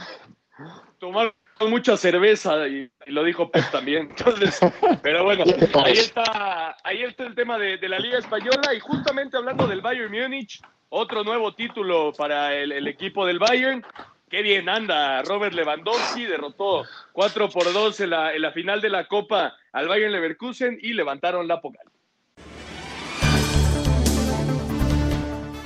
tomar 1.00 1.34
mucha 1.67 1.98
cerveza, 1.98 2.67
y, 2.67 2.89
lo 3.08 3.24
dijo 3.24 3.52
Pep 3.52 3.69
también. 3.72 4.10
Entonces, 4.17 4.60
pero 5.02 5.24
bueno, 5.24 5.43
ahí 5.84 5.93
está, 5.93 6.78
ahí 6.84 7.04
está 7.04 7.26
el 7.26 7.36
tema 7.36 7.58
de, 7.58 7.78
de 7.78 7.89
la 7.89 8.00
Liga 8.00 8.19
Española, 8.19 8.74
y 8.74 8.80
justamente 8.80 9.38
hablando 9.38 9.67
del 9.67 9.82
Bayern 9.82 10.12
Múnich, 10.12 10.62
otro 10.89 11.24
nuevo 11.24 11.54
título 11.54 12.12
para 12.13 12.56
el, 12.56 12.88
equipo 12.88 13.26
del 13.26 13.39
Bayern. 13.39 13.84
Qué 14.30 14.41
bien 14.41 14.69
anda 14.69 15.24
Robert 15.24 15.54
Lewandowski, 15.54 16.26
derrotó 16.26 16.86
4 17.13 17.50
por 17.50 17.72
2 17.72 18.00
en 18.02 18.10
la, 18.12 18.34
en 18.34 18.41
la 18.41 18.52
final 18.52 18.82
de 18.82 18.89
la 18.89 19.08
Copa 19.08 19.56
al 19.72 19.88
Bayern 19.88 20.12
Leverkusen 20.12 20.78
y 20.82 20.93
levantaron 20.93 21.48
la 21.48 21.62
Pokal. 21.62 21.88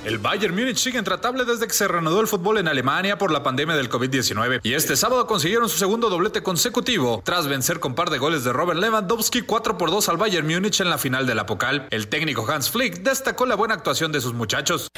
El 0.06 0.18
Bayern 0.18 0.54
Múnich 0.54 0.76
sigue 0.76 1.00
intratable 1.00 1.46
desde 1.46 1.66
que 1.66 1.74
se 1.74 1.88
reanudó 1.88 2.20
el 2.20 2.28
fútbol 2.28 2.58
en 2.58 2.68
Alemania 2.68 3.18
por 3.18 3.32
la 3.32 3.42
pandemia 3.42 3.74
del 3.78 3.90
COVID-19 3.90 4.60
y 4.62 4.74
este 4.74 4.98
sábado 4.98 5.26
consiguieron 5.28 5.70
su 5.70 5.78
segundo 5.78 6.10
doblete 6.10 6.44
consecutivo 6.44 7.22
tras 7.24 7.48
vencer 7.48 7.80
con 7.80 7.96
par 7.96 8.10
de 8.10 8.18
goles 8.18 8.44
de 8.44 8.52
Robert 8.52 8.82
Lewandowski 8.82 9.44
4 9.44 9.78
por 9.78 9.92
2 9.92 10.10
al 10.10 10.18
Bayern 10.18 10.46
Múnich 10.46 10.82
en 10.82 10.90
la 10.90 10.98
final 10.98 11.26
de 11.26 11.36
la 11.36 11.46
Pokal. 11.46 11.88
El 11.90 12.10
técnico 12.10 12.46
Hans 12.46 12.70
Flick 12.70 13.02
destacó 13.02 13.46
la 13.46 13.56
buena 13.56 13.76
actuación 13.76 14.12
de 14.12 14.20
sus 14.20 14.34
muchachos. 14.34 14.90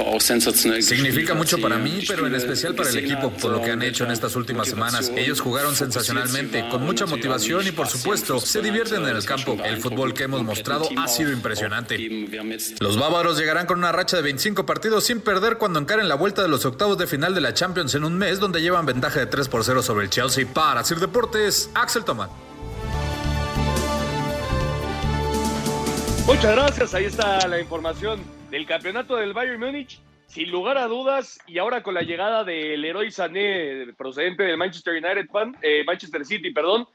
Significa 0.81 1.35
mucho 1.35 1.59
para 1.59 1.77
mí, 1.77 2.03
pero 2.07 2.25
en 2.25 2.33
especial 2.33 2.73
para 2.73 2.89
el 2.89 2.97
equipo 2.97 3.29
por 3.29 3.51
lo 3.51 3.61
que 3.61 3.69
han 3.69 3.83
hecho 3.83 4.05
en 4.05 4.11
estas 4.11 4.35
últimas 4.35 4.69
semanas. 4.69 5.11
Ellos 5.15 5.39
jugaron 5.39 5.75
sensacionalmente, 5.75 6.67
con 6.71 6.83
mucha 6.83 7.05
motivación 7.05 7.67
y 7.67 7.71
por 7.71 7.87
supuesto 7.87 8.39
se 8.39 8.59
divierten 8.59 9.03
en 9.03 9.15
el 9.15 9.23
campo. 9.23 9.55
El 9.63 9.79
fútbol 9.79 10.15
que 10.15 10.23
hemos 10.23 10.41
mostrado 10.41 10.89
ha 10.97 11.07
sido 11.07 11.31
impresionante. 11.31 11.95
Los 12.79 12.97
bávaros 12.97 13.37
llegarán 13.37 13.67
con 13.67 13.77
una 13.77 13.91
racha 13.91 14.17
de 14.17 14.23
25 14.23 14.65
partidos 14.65 14.94
sin 15.01 15.21
perder 15.21 15.57
cuando 15.57 15.79
encaren 15.79 16.07
la 16.07 16.15
vuelta 16.15 16.41
de 16.41 16.47
los 16.47 16.65
octavos 16.65 16.97
de 16.97 17.07
final 17.07 17.35
de 17.35 17.41
la 17.41 17.53
Champions 17.53 17.95
en 17.95 18.03
un 18.03 18.17
mes 18.17 18.39
donde 18.39 18.61
llevan 18.61 18.85
ventaja 18.85 19.19
de 19.19 19.25
3 19.25 19.49
por 19.49 19.63
0 19.63 19.81
sobre 19.81 20.05
el 20.05 20.09
Chelsea. 20.09 20.45
Para 20.51 20.83
Sir 20.83 20.99
Deportes, 20.99 21.69
Axel 21.73 22.03
Toman. 22.03 22.29
Muchas 26.25 26.55
gracias, 26.55 26.93
ahí 26.93 27.05
está 27.05 27.47
la 27.47 27.59
información 27.59 28.19
del 28.49 28.65
campeonato 28.65 29.15
del 29.15 29.33
Bayern 29.33 29.59
Múnich. 29.59 30.01
Sin 30.27 30.49
lugar 30.49 30.77
a 30.77 30.87
dudas, 30.87 31.39
y 31.47 31.59
ahora 31.59 31.83
con 31.83 31.93
la 31.93 32.01
llegada 32.01 32.43
del 32.43 32.83
héroe 32.83 33.09
Sané 33.11 33.93
procedente 33.95 34.43
del 34.43 34.57
Manchester 34.57 34.93
United, 34.93 35.27
eh, 35.61 35.83
Manchester 35.85 36.25
City, 36.25 36.51
perdón, 36.51 36.87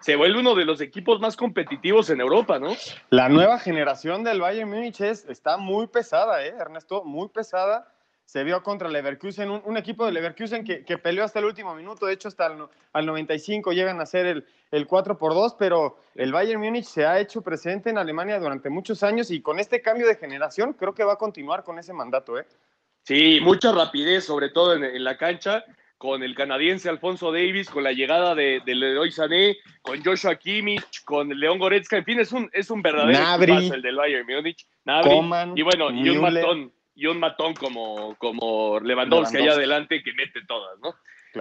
se 0.00 0.16
vuelve 0.16 0.40
uno 0.40 0.54
de 0.54 0.64
los 0.64 0.80
equipos 0.80 1.20
más 1.20 1.36
competitivos 1.36 2.10
en 2.10 2.20
Europa, 2.20 2.58
¿no? 2.58 2.74
La 3.10 3.28
nueva 3.28 3.58
generación 3.58 4.24
del 4.24 4.40
Bayern 4.40 4.70
Múnich 4.70 5.00
está 5.00 5.56
muy 5.56 5.86
pesada, 5.86 6.44
¿eh, 6.44 6.54
Ernesto? 6.58 7.04
Muy 7.04 7.28
pesada. 7.28 7.92
Se 8.24 8.44
vio 8.44 8.62
contra 8.62 8.90
Leverkusen, 8.90 9.48
un, 9.50 9.76
equipo 9.78 10.04
de 10.04 10.12
Leverkusen 10.12 10.62
que, 10.62 10.98
peleó 10.98 11.24
hasta 11.24 11.38
el 11.38 11.46
último 11.46 11.74
minuto, 11.74 12.04
de 12.04 12.12
hecho 12.12 12.28
hasta 12.28 12.46
el, 12.48 12.62
al 12.92 13.06
95 13.06 13.72
llegan 13.72 14.02
a 14.02 14.06
ser 14.06 14.26
el, 14.26 14.46
el 14.70 14.86
4 14.86 15.16
por 15.16 15.32
2, 15.32 15.54
pero 15.58 15.96
el 16.14 16.30
Bayern 16.30 16.60
Múnich 16.60 16.84
se 16.84 17.06
ha 17.06 17.18
hecho 17.20 17.40
presente 17.40 17.88
en 17.88 17.96
Alemania 17.96 18.38
durante 18.38 18.68
muchos 18.68 19.02
años 19.02 19.30
y 19.30 19.40
con 19.40 19.58
este 19.58 19.80
cambio 19.80 20.06
de 20.06 20.16
generación 20.16 20.74
creo 20.74 20.92
que 20.94 21.04
va 21.04 21.14
a 21.14 21.16
continuar 21.16 21.64
con 21.64 21.78
ese 21.78 21.94
mandato, 21.94 22.38
¿eh? 22.38 22.46
Sí, 23.02 23.40
mucha 23.40 23.72
rapidez, 23.72 24.26
sobre 24.26 24.50
todo 24.50 24.74
en, 24.74 24.84
en 24.84 25.04
la 25.04 25.16
cancha 25.16 25.64
con 25.98 26.22
el 26.22 26.34
canadiense 26.36 26.88
Alfonso 26.88 27.32
Davis, 27.32 27.68
con 27.68 27.82
la 27.82 27.92
llegada 27.92 28.36
de, 28.36 28.62
de 28.64 28.74
Leroy 28.76 29.10
Sané, 29.10 29.58
con 29.82 30.02
Joshua 30.02 30.36
Kimmich, 30.36 31.04
con 31.04 31.28
León 31.28 31.58
Goretzka, 31.58 31.96
en 31.96 32.04
fin, 32.04 32.20
es 32.20 32.32
un, 32.32 32.48
es 32.52 32.70
un 32.70 32.80
verdadero 32.80 33.18
paso 33.18 33.74
el 33.74 33.82
del 33.82 33.96
Bayern 33.96 34.26
Múnich. 34.26 34.64
y 35.56 35.62
bueno, 35.62 35.90
y 35.90 36.08
un 36.08 36.20
matón, 36.20 36.72
y 36.94 37.06
un 37.06 37.18
matón 37.18 37.54
como, 37.54 38.14
como 38.16 38.78
Lewandowski, 38.78 39.38
allá 39.38 39.52
adelante 39.52 40.02
que 40.02 40.12
mete 40.12 40.40
todas, 40.46 40.78
¿no? 40.80 40.94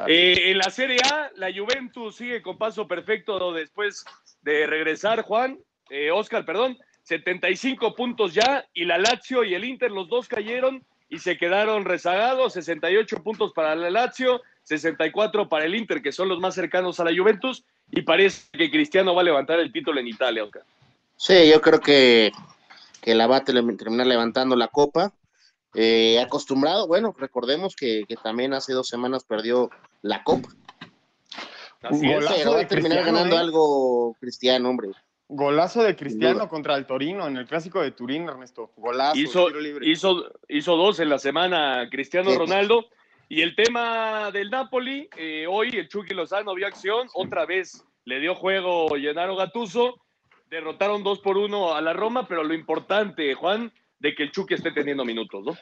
Eh, 0.07 0.51
en 0.51 0.57
la 0.57 0.69
Serie 0.69 0.99
A, 1.11 1.31
la 1.35 1.51
Juventus 1.53 2.15
sigue 2.15 2.41
con 2.41 2.57
paso 2.57 2.87
perfecto 2.87 3.53
después 3.53 4.05
de 4.41 4.65
regresar, 4.67 5.21
Juan, 5.21 5.59
eh, 5.89 6.11
Oscar, 6.11 6.45
perdón, 6.45 6.77
75 7.03 7.95
puntos 7.95 8.33
ya, 8.33 8.65
y 8.73 8.85
la 8.85 8.97
Lazio 8.97 9.43
y 9.43 9.53
el 9.53 9.63
Inter, 9.63 9.91
los 9.91 10.09
dos 10.09 10.27
cayeron 10.27 10.83
y 11.09 11.19
se 11.19 11.37
quedaron 11.37 11.85
rezagados, 11.85 12.53
68 12.53 13.23
puntos 13.23 13.53
para 13.53 13.73
el 13.73 13.93
Lazio, 13.93 14.41
64 14.63 15.47
para 15.47 15.65
el 15.65 15.75
Inter, 15.75 16.01
que 16.01 16.11
son 16.11 16.27
los 16.27 16.39
más 16.39 16.55
cercanos 16.55 16.99
a 16.99 17.05
la 17.05 17.15
Juventus, 17.15 17.63
y 17.91 18.01
parece 18.01 18.49
que 18.51 18.69
Cristiano 18.69 19.15
va 19.15 19.21
a 19.21 19.25
levantar 19.25 19.59
el 19.59 19.71
título 19.71 19.99
en 19.99 20.07
Italia, 20.07 20.43
Oscar. 20.43 20.63
Sí, 21.15 21.49
yo 21.49 21.61
creo 21.61 21.79
que, 21.79 22.31
que 23.01 23.15
la 23.15 23.27
va 23.27 23.37
a 23.37 23.43
terminar 23.43 24.05
levantando 24.05 24.55
la 24.55 24.67
copa. 24.67 25.13
Eh, 25.73 26.19
acostumbrado, 26.19 26.87
bueno, 26.87 27.15
recordemos 27.17 27.75
que, 27.75 28.05
también 28.23 28.53
hace 28.53 28.73
dos 28.73 28.87
semanas 28.87 29.23
perdió 29.23 29.69
la 30.01 30.23
copa. 30.23 30.49
Así 31.81 32.11
es, 32.11 32.25
va 32.25 32.59
a 32.59 32.67
terminar 32.67 33.05
ganando 33.05 33.35
¿eh? 33.35 33.39
algo 33.39 34.15
Cristiano, 34.19 34.69
hombre. 34.69 34.89
Golazo 35.29 35.83
de 35.83 35.95
Cristiano 35.95 36.47
contra 36.47 36.75
el 36.75 36.85
Torino 36.85 37.27
en 37.27 37.37
el 37.37 37.45
clásico 37.45 37.81
de 37.81 37.91
Turín, 37.91 38.29
Ernesto. 38.29 38.71
Golazo. 38.77 39.17
Hizo, 39.17 39.47
hizo, 39.81 40.31
hizo 40.47 40.75
dos 40.77 40.99
en 40.99 41.09
la 41.09 41.19
semana 41.19 41.87
Cristiano 41.89 42.33
Ronaldo. 42.35 42.85
Y 43.29 43.41
el 43.41 43.55
tema 43.55 44.31
del 44.31 44.49
Napoli, 44.49 45.09
eh, 45.17 45.45
hoy 45.49 45.69
el 45.71 45.89
Chucky 45.89 46.13
Lozano 46.13 46.55
vio 46.55 46.65
acción, 46.65 47.09
otra 47.13 47.45
vez 47.45 47.83
le 48.05 48.21
dio 48.21 48.35
juego 48.35 48.87
Gennaro 48.95 49.35
Gatuso, 49.35 49.99
derrotaron 50.49 51.03
dos 51.03 51.19
por 51.19 51.37
uno 51.37 51.75
a 51.75 51.81
la 51.81 51.91
Roma, 51.91 52.25
pero 52.25 52.45
lo 52.45 52.53
importante, 52.53 53.33
Juan, 53.33 53.73
de 53.99 54.15
que 54.15 54.23
el 54.23 54.31
Chucky 54.31 54.53
esté 54.53 54.71
teniendo 54.71 55.03
minutos, 55.03 55.43
¿no? 55.43 55.57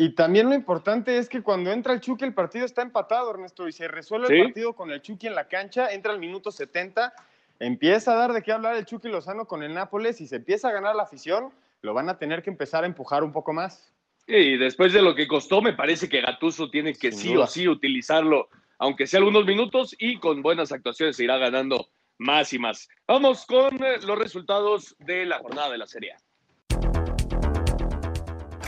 Y 0.00 0.14
también 0.14 0.48
lo 0.48 0.54
importante 0.54 1.18
es 1.18 1.28
que 1.28 1.42
cuando 1.42 1.72
entra 1.72 1.92
el 1.92 2.00
Chucky 2.00 2.24
el 2.24 2.34
partido 2.34 2.64
está 2.64 2.82
empatado, 2.82 3.32
Ernesto, 3.32 3.66
y 3.66 3.72
se 3.72 3.88
resuelve 3.88 4.38
el 4.38 4.44
partido 4.44 4.74
con 4.74 4.92
el 4.92 5.02
Chucky 5.02 5.26
en 5.26 5.34
la 5.34 5.48
cancha, 5.48 5.92
entra 5.92 6.12
al 6.12 6.20
minuto 6.20 6.52
70 6.52 7.12
empieza 7.58 8.12
a 8.12 8.16
dar 8.16 8.32
de 8.32 8.42
qué 8.42 8.52
hablar 8.52 8.76
el 8.76 8.86
Chucky 8.86 9.08
Lozano 9.08 9.46
con 9.46 9.62
el 9.62 9.74
Nápoles 9.74 10.20
y 10.20 10.26
se 10.26 10.36
empieza 10.36 10.68
a 10.68 10.72
ganar 10.72 10.94
la 10.96 11.04
afición, 11.04 11.52
lo 11.82 11.94
van 11.94 12.08
a 12.08 12.18
tener 12.18 12.42
que 12.42 12.50
empezar 12.50 12.84
a 12.84 12.86
empujar 12.86 13.24
un 13.24 13.32
poco 13.32 13.52
más. 13.52 13.92
Y 14.26 14.58
después 14.58 14.92
de 14.92 15.02
lo 15.02 15.14
que 15.14 15.26
costó, 15.26 15.62
me 15.62 15.72
parece 15.72 16.08
que 16.08 16.20
Gatuso 16.20 16.70
tiene 16.70 16.94
que 16.94 17.12
sí 17.12 17.36
o 17.36 17.46
sí 17.46 17.66
utilizarlo, 17.66 18.48
aunque 18.78 19.06
sea 19.06 19.18
algunos 19.18 19.46
minutos, 19.46 19.96
y 19.98 20.18
con 20.18 20.42
buenas 20.42 20.70
actuaciones 20.70 21.16
se 21.16 21.24
irá 21.24 21.38
ganando 21.38 21.88
más 22.18 22.52
y 22.52 22.58
más. 22.58 22.88
Vamos 23.06 23.46
con 23.46 23.82
eh, 23.82 23.98
los 24.06 24.18
resultados 24.18 24.94
de 24.98 25.24
la 25.24 25.38
jornada 25.38 25.70
de 25.70 25.78
la 25.78 25.86
Serie 25.86 26.12
A. 26.12 26.16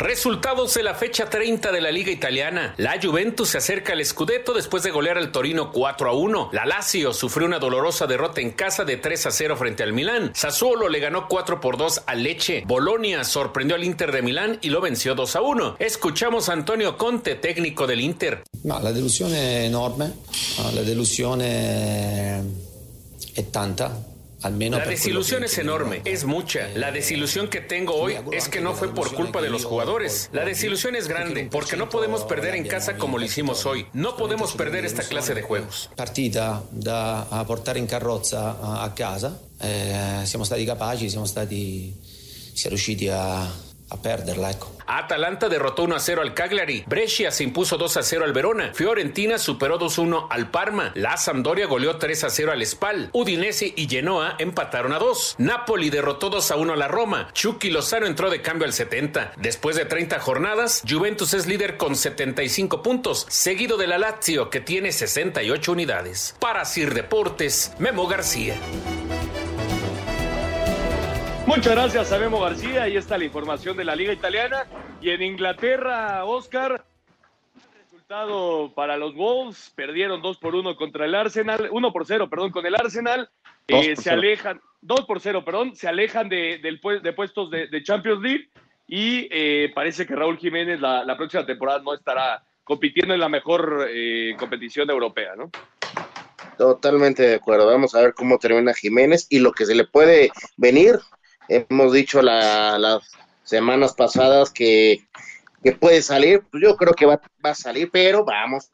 Resultados 0.00 0.72
de 0.72 0.82
la 0.82 0.94
fecha 0.94 1.28
30 1.28 1.72
de 1.72 1.80
la 1.82 1.92
Liga 1.92 2.10
Italiana. 2.10 2.72
La 2.78 2.98
Juventus 3.02 3.50
se 3.50 3.58
acerca 3.58 3.92
al 3.92 4.02
Scudetto 4.02 4.54
después 4.54 4.82
de 4.82 4.90
golear 4.90 5.18
al 5.18 5.30
Torino 5.30 5.70
4 5.70 6.08
a 6.08 6.14
1. 6.14 6.48
La 6.54 6.64
Lazio 6.64 7.12
sufrió 7.12 7.46
una 7.46 7.58
dolorosa 7.58 8.06
derrota 8.06 8.40
en 8.40 8.52
casa 8.52 8.86
de 8.86 8.96
3 8.96 9.26
a 9.26 9.30
0 9.30 9.56
frente 9.58 9.82
al 9.82 9.92
Milán. 9.92 10.30
Sassuolo 10.34 10.88
le 10.88 11.00
ganó 11.00 11.28
4 11.28 11.60
por 11.60 11.76
2 11.76 12.04
al 12.06 12.22
Leche. 12.22 12.62
Bolonia 12.66 13.24
sorprendió 13.24 13.76
al 13.76 13.84
Inter 13.84 14.10
de 14.10 14.22
Milán 14.22 14.58
y 14.62 14.70
lo 14.70 14.80
venció 14.80 15.14
2 15.14 15.36
a 15.36 15.42
1. 15.42 15.76
Escuchamos 15.78 16.48
a 16.48 16.54
Antonio 16.54 16.96
Conte, 16.96 17.34
técnico 17.34 17.86
del 17.86 18.00
Inter. 18.00 18.42
La 18.64 18.80
delusión 18.92 19.34
es 19.34 19.66
enorme. 19.66 20.14
La 20.74 20.80
delusión 20.80 21.42
es 21.42 22.42
tanta. 23.52 23.92
La 24.42 24.86
desilusión 24.86 25.44
es 25.44 25.58
enorme, 25.58 26.00
es 26.04 26.24
mucha. 26.24 26.68
La 26.74 26.90
desilusión 26.92 27.48
que 27.48 27.60
tengo 27.60 27.94
hoy 27.94 28.16
es 28.32 28.48
que 28.48 28.60
no 28.60 28.74
fue 28.74 28.94
por 28.94 29.14
culpa 29.14 29.42
de 29.42 29.50
los 29.50 29.64
jugadores. 29.64 30.30
La 30.32 30.44
desilusión 30.44 30.96
es 30.96 31.08
grande 31.08 31.48
porque 31.50 31.76
no 31.76 31.88
podemos 31.88 32.24
perder 32.24 32.54
en 32.54 32.66
casa 32.66 32.96
como 32.96 33.18
lo 33.18 33.24
hicimos 33.24 33.66
hoy. 33.66 33.86
No 33.92 34.16
podemos 34.16 34.52
perder 34.54 34.84
esta 34.84 35.02
clase 35.02 35.34
de 35.34 35.42
juegos. 35.42 35.90
Partita 35.94 36.62
da 36.70 37.44
portare 37.46 37.78
in 37.78 37.86
carrozza 37.86 38.82
a 38.82 38.94
casa. 38.94 39.38
Eh, 39.60 40.22
siamo 40.24 40.44
stati 40.44 40.64
capaci, 40.64 41.10
siamo 41.10 41.26
stati, 41.26 41.94
si 42.54 42.66
è 42.66 42.68
riusciti 42.70 43.08
a, 43.08 43.46
a 43.90 43.96
perderla, 43.96 44.52
ecco. 44.52 44.72
Atalanta 44.86 45.48
derrotó 45.48 45.84
1 45.84 45.96
a 45.96 46.00
0 46.00 46.22
al 46.22 46.34
Cagliari. 46.34 46.84
Brescia 46.86 47.30
se 47.30 47.44
impuso 47.44 47.76
2 47.76 47.96
a 47.96 48.02
0 48.02 48.24
al 48.24 48.32
Verona. 48.32 48.72
Fiorentina 48.74 49.38
superó 49.38 49.78
2 49.78 49.98
a 49.98 50.02
1 50.02 50.28
al 50.30 50.50
Parma. 50.50 50.92
La 50.94 51.16
Sampdoria 51.16 51.66
goleó 51.66 51.96
3 51.96 52.24
a 52.24 52.30
0 52.30 52.52
al 52.52 52.66
Spal. 52.66 53.10
Udinese 53.12 53.72
y 53.76 53.88
Genoa 53.88 54.34
empataron 54.38 54.92
a 54.92 54.98
2. 54.98 55.36
Napoli 55.38 55.90
derrotó 55.90 56.30
2 56.30 56.50
a 56.50 56.56
1 56.56 56.72
a 56.72 56.76
la 56.76 56.88
Roma. 56.88 57.28
Chucky 57.32 57.70
Lozano 57.70 58.06
entró 58.06 58.30
de 58.30 58.42
cambio 58.42 58.66
al 58.66 58.72
70. 58.72 59.32
Después 59.36 59.76
de 59.76 59.84
30 59.84 60.18
jornadas, 60.18 60.82
Juventus 60.88 61.34
es 61.34 61.46
líder 61.46 61.76
con 61.76 61.94
75 61.94 62.82
puntos, 62.82 63.26
seguido 63.28 63.76
de 63.76 63.86
la 63.86 63.98
Lazio 63.98 64.50
que 64.50 64.60
tiene 64.60 64.92
68 64.92 65.72
unidades. 65.72 66.34
Para 66.40 66.64
Sir 66.64 66.94
Deportes, 66.94 67.72
Memo 67.78 68.06
García. 68.06 68.56
Muchas 71.46 71.74
gracias 71.74 72.12
a 72.12 72.18
Memo 72.18 72.40
García. 72.40 72.84
Ahí 72.84 72.96
está 72.96 73.18
la 73.18 73.24
información 73.24 73.76
de 73.76 73.84
la 73.84 73.96
Liga 73.96 74.12
Italiana. 74.12 74.66
Y 75.00 75.10
en 75.10 75.22
Inglaterra, 75.22 76.24
Oscar, 76.24 76.84
resultado 77.82 78.72
para 78.74 78.96
los 78.96 79.14
Wolves. 79.14 79.72
Perdieron 79.74 80.22
2 80.22 80.38
por 80.38 80.54
1 80.54 80.76
contra 80.76 81.06
el 81.06 81.14
Arsenal. 81.14 81.68
1 81.70 81.92
por 81.92 82.06
0, 82.06 82.28
perdón, 82.28 82.50
con 82.50 82.66
el 82.66 82.74
Arsenal. 82.74 83.28
Eh, 83.66 83.96
se 83.96 84.10
alejan, 84.10 84.60
2 84.82 85.06
por 85.06 85.20
0, 85.20 85.44
perdón, 85.44 85.76
se 85.76 85.88
alejan 85.88 86.28
de, 86.28 86.58
del, 86.58 86.80
de 87.02 87.12
puestos 87.12 87.50
de, 87.50 87.68
de, 87.68 87.82
Champions 87.82 88.20
League. 88.20 88.48
Y 88.86 89.28
eh, 89.30 89.70
parece 89.74 90.06
que 90.06 90.16
Raúl 90.16 90.38
Jiménez 90.38 90.80
la, 90.80 91.04
la, 91.04 91.16
próxima 91.16 91.46
temporada 91.46 91.80
no 91.80 91.94
estará 91.94 92.42
compitiendo 92.64 93.14
en 93.14 93.20
la 93.20 93.28
mejor 93.28 93.86
eh, 93.88 94.34
competición 94.38 94.90
europea, 94.90 95.36
¿no? 95.36 95.50
Totalmente 96.58 97.22
de 97.22 97.34
acuerdo. 97.36 97.66
Vamos 97.66 97.94
a 97.94 98.02
ver 98.02 98.14
cómo 98.14 98.38
termina 98.38 98.74
Jiménez 98.74 99.26
y 99.30 99.38
lo 99.38 99.52
que 99.52 99.66
se 99.66 99.74
le 99.74 99.84
puede 99.84 100.30
venir 100.56 100.98
hemos 101.50 101.92
dicho 101.92 102.22
la, 102.22 102.78
las 102.78 103.10
semanas 103.42 103.94
pasadas 103.94 104.50
que, 104.50 105.00
que, 105.62 105.72
puede 105.72 106.00
salir, 106.02 106.42
pues 106.50 106.62
yo 106.62 106.76
creo 106.76 106.94
que 106.94 107.06
va, 107.06 107.20
va, 107.44 107.50
a 107.50 107.54
salir, 107.54 107.90
pero 107.90 108.24
vamos 108.24 108.70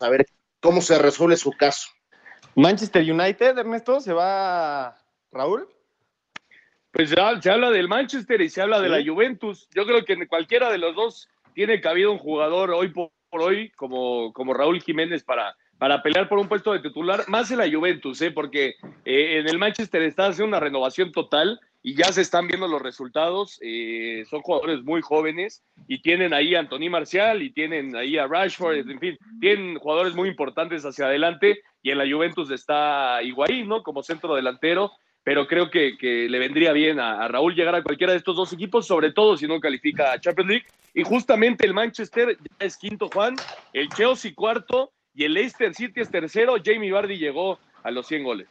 a 0.00 0.08
ver 0.08 0.26
cómo 0.60 0.80
se 0.80 0.98
resuelve 0.98 1.36
su 1.36 1.52
caso. 1.52 1.88
Manchester 2.54 3.02
United, 3.02 3.58
Ernesto, 3.58 4.00
se 4.00 4.12
va 4.12 4.96
Raúl. 5.32 5.68
Pues 6.92 7.10
ya, 7.10 7.40
se 7.40 7.50
habla 7.50 7.70
del 7.70 7.88
Manchester 7.88 8.40
y 8.40 8.48
se 8.48 8.62
habla 8.62 8.78
¿Sí? 8.78 8.84
de 8.84 8.88
la 8.88 9.04
Juventus. 9.04 9.68
Yo 9.74 9.84
creo 9.86 10.04
que 10.04 10.14
en 10.14 10.26
cualquiera 10.26 10.70
de 10.70 10.78
los 10.78 10.94
dos 10.94 11.28
tiene 11.54 11.80
cabido 11.80 12.12
un 12.12 12.18
jugador 12.18 12.70
hoy 12.70 12.88
por 12.88 13.10
hoy 13.30 13.70
como, 13.72 14.32
como 14.32 14.54
Raúl 14.54 14.80
Jiménez 14.80 15.24
para, 15.24 15.56
para 15.78 16.02
pelear 16.02 16.28
por 16.28 16.38
un 16.38 16.48
puesto 16.48 16.72
de 16.72 16.80
titular, 16.80 17.24
más 17.28 17.50
en 17.50 17.58
la 17.58 17.70
Juventus, 17.70 18.20
¿eh? 18.22 18.30
porque 18.30 18.76
eh, 19.04 19.38
en 19.38 19.48
el 19.48 19.58
Manchester 19.58 20.02
está 20.02 20.26
haciendo 20.26 20.48
una 20.48 20.60
renovación 20.60 21.12
total 21.12 21.60
y 21.82 21.94
ya 21.94 22.10
se 22.12 22.22
están 22.22 22.48
viendo 22.48 22.66
los 22.66 22.82
resultados. 22.82 23.58
Eh, 23.62 24.24
son 24.28 24.40
jugadores 24.40 24.82
muy 24.82 25.02
jóvenes 25.02 25.62
y 25.86 26.00
tienen 26.00 26.32
ahí 26.32 26.54
a 26.54 26.60
Anthony 26.60 26.90
Marcial 26.90 27.42
y 27.42 27.50
tienen 27.50 27.94
ahí 27.94 28.16
a 28.16 28.26
Rashford, 28.26 28.90
en 28.90 28.98
fin, 28.98 29.18
tienen 29.40 29.78
jugadores 29.78 30.14
muy 30.14 30.28
importantes 30.28 30.84
hacia 30.84 31.06
adelante 31.06 31.60
y 31.82 31.90
en 31.90 31.98
la 31.98 32.10
Juventus 32.10 32.50
está 32.50 33.22
Higuaín, 33.22 33.68
¿no? 33.68 33.82
Como 33.82 34.02
centro 34.02 34.34
delantero, 34.34 34.92
pero 35.22 35.46
creo 35.46 35.70
que, 35.70 35.96
que 35.98 36.28
le 36.28 36.38
vendría 36.38 36.72
bien 36.72 36.98
a, 36.98 37.22
a, 37.22 37.28
Raúl 37.28 37.54
llegar 37.54 37.74
a 37.74 37.82
cualquiera 37.82 38.12
de 38.12 38.18
estos 38.18 38.34
dos 38.34 38.52
equipos, 38.52 38.86
sobre 38.86 39.12
todo 39.12 39.36
si 39.36 39.46
no 39.46 39.60
califica 39.60 40.12
a 40.12 40.20
Champions 40.20 40.50
League. 40.50 40.66
Y 40.94 41.02
justamente 41.02 41.66
el 41.66 41.74
Manchester 41.74 42.36
ya 42.40 42.66
es 42.66 42.76
quinto, 42.78 43.08
Juan, 43.12 43.36
el 43.72 43.88
Chelsea 43.90 44.32
cuarto 44.34 44.90
y 45.16 45.24
el 45.24 45.32
Leicester 45.32 45.74
City 45.74 46.00
es 46.02 46.10
tercero. 46.10 46.56
Jamie 46.62 46.92
Vardy 46.92 47.16
llegó 47.16 47.58
a 47.82 47.90
los 47.90 48.06
100 48.06 48.22
goles. 48.22 48.48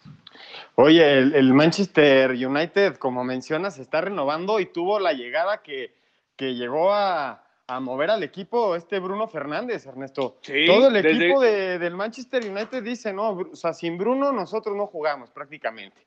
Oye, 0.74 1.20
el, 1.20 1.36
el, 1.36 1.53
Manchester 1.53 2.32
United, 2.32 2.95
como 2.95 3.24
mencionas, 3.24 3.76
se 3.76 3.84
está 3.84 4.01
renovando 4.01 4.59
y 4.59 4.66
tuvo 4.66 4.99
la 4.99 5.13
llegada 5.13 5.61
que, 5.61 5.93
que 6.36 6.55
llegó 6.55 6.91
a, 6.91 7.43
a, 7.68 7.80
mover 7.80 8.09
al 8.09 8.24
equipo 8.24 8.76
este 8.76 8.99
Bruno 8.99 9.28
Fernández, 9.28 9.86
Ernesto. 9.86 10.39
Sí, 10.41 10.66
Todo 10.66 10.88
el 10.88 10.93
desde... 10.95 11.11
equipo 11.11 11.39
de, 11.39 11.78
del 11.78 11.95
Manchester 11.95 12.43
United 12.49 12.84
dice, 12.84 13.13
no, 13.13 13.30
o 13.32 13.55
sea, 13.55 13.74
sin 13.74 13.97
Bruno 13.97 14.32
nosotros 14.32 14.76
no 14.76 14.88
jugamos 14.88 15.30
prácticamente. 15.30 16.01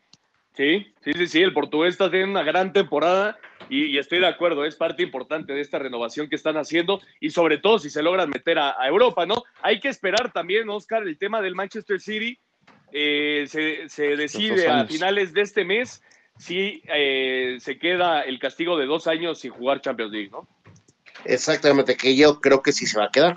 Sí, 0.58 0.92
sí, 1.04 1.12
sí, 1.12 1.26
sí, 1.28 1.40
el 1.40 1.52
portugués 1.52 1.92
está 1.92 2.10
teniendo 2.10 2.32
una 2.32 2.42
gran 2.42 2.72
temporada 2.72 3.38
y, 3.68 3.84
y, 3.84 3.98
estoy 3.98 4.18
de 4.18 4.26
acuerdo, 4.26 4.64
es 4.64 4.74
parte 4.74 5.04
importante 5.04 5.52
de 5.52 5.60
esta 5.60 5.78
renovación 5.78 6.28
que 6.28 6.34
están 6.34 6.56
haciendo 6.56 7.00
y 7.20 7.30
sobre 7.30 7.58
todo 7.58 7.78
si 7.78 7.90
se 7.90 8.02
logran 8.02 8.28
meter 8.28 8.58
a, 8.58 8.74
a 8.76 8.88
Europa, 8.88 9.24
¿no? 9.24 9.44
Hay 9.62 9.78
que 9.78 9.86
esperar 9.86 10.32
también, 10.32 10.68
Oscar, 10.68 11.04
el 11.04 11.16
tema 11.16 11.40
del 11.40 11.54
Manchester 11.54 12.00
City, 12.00 12.40
eh, 12.90 13.44
se, 13.46 13.88
se, 13.88 14.16
decide 14.16 14.66
a 14.66 14.84
finales 14.84 15.32
de 15.32 15.42
este 15.42 15.64
mes 15.64 16.02
si 16.38 16.82
eh, 16.92 17.58
se 17.60 17.78
queda 17.78 18.22
el 18.22 18.40
castigo 18.40 18.76
de 18.76 18.86
dos 18.86 19.06
años 19.06 19.38
sin 19.38 19.52
jugar 19.52 19.80
Champions 19.80 20.10
League, 20.10 20.30
¿no? 20.32 20.48
Exactamente, 21.24 21.96
que 21.96 22.16
yo 22.16 22.40
creo 22.40 22.62
que 22.62 22.72
sí 22.72 22.84
se 22.84 22.98
va 22.98 23.04
a 23.04 23.10
quedar. 23.12 23.36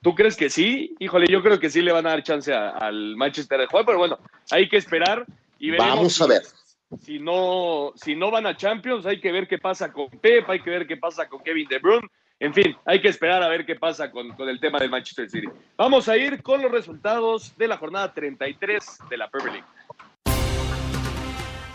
¿Tú 0.00 0.14
crees 0.14 0.36
que 0.36 0.48
sí? 0.48 0.94
Híjole, 1.00 1.26
yo 1.30 1.42
creo 1.42 1.60
que 1.60 1.68
sí 1.68 1.82
le 1.82 1.92
van 1.92 2.06
a 2.06 2.10
dar 2.10 2.22
chance 2.22 2.50
a, 2.50 2.70
al 2.70 3.14
Manchester 3.14 3.60
de 3.60 3.66
jugar, 3.66 3.84
pero 3.84 3.98
bueno, 3.98 4.18
hay 4.50 4.70
que 4.70 4.78
esperar 4.78 5.26
y 5.68 5.70
Vamos 5.76 6.20
a 6.20 6.26
ver. 6.26 6.42
Si, 6.42 7.06
si, 7.06 7.18
no, 7.18 7.92
si 7.96 8.14
no 8.14 8.30
van 8.30 8.46
a 8.46 8.56
Champions, 8.56 9.06
hay 9.06 9.20
que 9.20 9.32
ver 9.32 9.48
qué 9.48 9.58
pasa 9.58 9.92
con 9.92 10.08
Pep, 10.10 10.48
hay 10.48 10.60
que 10.60 10.70
ver 10.70 10.86
qué 10.86 10.96
pasa 10.96 11.28
con 11.28 11.42
Kevin 11.42 11.68
De 11.68 11.78
Bruyne. 11.78 12.06
En 12.40 12.52
fin, 12.52 12.76
hay 12.84 13.00
que 13.00 13.08
esperar 13.08 13.42
a 13.42 13.48
ver 13.48 13.64
qué 13.64 13.76
pasa 13.76 14.10
con, 14.10 14.30
con, 14.32 14.48
el 14.48 14.60
tema 14.60 14.78
del 14.78 14.90
Manchester 14.90 15.30
City. 15.30 15.48
Vamos 15.76 16.08
a 16.08 16.16
ir 16.16 16.42
con 16.42 16.60
los 16.60 16.70
resultados 16.70 17.56
de 17.56 17.68
la 17.68 17.78
jornada 17.78 18.12
33 18.12 18.98
de 19.08 19.16
la 19.16 19.30
Premier 19.30 19.54
League. 19.54 19.68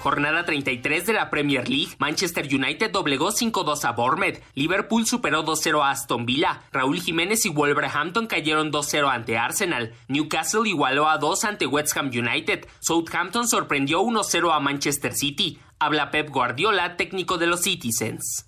Jornada 0.01 0.45
33 0.45 1.05
de 1.05 1.13
la 1.13 1.29
Premier 1.29 1.67
League. 1.67 1.95
Manchester 1.99 2.45
United 2.45 2.91
doblegó 2.91 3.31
5-2 3.31 3.83
a 3.83 3.91
Bournemouth. 3.91 4.39
Liverpool 4.55 5.05
superó 5.05 5.43
2-0 5.43 5.83
a 5.83 5.91
Aston 5.91 6.25
Villa. 6.25 6.61
Raúl 6.71 7.01
Jiménez 7.01 7.45
y 7.45 7.49
Wolverhampton 7.49 8.27
cayeron 8.27 8.71
2-0 8.71 9.09
ante 9.09 9.37
Arsenal. 9.37 9.93
Newcastle 10.07 10.69
igualó 10.69 11.09
a 11.09 11.17
2 11.17 11.43
ante 11.43 11.67
West 11.67 11.97
Ham 11.97 12.07
United. 12.07 12.65
Southampton 12.79 13.47
sorprendió 13.47 14.01
1-0 14.01 14.53
a 14.55 14.59
Manchester 14.59 15.13
City. 15.13 15.59
Habla 15.79 16.11
Pep 16.11 16.29
Guardiola, 16.29 16.95
técnico 16.97 17.37
de 17.37 17.47
los 17.47 17.61
Citizens. 17.61 18.45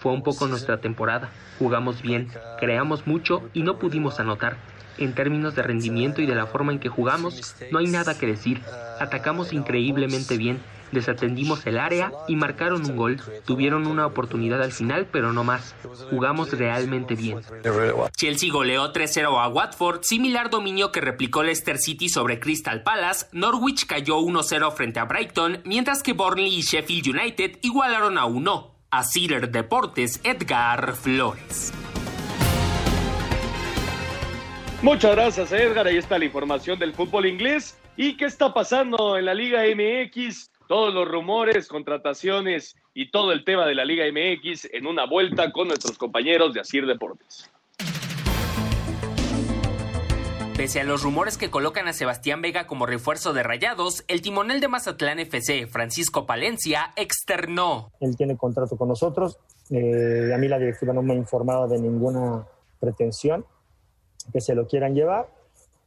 Fue 0.00 0.12
un 0.12 0.22
poco 0.22 0.46
nuestra 0.46 0.80
temporada. 0.80 1.30
Jugamos 1.58 2.02
bien, 2.02 2.30
creamos 2.60 3.06
mucho 3.06 3.48
y 3.52 3.62
no 3.62 3.78
pudimos 3.78 4.20
anotar. 4.20 4.56
En 4.98 5.14
términos 5.14 5.54
de 5.54 5.62
rendimiento 5.62 6.20
y 6.20 6.26
de 6.26 6.34
la 6.34 6.46
forma 6.46 6.72
en 6.72 6.80
que 6.80 6.88
jugamos, 6.88 7.54
no 7.70 7.78
hay 7.78 7.86
nada 7.86 8.18
que 8.18 8.26
decir. 8.26 8.60
Atacamos 9.00 9.52
increíblemente 9.52 10.36
bien, 10.36 10.60
desatendimos 10.92 11.66
el 11.66 11.78
área 11.78 12.12
y 12.26 12.36
marcaron 12.36 12.84
un 12.84 12.96
gol. 12.96 13.20
Tuvieron 13.44 13.86
una 13.86 14.06
oportunidad 14.06 14.62
al 14.62 14.72
final, 14.72 15.06
pero 15.10 15.32
no 15.32 15.44
más. 15.44 15.74
Jugamos 16.10 16.52
realmente 16.52 17.14
bien. 17.14 17.40
Chelsea 18.16 18.52
goleó 18.52 18.92
3-0 18.92 19.40
a 19.40 19.48
Watford, 19.48 20.02
similar 20.02 20.50
dominio 20.50 20.90
que 20.90 21.00
replicó 21.00 21.42
Leicester 21.42 21.78
City 21.78 22.08
sobre 22.08 22.40
Crystal 22.40 22.82
Palace. 22.82 23.26
Norwich 23.32 23.86
cayó 23.86 24.18
1-0 24.18 24.72
frente 24.72 25.00
a 25.00 25.04
Brighton, 25.04 25.60
mientras 25.64 26.02
que 26.02 26.12
Burnley 26.12 26.54
y 26.54 26.62
Sheffield 26.62 27.08
United 27.08 27.58
igualaron 27.62 28.18
a 28.18 28.24
1. 28.24 28.74
A 28.90 29.04
Cider 29.04 29.50
Deportes, 29.50 30.20
Edgar 30.24 30.94
Flores. 30.94 31.72
Muchas 34.80 35.16
gracias, 35.16 35.50
Edgar. 35.50 35.88
Ahí 35.88 35.96
está 35.96 36.20
la 36.20 36.24
información 36.24 36.78
del 36.78 36.94
fútbol 36.94 37.26
inglés. 37.26 37.76
¿Y 37.96 38.16
qué 38.16 38.26
está 38.26 38.54
pasando 38.54 39.18
en 39.18 39.24
la 39.24 39.34
Liga 39.34 39.62
MX? 39.64 40.52
Todos 40.68 40.94
los 40.94 41.08
rumores, 41.08 41.66
contrataciones 41.66 42.76
y 42.94 43.10
todo 43.10 43.32
el 43.32 43.44
tema 43.44 43.66
de 43.66 43.74
la 43.74 43.84
Liga 43.84 44.04
MX 44.06 44.68
en 44.72 44.86
una 44.86 45.04
vuelta 45.04 45.50
con 45.50 45.66
nuestros 45.66 45.98
compañeros 45.98 46.54
de 46.54 46.60
Asir 46.60 46.86
Deportes. 46.86 47.50
Pese 50.56 50.80
a 50.80 50.84
los 50.84 51.02
rumores 51.02 51.38
que 51.38 51.50
colocan 51.50 51.88
a 51.88 51.92
Sebastián 51.92 52.40
Vega 52.40 52.68
como 52.68 52.86
refuerzo 52.86 53.32
de 53.32 53.42
Rayados, 53.42 54.04
el 54.06 54.22
timonel 54.22 54.60
de 54.60 54.68
Mazatlán 54.68 55.18
FC, 55.18 55.66
Francisco 55.66 56.24
Palencia, 56.24 56.92
externó. 56.94 57.90
Él 57.98 58.16
tiene 58.16 58.36
contrato 58.36 58.76
con 58.76 58.86
nosotros. 58.86 59.38
Eh, 59.70 60.30
a 60.32 60.38
mí 60.38 60.46
la 60.46 60.58
directiva 60.60 60.92
no 60.92 61.02
me 61.02 61.14
ha 61.14 61.16
informado 61.16 61.66
de 61.66 61.80
ninguna 61.80 62.46
pretensión 62.78 63.44
que 64.32 64.40
se 64.40 64.54
lo 64.54 64.66
quieran 64.66 64.94
llevar 64.94 65.28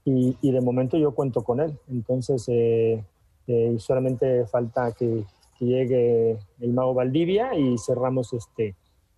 y, 0.06 0.38
y, 0.42 0.52
de 0.52 0.62
momento 0.62 0.98
yo 0.98 1.12
cuento 1.12 1.44
con 1.44 1.60
él. 1.60 1.78
Entonces, 1.90 2.46
eh, 2.48 3.04
eh, 3.48 3.76
solamente 3.80 4.46
falta 4.48 4.92
que, 4.92 5.24
que, 5.58 5.66
llegue 5.66 6.38
el 6.60 6.74
mago 6.74 6.94
Valdivia 6.94 7.56
y 7.56 7.78
cerramos, 7.78 8.34
este, 8.34 8.76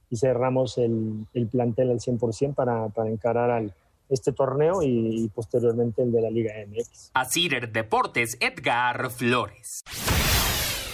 y 0.10 0.18
cerramos 0.18 0.78
el, 0.78 1.26
el 1.34 1.48
plantel 1.48 1.92
al 1.92 2.00
100% 2.00 2.54
para, 2.54 2.90
para 2.90 3.10
encarar 3.10 3.50
al, 3.50 3.74
este 4.10 4.32
torneo 4.32 4.82
y, 4.84 5.30
posteriormente 5.34 6.04
el 6.04 6.12
de 6.12 6.22
la 6.22 6.30
Liga 6.30 6.54
MX. 6.68 7.12
Asir 7.14 7.72
Deportes, 7.72 8.38
Edgar 8.40 9.10
Flores. 9.10 9.84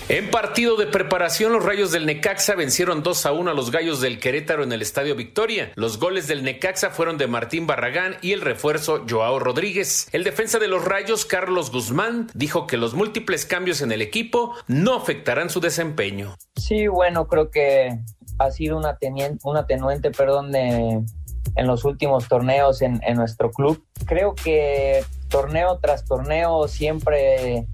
En 0.10 0.32
partido 0.32 0.76
de 0.76 0.88
preparación, 0.88 1.54
los 1.54 1.64
Rayos 1.64 1.92
del 1.92 2.08
Necaxa 2.08 2.56
vencieron 2.56 3.04
2 3.04 3.28
a 3.28 3.32
1 3.32 3.52
a 3.52 3.54
los 3.54 3.70
Gallos 3.70 4.02
del 4.02 4.20
Querétaro 4.20 4.64
en 4.64 4.72
el 4.72 4.82
Estadio 4.82 5.16
Victoria. 5.16 5.72
Los 5.76 6.00
goles 6.00 6.28
del 6.28 6.44
Necaxa 6.44 6.90
fueron 6.90 7.20
de 7.20 7.28
Martín 7.28 7.68
Barragán 7.68 8.16
y 8.24 8.32
el 8.32 8.42
refuerzo 8.42 9.06
Joao 9.08 9.38
Rodríguez. 9.38 10.10
El 10.12 10.24
defensa 10.24 10.58
de 10.58 10.68
los 10.68 10.84
Rayos, 10.84 11.26
Carlos 11.26 11.72
Guzmán, 11.72 12.26
dijo 12.34 12.66
que 12.66 12.76
los 12.76 12.96
múltiples 12.96 13.46
cambios 13.46 13.82
en 13.82 13.92
el 13.92 14.02
equipo 14.02 14.56
no 14.66 14.96
afectarán 14.96 15.52
su 15.52 15.60
desempeño. 15.60 16.36
Sí, 16.56 16.88
bueno, 16.88 17.28
creo 17.28 17.52
que 17.52 18.00
ha 18.40 18.50
sido 18.50 18.78
un 18.78 19.58
atenuente, 19.58 20.10
perdón, 20.10 20.52
de, 20.52 21.04
en 21.56 21.68
los 21.68 21.86
últimos 21.86 22.28
torneos 22.28 22.82
en 22.82 23.00
nuestro 23.14 23.52
club. 23.52 23.86
Creo 24.08 24.34
que 24.34 25.04
torneo 25.30 25.78
tras 25.78 26.04
torneo 26.06 26.68
siempre 26.68 27.68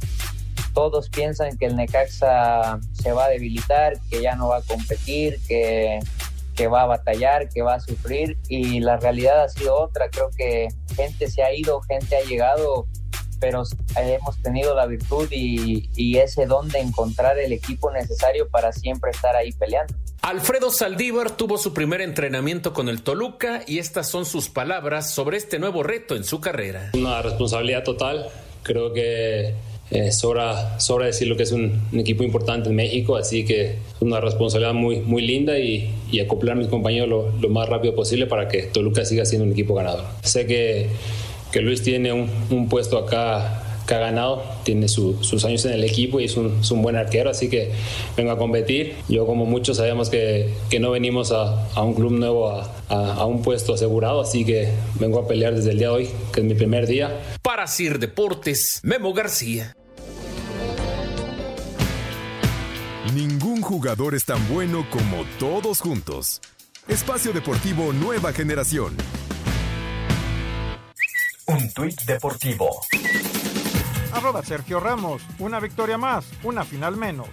todos 0.76 1.10
piensan 1.10 1.58
que 1.58 1.66
el 1.66 1.76
Necaxa 1.76 2.80
se 2.92 3.12
va 3.14 3.26
a 3.26 3.30
debilitar, 3.30 3.94
que 4.12 4.22
ya 4.22 4.36
no 4.36 4.50
va 4.50 4.58
a 4.58 4.62
competir, 4.62 5.40
que, 5.48 6.00
que 6.54 6.68
va 6.68 6.84
a 6.84 6.86
batallar, 6.86 7.50
que 7.50 7.62
va 7.62 7.76
a 7.76 7.80
sufrir 7.80 8.38
y 8.50 8.82
la 8.82 8.98
realidad 8.98 9.46
ha 9.46 9.50
sido 9.50 9.76
otra. 9.76 10.10
Creo 10.10 10.30
que 10.38 10.68
gente 10.96 11.32
se 11.32 11.42
ha 11.42 11.54
ido, 11.54 11.82
gente 11.82 12.18
ha 12.18 12.24
llegado, 12.26 12.88
pero 13.40 13.64
hemos 13.98 14.42
tenido 14.42 14.76
la 14.76 14.86
virtud 14.86 15.30
y, 15.32 15.90
y 15.96 16.18
ese 16.18 16.46
don 16.46 16.68
de 16.68 16.80
encontrar 16.80 17.40
el 17.40 17.54
equipo 17.54 17.90
necesario 17.92 18.50
para 18.50 18.74
siempre 18.74 19.12
estar 19.12 19.34
ahí 19.36 19.54
peleando. 19.54 19.96
Alfredo 20.22 20.72
Saldívar 20.72 21.32
tuvo 21.32 21.58
su 21.58 21.74
primer 21.74 22.02
entrenamiento 22.02 22.74
con 22.74 22.90
el 22.90 23.02
Toluca 23.02 23.62
y 23.66 23.80
estas 23.80 24.10
son 24.10 24.26
sus 24.26 24.50
palabras 24.50 25.14
sobre 25.14 25.38
este 25.38 25.58
nuevo 25.58 25.84
reto 25.84 26.18
en 26.18 26.26
su 26.26 26.42
carrera. 26.42 26.90
Una 26.96 27.22
responsabilidad 27.22 27.84
total. 27.84 28.28
Creo 28.64 28.92
que 28.92 29.54
eh, 29.92 30.12
sobra, 30.12 30.80
sobra 30.80 31.06
decir 31.06 31.28
lo 31.28 31.38
que 31.38 31.44
es 31.44 31.52
un, 31.52 31.82
equipo 31.94 32.24
importante 32.24 32.70
en 32.70 32.76
México, 32.76 33.16
así 33.16 33.46
que 33.46 33.66
es 33.66 34.02
una 34.02 34.20
responsabilidad 34.20 34.74
muy, 34.74 35.00
muy 35.00 35.22
linda 35.22 35.60
y, 35.60 35.90
y 36.12 36.20
acoplar 36.20 36.56
a 36.56 36.60
mis 36.60 36.68
compañeros 36.68 37.08
lo, 37.08 37.32
lo, 37.40 37.50
más 37.50 37.70
rápido 37.70 37.94
posible 37.96 38.26
para 38.26 38.48
que 38.48 38.64
Toluca 38.64 39.06
siga 39.06 39.26
siendo 39.26 39.46
un 39.46 39.52
equipo 39.52 39.76
ganador. 39.76 40.06
Sé 40.24 40.48
que, 40.48 40.88
que 41.52 41.62
Luis 41.62 41.84
tiene 41.84 42.12
un, 42.14 42.30
un 42.50 42.68
puesto 42.68 42.98
acá 42.98 43.65
que 43.86 43.94
ha 43.94 44.00
ganado, 44.00 44.44
tiene 44.64 44.88
sus 44.88 45.46
años 45.46 45.66
en 45.66 45.74
el 45.74 45.84
equipo 45.84 46.20
y 46.20 46.26
es 46.26 46.38
un, 46.38 46.60
es 46.62 46.72
un, 46.72 46.82
buen 46.82 46.96
arquero, 46.96 47.30
así 47.30 47.50
que 47.50 47.72
vengo 48.18 48.32
a 48.32 48.38
competir. 48.38 48.96
Yo 49.08 49.26
como 49.26 49.46
muchos 49.46 49.78
sabemos 49.78 50.10
que, 50.10 50.54
que 50.70 50.80
no 50.80 50.92
venimos 50.92 51.32
a, 51.32 51.68
a, 51.74 51.84
un 51.84 51.94
club 51.94 52.14
nuevo 52.14 52.50
a, 52.50 52.70
a, 52.90 53.26
un 53.26 53.42
puesto 53.42 53.74
asegurado, 53.74 54.22
así 54.22 54.46
que 54.46 54.70
vengo 55.00 55.20
a 55.20 55.28
pelear 55.28 55.56
desde 55.56 55.72
el 55.72 55.78
día 55.78 55.90
de 55.90 55.94
hoy, 55.94 56.10
que 56.34 56.42
es 56.42 56.46
mi 56.46 56.56
primer 56.56 56.88
día. 56.88 57.20
Para 57.42 57.68
Sir 57.68 58.00
Deportes, 58.00 58.80
Memo 58.84 59.14
García. 59.14 59.76
Ningún 63.14 63.62
jugador 63.62 64.16
es 64.16 64.26
tan 64.26 64.46
bueno 64.50 64.86
como 64.90 65.24
todos 65.40 65.80
juntos. 65.80 66.42
Espacio 66.88 67.34
Deportivo 67.34 67.94
Nueva 67.94 68.34
Generación. 68.34 68.96
Un 71.48 71.72
tuit 71.74 72.02
deportivo. 72.06 72.82
Arroba 74.16 74.42
Sergio 74.44 74.80
Ramos. 74.80 75.22
Una 75.40 75.60
victoria 75.60 75.98
más, 75.98 76.32
una 76.44 76.64
final 76.64 76.96
menos. 76.96 77.28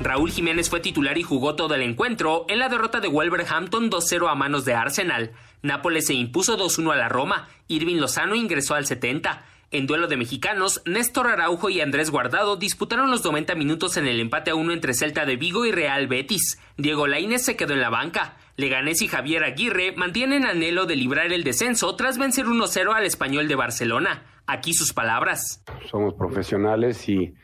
Raúl 0.00 0.32
Jiménez 0.32 0.68
fue 0.68 0.80
titular 0.80 1.16
y 1.16 1.22
jugó 1.22 1.54
todo 1.54 1.76
el 1.76 1.82
encuentro 1.82 2.44
en 2.48 2.58
la 2.58 2.68
derrota 2.68 2.98
de 2.98 3.06
Wolverhampton 3.06 3.88
2-0 3.88 4.28
a 4.28 4.34
manos 4.34 4.64
de 4.64 4.74
Arsenal. 4.74 5.30
Nápoles 5.62 6.06
se 6.08 6.14
impuso 6.14 6.58
2-1 6.58 6.92
a 6.92 6.96
la 6.96 7.08
Roma. 7.08 7.48
Irving 7.68 7.98
Lozano 7.98 8.34
ingresó 8.34 8.74
al 8.74 8.84
70. 8.84 9.44
En 9.70 9.86
duelo 9.86 10.08
de 10.08 10.16
mexicanos, 10.16 10.82
Néstor 10.84 11.28
Araujo 11.28 11.70
y 11.70 11.80
Andrés 11.80 12.10
Guardado 12.10 12.56
disputaron 12.56 13.12
los 13.12 13.24
90 13.24 13.54
minutos 13.54 13.96
en 13.96 14.08
el 14.08 14.18
empate 14.18 14.50
a 14.50 14.56
uno 14.56 14.72
entre 14.72 14.92
Celta 14.92 15.24
de 15.24 15.36
Vigo 15.36 15.64
y 15.66 15.70
Real 15.70 16.08
Betis. 16.08 16.58
Diego 16.76 17.06
Lainez 17.06 17.44
se 17.44 17.56
quedó 17.56 17.74
en 17.74 17.80
la 17.80 17.90
banca. 17.90 18.36
Leganés 18.56 19.00
y 19.02 19.08
Javier 19.08 19.44
Aguirre 19.44 19.92
mantienen 19.96 20.44
anhelo 20.44 20.86
de 20.86 20.96
librar 20.96 21.32
el 21.32 21.42
descenso 21.42 21.94
tras 21.96 22.18
vencer 22.18 22.46
1-0 22.46 22.94
al 22.94 23.04
español 23.04 23.48
de 23.48 23.54
Barcelona. 23.54 24.24
Aquí 24.46 24.74
sus 24.74 24.92
palabras. 24.92 25.64
Somos 25.90 26.14
profesionales 26.14 27.08
y, 27.08 27.34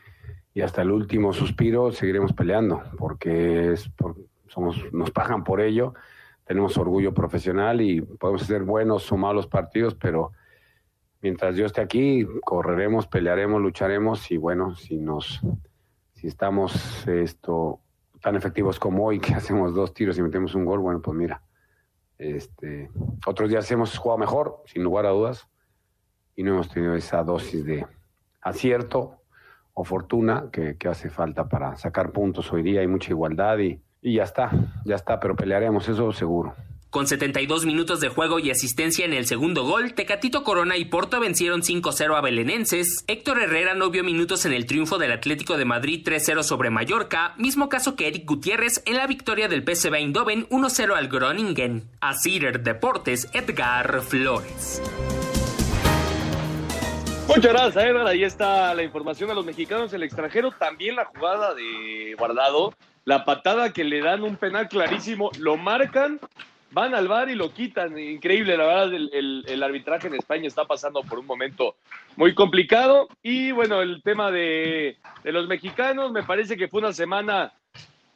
y 0.53 0.61
hasta 0.61 0.83
el 0.83 0.91
último 0.91 1.33
suspiro 1.33 1.91
seguiremos 1.91 2.33
peleando 2.33 2.83
porque 2.97 3.73
es 3.73 3.89
somos, 4.47 4.77
nos 4.91 5.11
pagan 5.11 5.43
por 5.43 5.61
ello. 5.61 5.93
Tenemos 6.45 6.77
orgullo 6.77 7.13
profesional 7.13 7.81
y 7.81 8.01
podemos 8.01 8.41
hacer 8.41 8.63
buenos 8.63 9.11
o 9.11 9.17
malos 9.17 9.47
partidos, 9.47 9.95
pero 9.95 10.31
mientras 11.21 11.55
yo 11.55 11.65
esté 11.65 11.81
aquí, 11.81 12.25
correremos, 12.43 13.07
pelearemos, 13.07 13.61
lucharemos 13.61 14.29
y 14.31 14.37
bueno, 14.37 14.75
si 14.75 14.97
nos, 14.97 15.41
si 16.13 16.27
estamos 16.27 17.07
esto 17.07 17.79
tan 18.21 18.35
efectivos 18.35 18.79
como 18.79 19.05
hoy, 19.05 19.19
que 19.19 19.33
hacemos 19.35 19.73
dos 19.73 19.93
tiros 19.93 20.17
y 20.17 20.21
metemos 20.21 20.55
un 20.55 20.65
gol, 20.65 20.79
bueno, 20.79 21.01
pues 21.01 21.17
mira, 21.17 21.41
este, 22.17 22.89
otros 23.25 23.49
días 23.49 23.69
hemos 23.71 23.97
jugado 23.97 24.19
mejor, 24.19 24.61
sin 24.65 24.83
lugar 24.83 25.05
a 25.05 25.09
dudas, 25.09 25.47
y 26.35 26.43
no 26.43 26.53
hemos 26.53 26.69
tenido 26.69 26.95
esa 26.95 27.23
dosis 27.23 27.65
de 27.65 27.85
acierto 28.41 29.21
o 29.73 29.83
fortuna 29.83 30.49
que, 30.51 30.77
que 30.77 30.87
hace 30.87 31.09
falta 31.09 31.47
para 31.47 31.75
sacar 31.77 32.11
puntos 32.11 32.51
hoy 32.51 32.63
día, 32.63 32.81
hay 32.81 32.87
mucha 32.87 33.11
igualdad 33.11 33.57
y, 33.59 33.81
y 34.01 34.15
ya 34.15 34.23
está, 34.23 34.51
ya 34.85 34.95
está, 34.95 35.19
pero 35.19 35.35
pelearemos, 35.35 35.87
eso 35.87 36.11
seguro. 36.11 36.55
Con 36.89 37.05
72 37.05 37.67
minutos 37.67 37.99
de 37.99 38.09
juego 38.09 38.39
y 38.39 38.49
asistencia 38.49 39.05
en 39.05 39.13
el 39.13 39.27
segundo 39.27 39.63
gol, 39.63 39.93
Tecatito 39.93 40.43
Corona 40.43 40.75
y 40.75 40.85
Porto 40.85 41.19
vencieron 41.19 41.61
5-0 41.61 42.17
a 42.17 42.21
Belenenses. 42.21 43.03
Héctor 43.05 43.43
Herrera 43.43 43.75
no 43.75 43.91
vio 43.91 44.03
minutos 44.03 44.45
en 44.45 44.53
el 44.53 44.65
triunfo 44.65 44.97
del 44.97 45.11
Atlético 45.11 45.55
de 45.57 45.65
Madrid 45.65 46.03
3-0 46.03 46.41
sobre 46.41 46.71
Mallorca, 46.71 47.35
mismo 47.37 47.69
caso 47.69 47.95
que 47.95 48.07
Eric 48.07 48.25
Gutiérrez 48.25 48.81
en 48.87 48.97
la 48.97 49.05
victoria 49.05 49.47
del 49.47 49.63
PSV 49.63 49.93
Eindhoven 49.93 50.49
1-0 50.49 50.95
al 50.95 51.09
Groningen. 51.09 51.87
A 52.01 52.15
Cider 52.15 52.63
Deportes, 52.63 53.29
Edgar 53.33 54.01
Flores. 54.01 54.81
Muchas 57.27 57.53
gracias, 57.53 57.85
Edgar. 57.85 58.07
Ahí 58.07 58.23
está 58.23 58.73
la 58.73 58.81
información 58.81 59.29
a 59.29 59.35
los 59.35 59.45
mexicanos 59.45 59.93
el 59.93 60.01
extranjero. 60.01 60.49
También 60.57 60.95
la 60.95 61.05
jugada 61.05 61.53
de 61.53 62.15
Guardado, 62.17 62.73
la 63.05 63.25
patada 63.25 63.73
que 63.73 63.83
le 63.83 64.01
dan 64.01 64.23
un 64.23 64.37
penal 64.37 64.67
clarísimo, 64.67 65.29
lo 65.37 65.55
marcan 65.55 66.19
van 66.71 66.93
al 66.95 67.07
bar 67.07 67.29
y 67.29 67.35
lo 67.35 67.53
quitan. 67.53 67.97
Increíble, 67.97 68.57
la 68.57 68.65
verdad, 68.65 68.93
el, 68.93 69.63
arbitraje 69.63 70.07
en 70.07 70.15
España 70.15 70.47
está 70.47 70.65
pasando 70.65 71.01
por 71.03 71.19
un 71.19 71.25
momento 71.25 71.75
muy 72.15 72.33
complicado. 72.33 73.07
Y 73.21 73.51
bueno, 73.51 73.81
el 73.81 74.01
tema 74.03 74.31
de, 74.31 74.97
los 75.23 75.47
mexicanos, 75.47 76.11
me 76.11 76.23
parece 76.23 76.57
que 76.57 76.67
fue 76.67 76.81
una 76.81 76.93
semana 76.93 77.53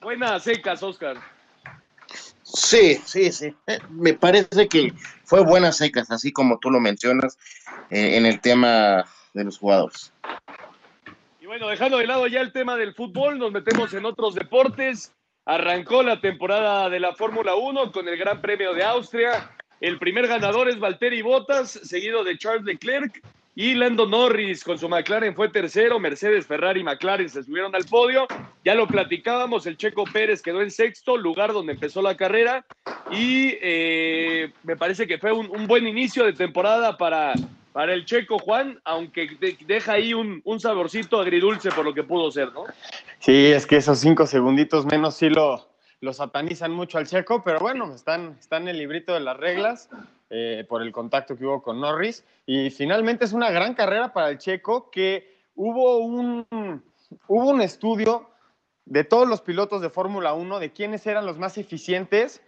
buena, 0.01 0.39
secas, 0.39 0.83
Oscar. 0.83 1.17
Sí, 2.43 2.99
sí, 3.05 3.31
sí. 3.31 3.53
Eh, 3.67 3.79
me 3.89 4.13
parece 4.13 4.67
que 4.67 4.93
fue 5.23 5.43
buena 5.43 5.71
secas, 5.71 6.11
así 6.11 6.31
como 6.31 6.59
tú 6.59 6.69
lo 6.69 6.79
mencionas 6.79 7.37
eh, 7.89 8.17
en 8.17 8.25
el 8.25 8.41
tema 8.41 9.05
de 9.33 9.43
los 9.43 9.57
jugadores. 9.57 10.13
Y 11.41 11.45
bueno, 11.45 11.67
dejando 11.67 11.97
de 11.97 12.05
lado 12.05 12.27
ya 12.27 12.41
el 12.41 12.51
tema 12.51 12.75
del 12.75 12.93
fútbol, 12.93 13.39
nos 13.39 13.51
metemos 13.51 13.93
en 13.93 14.05
otros 14.05 14.35
deportes. 14.35 15.13
Arrancó 15.45 16.03
la 16.03 16.21
temporada 16.21 16.89
de 16.89 17.01
la 17.01 17.13
Fórmula 17.15 17.55
1 17.55 17.91
con 17.91 18.07
el 18.07 18.17
Gran 18.17 18.41
Premio 18.41 18.73
de 18.73 18.83
Austria. 18.83 19.51
El 19.81 19.99
primer 19.99 20.27
ganador 20.27 20.69
es 20.69 20.79
Valtteri 20.79 21.21
Bottas, 21.21 21.71
seguido 21.71 22.23
de 22.23 22.37
Charles 22.37 22.63
Leclerc. 22.63 23.21
Y 23.55 23.75
Lando 23.75 24.07
Norris 24.07 24.63
con 24.63 24.79
su 24.79 24.89
McLaren 24.89 25.35
fue 25.35 25.49
tercero, 25.49 25.99
Mercedes, 25.99 26.47
Ferrari 26.47 26.79
y 26.79 26.83
McLaren 26.83 27.29
se 27.29 27.43
subieron 27.43 27.75
al 27.75 27.83
podio. 27.83 28.25
Ya 28.65 28.73
lo 28.73 28.87
platicábamos, 28.87 29.67
el 29.67 29.77
Checo 29.77 30.05
Pérez 30.05 30.41
quedó 30.41 30.61
en 30.61 30.71
sexto, 30.71 31.17
lugar 31.17 31.53
donde 31.53 31.73
empezó 31.73 32.01
la 32.01 32.17
carrera. 32.17 32.65
Y 33.11 33.55
eh, 33.61 34.51
me 34.63 34.75
parece 34.75 35.05
que 35.05 35.19
fue 35.19 35.33
un 35.33 35.67
buen 35.67 35.85
inicio 35.85 36.23
de 36.25 36.33
temporada 36.33 36.97
para, 36.97 37.33
para 37.73 37.93
el 37.93 38.05
checo 38.05 38.37
Juan, 38.37 38.79
aunque 38.85 39.55
deja 39.65 39.93
ahí 39.93 40.13
un, 40.13 40.41
saborcito 40.59 41.19
agridulce 41.19 41.71
por 41.71 41.83
lo 41.83 41.93
que 41.93 42.03
pudo 42.03 42.31
ser, 42.31 42.53
¿no? 42.53 42.65
Sí, 43.23 43.53
es 43.53 43.65
que 43.65 43.77
esos 43.77 43.99
cinco 43.99 44.27
segunditos 44.27 44.85
menos 44.85 45.15
sí 45.15 45.29
lo, 45.29 45.69
lo 46.01 46.11
satanizan 46.11 46.73
mucho 46.73 46.97
al 46.97 47.07
checo, 47.07 47.41
pero 47.41 47.57
bueno, 47.61 47.95
están, 47.95 48.35
están 48.37 48.63
en 48.63 48.67
el 48.67 48.79
librito 48.79 49.13
de 49.13 49.21
las 49.21 49.37
reglas 49.37 49.87
eh, 50.29 50.65
por 50.67 50.81
el 50.81 50.91
contacto 50.91 51.37
que 51.37 51.45
hubo 51.45 51.63
con 51.63 51.79
Norris. 51.79 52.25
Y 52.45 52.69
finalmente 52.69 53.23
es 53.23 53.31
una 53.31 53.49
gran 53.49 53.75
carrera 53.75 54.11
para 54.11 54.27
el 54.27 54.39
checo 54.39 54.91
que 54.91 55.37
hubo 55.55 55.99
un, 55.99 56.45
hubo 57.29 57.49
un 57.49 57.61
estudio 57.61 58.29
de 58.83 59.05
todos 59.05 59.25
los 59.25 59.39
pilotos 59.39 59.81
de 59.81 59.89
Fórmula 59.89 60.33
1 60.33 60.59
de 60.59 60.73
quiénes 60.73 61.07
eran 61.07 61.25
los 61.25 61.37
más 61.37 61.57
eficientes 61.57 62.41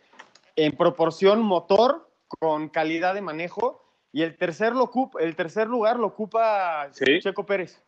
en 0.57 0.75
proporción 0.75 1.41
motor 1.41 2.11
con 2.27 2.67
calidad 2.67 3.13
de 3.13 3.21
manejo 3.21 3.81
y 4.11 4.23
el 4.23 4.35
tercer, 4.35 4.73
lo 4.73 4.83
ocupa, 4.83 5.21
el 5.21 5.37
tercer 5.37 5.67
lugar 5.67 5.97
lo 5.99 6.07
ocupa 6.07 6.91
Checo 6.91 7.45
Pérez. 7.45 7.81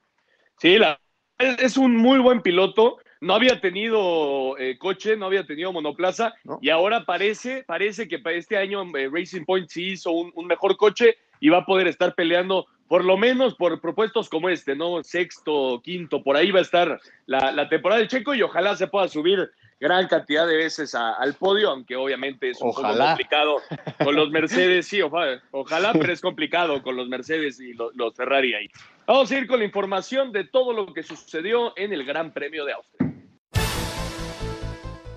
Sí, 0.58 0.78
la, 0.78 0.98
es 1.38 1.78
un 1.78 1.96
muy 1.96 2.20
buen 2.20 2.42
piloto. 2.42 2.98
no 3.20 3.34
había 3.34 3.60
tenido 3.60 4.58
eh, 4.58 4.78
coche, 4.78 5.18
no 5.18 5.26
había 5.26 5.46
tenido 5.46 5.74
monoplaza 5.74 6.36
y 6.62 6.70
ahora 6.70 7.04
parece, 7.06 7.64
parece 7.64 8.08
que 8.08 8.20
para 8.20 8.36
este 8.36 8.58
año 8.58 8.84
eh, 8.96 9.10
Racing 9.12 9.44
Point 9.46 9.70
sí 9.70 9.94
hizo 9.94 10.12
un, 10.12 10.32
un, 10.36 10.46
mejor 10.46 10.78
coche 10.78 11.18
y 11.40 11.50
va 11.50 11.60
a 11.60 11.66
poder 11.66 11.88
estar 11.88 12.14
peleando 12.14 12.68
por 12.88 13.04
lo 13.04 13.18
menos 13.18 13.56
por 13.56 13.82
propuestos 13.82 14.30
como 14.30 14.50
este, 14.50 14.76
¿no? 14.76 15.04
Sexto, 15.04 15.82
quinto, 15.84 16.24
por 16.24 16.38
ahí 16.38 16.52
va 16.52 16.60
a 16.60 16.64
estar 16.64 17.00
la, 17.26 17.52
la 17.52 17.68
temporada 17.68 18.00
del 18.00 18.08
Checo 18.08 18.36
y 18.36 18.44
ojalá 18.44 18.76
se 18.76 18.88
pueda 18.88 19.08
subir 19.08 19.50
gran 19.80 20.08
cantidad 20.08 20.48
de 20.48 20.58
veces 20.58 20.96
al 20.96 21.34
podio, 21.36 21.70
aunque 21.70 21.96
obviamente 21.96 22.50
es 22.50 22.62
un 22.62 22.72
poco 22.72 22.82
complicado 22.82 23.62
con 24.04 24.16
los 24.16 24.30
Mercedes, 24.30 24.88
sí, 24.88 25.02
ojalá, 25.02 25.42
ojalá, 25.52 25.94
pero 25.94 26.12
es 26.12 26.22
complicado 26.22 26.82
con 26.82 26.96
los 26.96 27.08
Mercedes 27.08 27.60
y 27.60 27.74
los, 27.74 27.96
los 27.96 28.16
Ferrari 28.16 28.54
ahí. 28.54 28.70
Vamos 29.06 29.32
a 29.32 29.38
ir 29.38 29.48
con 29.48 29.60
la 29.60 29.66
información 29.66 30.32
de 30.32 30.44
todo 30.44 30.74
lo 30.74 30.94
que 30.94 31.04
sucedió 31.04 31.74
en 31.78 31.94
el 31.94 32.04
Gran 32.04 32.34
Premio 32.34 32.66
de 32.66 32.74
Austria. 32.74 33.07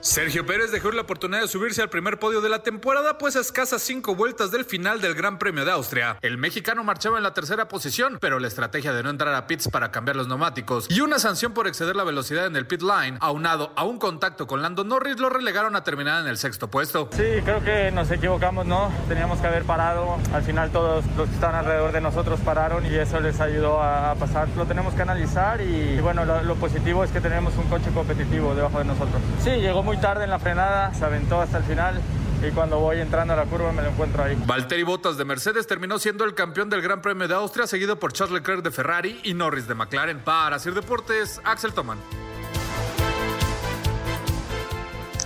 Sergio 0.02 0.46
Pérez 0.46 0.70
dejó 0.70 0.90
la 0.92 1.02
oportunidad 1.02 1.42
de 1.42 1.48
subirse 1.48 1.82
al 1.82 1.90
primer 1.90 2.18
podio 2.18 2.40
de 2.40 2.48
la 2.48 2.62
temporada, 2.62 3.18
pues 3.18 3.36
a 3.36 3.40
escasas 3.40 3.82
cinco 3.82 4.14
vueltas 4.14 4.50
del 4.50 4.64
final 4.64 5.02
del 5.02 5.14
Gran 5.14 5.38
Premio 5.38 5.66
de 5.66 5.72
Austria. 5.72 6.16
El 6.22 6.38
mexicano 6.38 6.82
marchaba 6.82 7.18
en 7.18 7.22
la 7.22 7.34
tercera 7.34 7.68
posición, 7.68 8.16
pero 8.18 8.38
la 8.38 8.48
estrategia 8.48 8.94
de 8.94 9.02
no 9.02 9.10
entrar 9.10 9.34
a 9.34 9.46
pits 9.46 9.68
para 9.68 9.90
cambiar 9.90 10.16
los 10.16 10.26
neumáticos 10.26 10.86
y 10.88 11.02
una 11.02 11.18
sanción 11.18 11.52
por 11.52 11.66
exceder 11.66 11.96
la 11.96 12.04
velocidad 12.04 12.46
en 12.46 12.56
el 12.56 12.66
pit 12.66 12.80
line, 12.80 13.18
aunado 13.20 13.74
a 13.76 13.84
un 13.84 13.98
contacto 13.98 14.46
con 14.46 14.62
Lando 14.62 14.84
Norris, 14.84 15.18
lo 15.18 15.28
relegaron 15.28 15.76
a 15.76 15.84
terminar 15.84 16.22
en 16.22 16.28
el 16.28 16.38
sexto 16.38 16.70
puesto. 16.70 17.10
Sí, 17.12 17.42
creo 17.44 17.62
que 17.62 17.90
nos 17.90 18.10
equivocamos, 18.10 18.64
¿no? 18.64 18.90
Teníamos 19.06 19.38
que 19.40 19.48
haber 19.48 19.64
parado. 19.64 20.16
Al 20.32 20.42
final 20.42 20.70
todos 20.70 21.04
los 21.14 21.28
que 21.28 21.34
estaban 21.34 21.56
alrededor 21.56 21.92
de 21.92 22.00
nosotros 22.00 22.40
pararon 22.40 22.86
y 22.86 22.94
eso 22.94 23.20
les 23.20 23.38
ayudó 23.38 23.82
a 23.82 24.14
pasar. 24.14 24.48
Lo 24.56 24.64
tenemos 24.64 24.94
que 24.94 25.02
analizar 25.02 25.60
y, 25.60 26.00
bueno, 26.00 26.24
lo, 26.24 26.42
lo 26.42 26.54
positivo 26.54 27.04
es 27.04 27.10
que 27.10 27.20
tenemos 27.20 27.54
un 27.58 27.68
coche 27.68 27.90
competitivo 27.92 28.54
debajo 28.54 28.78
de 28.78 28.86
nosotros. 28.86 29.20
Sí, 29.44 29.50
llegó 29.50 29.82
muy 29.82 29.89
tarde 29.96 30.24
en 30.24 30.30
la 30.30 30.38
frenada, 30.38 30.92
se 30.94 31.04
aventó 31.04 31.40
hasta 31.40 31.58
el 31.58 31.64
final 31.64 32.00
y 32.46 32.50
cuando 32.52 32.78
voy 32.78 32.98
entrando 32.98 33.34
a 33.34 33.36
la 33.36 33.44
curva 33.44 33.72
me 33.72 33.82
lo 33.82 33.90
encuentro 33.90 34.22
ahí. 34.22 34.36
Valtteri 34.46 34.82
Bottas 34.82 35.16
de 35.16 35.24
Mercedes 35.24 35.66
terminó 35.66 35.98
siendo 35.98 36.24
el 36.24 36.34
campeón 36.34 36.70
del 36.70 36.80
Gran 36.80 37.02
Premio 37.02 37.28
de 37.28 37.34
Austria, 37.34 37.66
seguido 37.66 37.98
por 37.98 38.12
Charles 38.12 38.34
Leclerc 38.34 38.62
de 38.62 38.70
Ferrari 38.70 39.20
y 39.24 39.34
Norris 39.34 39.68
de 39.68 39.74
McLaren. 39.74 40.20
Para 40.20 40.58
Sir 40.58 40.74
Deportes, 40.74 41.40
Axel 41.44 41.74
Toman. 41.74 41.98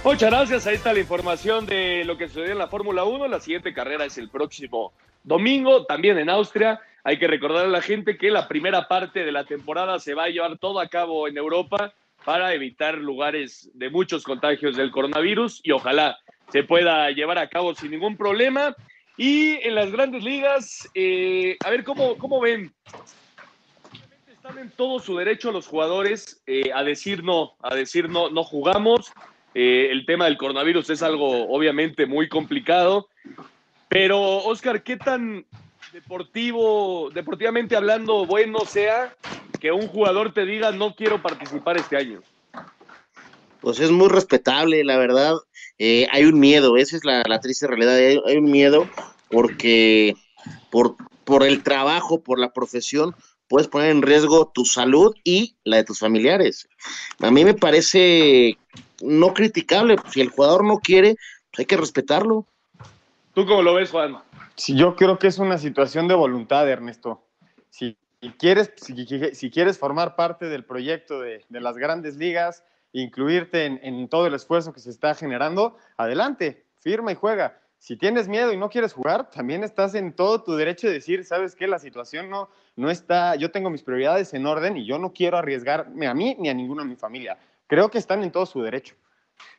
Muchas 0.04 0.30
gracias. 0.30 0.66
Ahí 0.66 0.74
está 0.74 0.92
la 0.92 1.00
información 1.00 1.64
de 1.66 2.04
lo 2.04 2.18
que 2.18 2.28
sucedió 2.28 2.52
en 2.52 2.58
la 2.58 2.68
Fórmula 2.68 3.04
1. 3.04 3.26
La 3.28 3.40
siguiente 3.40 3.72
carrera 3.72 4.04
es 4.04 4.18
el 4.18 4.28
próximo 4.28 4.92
domingo, 5.22 5.86
también 5.86 6.18
en 6.18 6.28
Austria. 6.28 6.80
Hay 7.04 7.18
que 7.18 7.26
recordar 7.26 7.64
a 7.64 7.68
la 7.68 7.80
gente 7.80 8.18
que 8.18 8.30
la 8.30 8.46
primera 8.48 8.88
parte 8.88 9.24
de 9.24 9.32
la 9.32 9.44
temporada 9.44 9.98
se 10.00 10.14
va 10.14 10.24
a 10.24 10.28
llevar 10.28 10.58
todo 10.58 10.80
a 10.80 10.88
cabo 10.88 11.26
en 11.28 11.38
Europa 11.38 11.94
para 12.24 12.54
evitar 12.54 12.96
lugares 12.96 13.70
de 13.74 13.90
muchos 13.90 14.24
contagios 14.24 14.76
del 14.76 14.90
coronavirus 14.90 15.60
y 15.62 15.72
ojalá 15.72 16.18
se 16.50 16.62
pueda 16.62 17.10
llevar 17.10 17.38
a 17.38 17.48
cabo 17.48 17.74
sin 17.74 17.90
ningún 17.90 18.16
problema. 18.16 18.74
Y 19.16 19.52
en 19.66 19.74
las 19.74 19.92
grandes 19.92 20.24
ligas, 20.24 20.88
eh, 20.94 21.56
a 21.64 21.70
ver 21.70 21.84
cómo, 21.84 22.16
cómo 22.16 22.40
ven. 22.40 22.72
Están 24.32 24.58
en 24.58 24.70
todo 24.70 24.98
su 24.98 25.16
derecho 25.16 25.52
los 25.52 25.66
jugadores 25.66 26.42
eh, 26.46 26.70
a 26.74 26.82
decir 26.82 27.22
no, 27.22 27.54
a 27.62 27.74
decir 27.74 28.08
no, 28.08 28.30
no 28.30 28.42
jugamos. 28.42 29.12
Eh, 29.54 29.88
el 29.90 30.04
tema 30.04 30.24
del 30.24 30.36
coronavirus 30.36 30.90
es 30.90 31.02
algo 31.02 31.48
obviamente 31.48 32.06
muy 32.06 32.28
complicado. 32.28 33.08
Pero, 33.88 34.20
Oscar, 34.20 34.82
¿qué 34.82 34.96
tan 34.96 35.46
deportivo, 35.94 37.08
deportivamente 37.14 37.76
hablando, 37.76 38.26
bueno 38.26 38.64
sea 38.64 39.14
que 39.60 39.70
un 39.70 39.86
jugador 39.86 40.34
te 40.34 40.44
diga 40.44 40.72
no 40.72 40.96
quiero 40.96 41.22
participar 41.22 41.76
este 41.76 41.96
año? 41.96 42.20
Pues 43.60 43.78
es 43.78 43.92
muy 43.92 44.08
respetable, 44.08 44.82
la 44.82 44.98
verdad. 44.98 45.36
Eh, 45.78 46.08
hay 46.10 46.24
un 46.24 46.40
miedo, 46.40 46.76
esa 46.76 46.96
es 46.96 47.04
la, 47.04 47.22
triste 47.40 47.68
realidad. 47.68 47.96
Hay, 48.26 48.36
un 48.36 48.50
miedo 48.50 48.88
porque 49.30 50.16
por, 50.70 50.96
por 51.24 51.44
el 51.44 51.62
trabajo, 51.62 52.20
por 52.20 52.40
la 52.40 52.52
profesión, 52.52 53.14
puedes 53.46 53.68
poner 53.68 53.90
en 53.90 54.02
riesgo 54.02 54.50
tu 54.52 54.64
salud 54.64 55.14
y 55.22 55.54
la 55.62 55.76
de 55.76 55.84
tus 55.84 56.00
familiares. 56.00 56.68
A 57.20 57.30
mí 57.30 57.44
me 57.44 57.54
parece 57.54 58.58
no 59.00 59.32
criticable. 59.32 59.94
Si 60.12 60.20
el 60.20 60.30
jugador 60.30 60.64
no 60.64 60.78
quiere, 60.78 61.14
pues 61.52 61.60
hay 61.60 61.66
que 61.66 61.76
respetarlo. 61.76 62.46
¿Tú 63.32 63.46
cómo 63.46 63.62
lo 63.62 63.74
ves, 63.74 63.92
Juan? 63.92 64.23
Sí, 64.56 64.76
yo 64.76 64.94
creo 64.94 65.18
que 65.18 65.26
es 65.26 65.38
una 65.38 65.58
situación 65.58 66.06
de 66.08 66.14
voluntad, 66.14 66.68
Ernesto. 66.68 67.24
Si 67.70 67.96
quieres, 68.38 68.72
si, 68.76 69.50
quieres 69.50 69.78
formar 69.78 70.16
parte 70.16 70.48
del 70.48 70.64
proyecto 70.64 71.20
de, 71.20 71.44
las 71.50 71.76
grandes 71.76 72.16
ligas, 72.16 72.64
incluirte 72.92 73.66
en, 73.66 74.08
todo 74.08 74.26
el 74.26 74.34
esfuerzo 74.34 74.72
que 74.72 74.80
se 74.80 74.90
está 74.90 75.14
generando, 75.14 75.76
adelante, 75.96 76.64
firma 76.78 77.12
y 77.12 77.16
juega. 77.16 77.60
Si 77.78 77.96
tienes 77.96 78.28
miedo 78.28 78.52
y 78.52 78.56
no 78.56 78.70
quieres 78.70 78.94
jugar, 78.94 79.28
también 79.30 79.62
estás 79.62 79.94
en 79.94 80.14
todo 80.14 80.42
tu 80.42 80.56
derecho 80.56 80.86
de 80.86 80.94
decir, 80.94 81.24
sabes 81.24 81.54
qué, 81.54 81.66
la 81.66 81.78
situación 81.78 82.30
no, 82.30 82.48
no 82.76 82.90
está, 82.90 83.34
yo 83.34 83.50
tengo 83.50 83.68
mis 83.68 83.82
prioridades 83.82 84.32
en 84.32 84.46
orden 84.46 84.78
y 84.78 84.86
yo 84.86 84.98
no 84.98 85.12
quiero 85.12 85.36
arriesgarme 85.36 86.06
a 86.06 86.14
mí 86.14 86.34
ni 86.38 86.48
a 86.48 86.54
ninguno 86.54 86.82
de 86.82 86.88
mi 86.88 86.96
familia. 86.96 87.36
Creo 87.66 87.90
que 87.90 87.98
están 87.98 88.22
en 88.22 88.30
todo 88.30 88.46
su 88.46 88.62
derecho. 88.62 88.94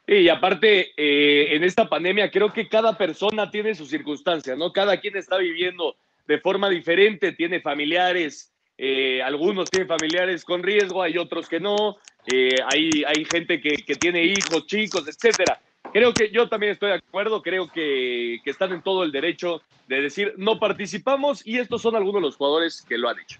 Y 0.07 0.29
aparte, 0.29 0.93
eh, 0.97 1.55
en 1.55 1.63
esta 1.63 1.89
pandemia 1.89 2.29
creo 2.29 2.53
que 2.53 2.67
cada 2.67 2.97
persona 2.97 3.49
tiene 3.49 3.73
sus 3.73 3.89
circunstancias, 3.89 4.57
¿no? 4.57 4.71
Cada 4.71 4.99
quien 4.99 5.17
está 5.17 5.37
viviendo 5.37 5.95
de 6.27 6.39
forma 6.39 6.69
diferente, 6.69 7.31
tiene 7.31 7.59
familiares, 7.59 8.53
eh, 8.77 9.21
algunos 9.23 9.69
tienen 9.69 9.87
familiares 9.87 10.43
con 10.43 10.61
riesgo, 10.61 11.01
hay 11.01 11.17
otros 11.17 11.47
que 11.47 11.59
no, 11.59 11.97
eh, 12.31 12.55
hay, 12.71 13.03
hay 13.07 13.25
gente 13.25 13.59
que, 13.61 13.77
que, 13.77 13.95
tiene 13.95 14.23
hijos, 14.23 14.67
chicos, 14.67 15.07
etcétera. 15.07 15.59
Creo 15.91 16.13
que 16.13 16.29
yo 16.29 16.49
también 16.49 16.73
estoy 16.73 16.89
de 16.89 16.95
acuerdo, 16.95 17.41
creo 17.41 17.71
que, 17.71 18.39
que 18.43 18.49
están 18.51 18.73
en 18.73 18.81
todo 18.81 19.03
el 19.03 19.11
derecho 19.11 19.61
de 19.87 20.01
decir 20.01 20.33
no 20.37 20.59
participamos 20.59 21.45
y 21.45 21.57
estos 21.57 21.81
son 21.81 21.95
algunos 21.95 22.21
de 22.21 22.27
los 22.27 22.35
jugadores 22.35 22.83
que 22.87 22.97
lo 22.97 23.09
han 23.09 23.19
hecho. 23.19 23.39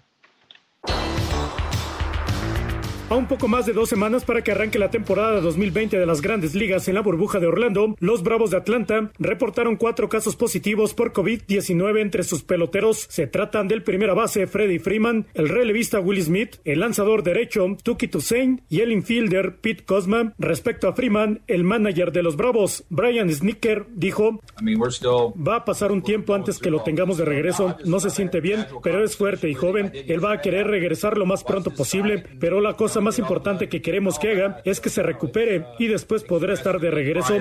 A 3.08 3.14
un 3.14 3.28
poco 3.28 3.46
más 3.46 3.66
de 3.66 3.72
dos 3.72 3.88
semanas 3.88 4.24
para 4.24 4.42
que 4.42 4.50
arranque 4.50 4.80
la 4.80 4.90
temporada 4.90 5.40
2020 5.40 5.96
de 5.96 6.06
las 6.06 6.20
grandes 6.20 6.56
ligas 6.56 6.88
en 6.88 6.96
la 6.96 7.02
burbuja 7.02 7.38
de 7.38 7.46
Orlando, 7.46 7.94
los 8.00 8.24
Bravos 8.24 8.50
de 8.50 8.56
Atlanta 8.56 9.12
reportaron 9.20 9.76
cuatro 9.76 10.08
casos 10.08 10.34
positivos 10.34 10.92
por 10.92 11.12
COVID-19 11.12 12.00
entre 12.00 12.24
sus 12.24 12.42
peloteros. 12.42 13.06
Se 13.08 13.28
tratan 13.28 13.68
del 13.68 13.84
primera 13.84 14.12
base 14.12 14.48
Freddy 14.48 14.80
Freeman, 14.80 15.28
el 15.34 15.48
relevista 15.48 16.00
Will 16.00 16.20
Smith, 16.20 16.56
el 16.64 16.80
lanzador 16.80 17.22
derecho 17.22 17.76
Tuki 17.80 18.08
Toussaint 18.08 18.62
y 18.68 18.80
el 18.80 18.90
infielder 18.90 19.58
Pete 19.60 19.84
Cosma. 19.84 20.34
Respecto 20.36 20.88
a 20.88 20.92
Freeman, 20.92 21.42
el 21.46 21.62
manager 21.62 22.10
de 22.10 22.24
los 22.24 22.36
Bravos, 22.36 22.86
Brian 22.88 23.32
Snicker, 23.32 23.86
dijo: 23.94 24.40
Va 24.60 25.56
a 25.56 25.64
pasar 25.64 25.92
un 25.92 26.02
tiempo 26.02 26.34
antes 26.34 26.58
que 26.58 26.72
lo 26.72 26.82
tengamos 26.82 27.18
de 27.18 27.24
regreso. 27.24 27.76
No 27.84 28.00
se 28.00 28.10
siente 28.10 28.40
bien, 28.40 28.66
pero 28.82 29.04
es 29.04 29.16
fuerte 29.16 29.48
y 29.48 29.54
joven. 29.54 29.92
Él 29.94 30.24
va 30.24 30.32
a 30.32 30.40
querer 30.40 30.66
regresar 30.66 31.16
lo 31.16 31.24
más 31.24 31.44
pronto 31.44 31.70
posible, 31.70 32.24
pero 32.40 32.60
la 32.60 32.74
cosa 32.74 32.95
más 33.00 33.18
importante 33.18 33.68
que 33.68 33.82
queremos 33.82 34.18
que 34.18 34.32
haga 34.32 34.60
es 34.64 34.80
que 34.80 34.90
se 34.90 35.02
recupere 35.02 35.64
y 35.78 35.86
después 35.88 36.24
podrá 36.24 36.54
estar 36.54 36.80
de 36.80 36.90
regreso. 36.90 37.34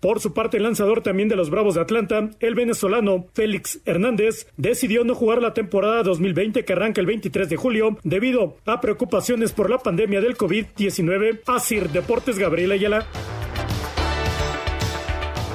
Por 0.00 0.20
su 0.20 0.32
parte, 0.32 0.56
el 0.56 0.64
lanzador 0.64 1.02
también 1.02 1.28
de 1.28 1.36
los 1.36 1.50
Bravos 1.50 1.74
de 1.74 1.80
Atlanta, 1.80 2.30
el 2.40 2.54
venezolano 2.54 3.26
Félix 3.34 3.80
Hernández, 3.84 4.46
decidió 4.56 5.04
no 5.04 5.14
jugar 5.14 5.42
la 5.42 5.54
temporada 5.54 6.02
2020 6.02 6.64
que 6.64 6.72
arranca 6.72 7.00
el 7.00 7.06
23 7.06 7.48
de 7.48 7.56
julio 7.56 7.98
debido 8.02 8.56
a 8.66 8.80
preocupaciones 8.80 9.52
por 9.52 9.70
la 9.70 9.78
pandemia 9.78 10.20
del 10.20 10.36
COVID-19. 10.36 11.40
Asir 11.46 11.90
Deportes 11.90 12.38
Gabriel 12.38 12.72
Ayala. 12.72 13.06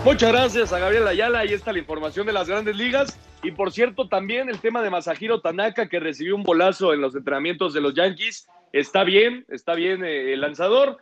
Muchas 0.06 0.32
gracias 0.32 0.72
a 0.72 0.78
Gabriel 0.78 1.08
Ayala. 1.08 1.40
Ahí 1.40 1.52
está 1.52 1.74
la 1.74 1.80
información 1.80 2.28
de 2.28 2.32
las 2.32 2.48
grandes 2.48 2.76
ligas. 2.76 3.20
Y 3.42 3.50
por 3.50 3.72
cierto, 3.72 4.08
también 4.08 4.50
el 4.50 4.60
tema 4.60 4.84
de 4.84 4.92
Masahiro 4.92 5.42
Tanaka, 5.42 5.90
que 5.90 6.00
recibió 6.00 6.36
un 6.36 6.44
bolazo 6.44 6.94
en 6.94 7.02
los 7.02 7.16
entrenamientos 7.16 7.74
de 7.74 7.82
los 7.82 7.96
Yankees. 7.96 8.48
Está 8.72 9.04
bien, 9.04 9.46
está 9.50 9.74
bien 9.74 10.06
eh, 10.06 10.34
el 10.34 10.42
lanzador. 10.42 11.00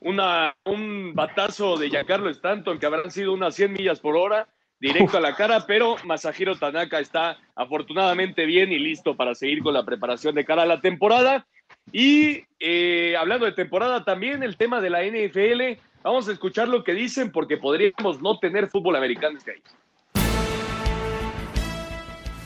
Una, 0.00 0.56
un 0.64 1.12
batazo 1.14 1.76
de 1.76 1.90
Giancarlo 1.90 2.30
Stanton, 2.30 2.78
que 2.78 2.86
habrán 2.86 3.10
sido 3.10 3.34
unas 3.34 3.54
100 3.54 3.70
millas 3.70 4.00
por 4.00 4.16
hora, 4.16 4.48
directo 4.80 5.18
a 5.18 5.20
la 5.20 5.34
cara, 5.34 5.66
pero 5.66 5.96
Masahiro 6.04 6.56
Tanaka 6.56 7.00
está 7.00 7.36
afortunadamente 7.54 8.46
bien 8.46 8.72
y 8.72 8.78
listo 8.78 9.14
para 9.14 9.34
seguir 9.34 9.62
con 9.62 9.74
la 9.74 9.84
preparación 9.84 10.34
de 10.34 10.46
cara 10.46 10.62
a 10.62 10.66
la 10.66 10.80
temporada. 10.80 11.46
Y 11.92 12.44
eh, 12.60 13.14
hablando 13.18 13.44
de 13.44 13.52
temporada 13.52 14.04
también, 14.04 14.42
el 14.42 14.56
tema 14.56 14.80
de 14.80 14.88
la 14.88 15.04
NFL 15.04 15.82
Vamos 16.02 16.28
a 16.28 16.32
escuchar 16.32 16.68
lo 16.68 16.84
que 16.84 16.92
dicen 16.92 17.32
porque 17.32 17.56
podríamos 17.56 18.20
no 18.20 18.38
tener 18.38 18.68
fútbol 18.68 18.96
americano 18.96 19.38
este 19.38 19.52
año. 19.52 19.62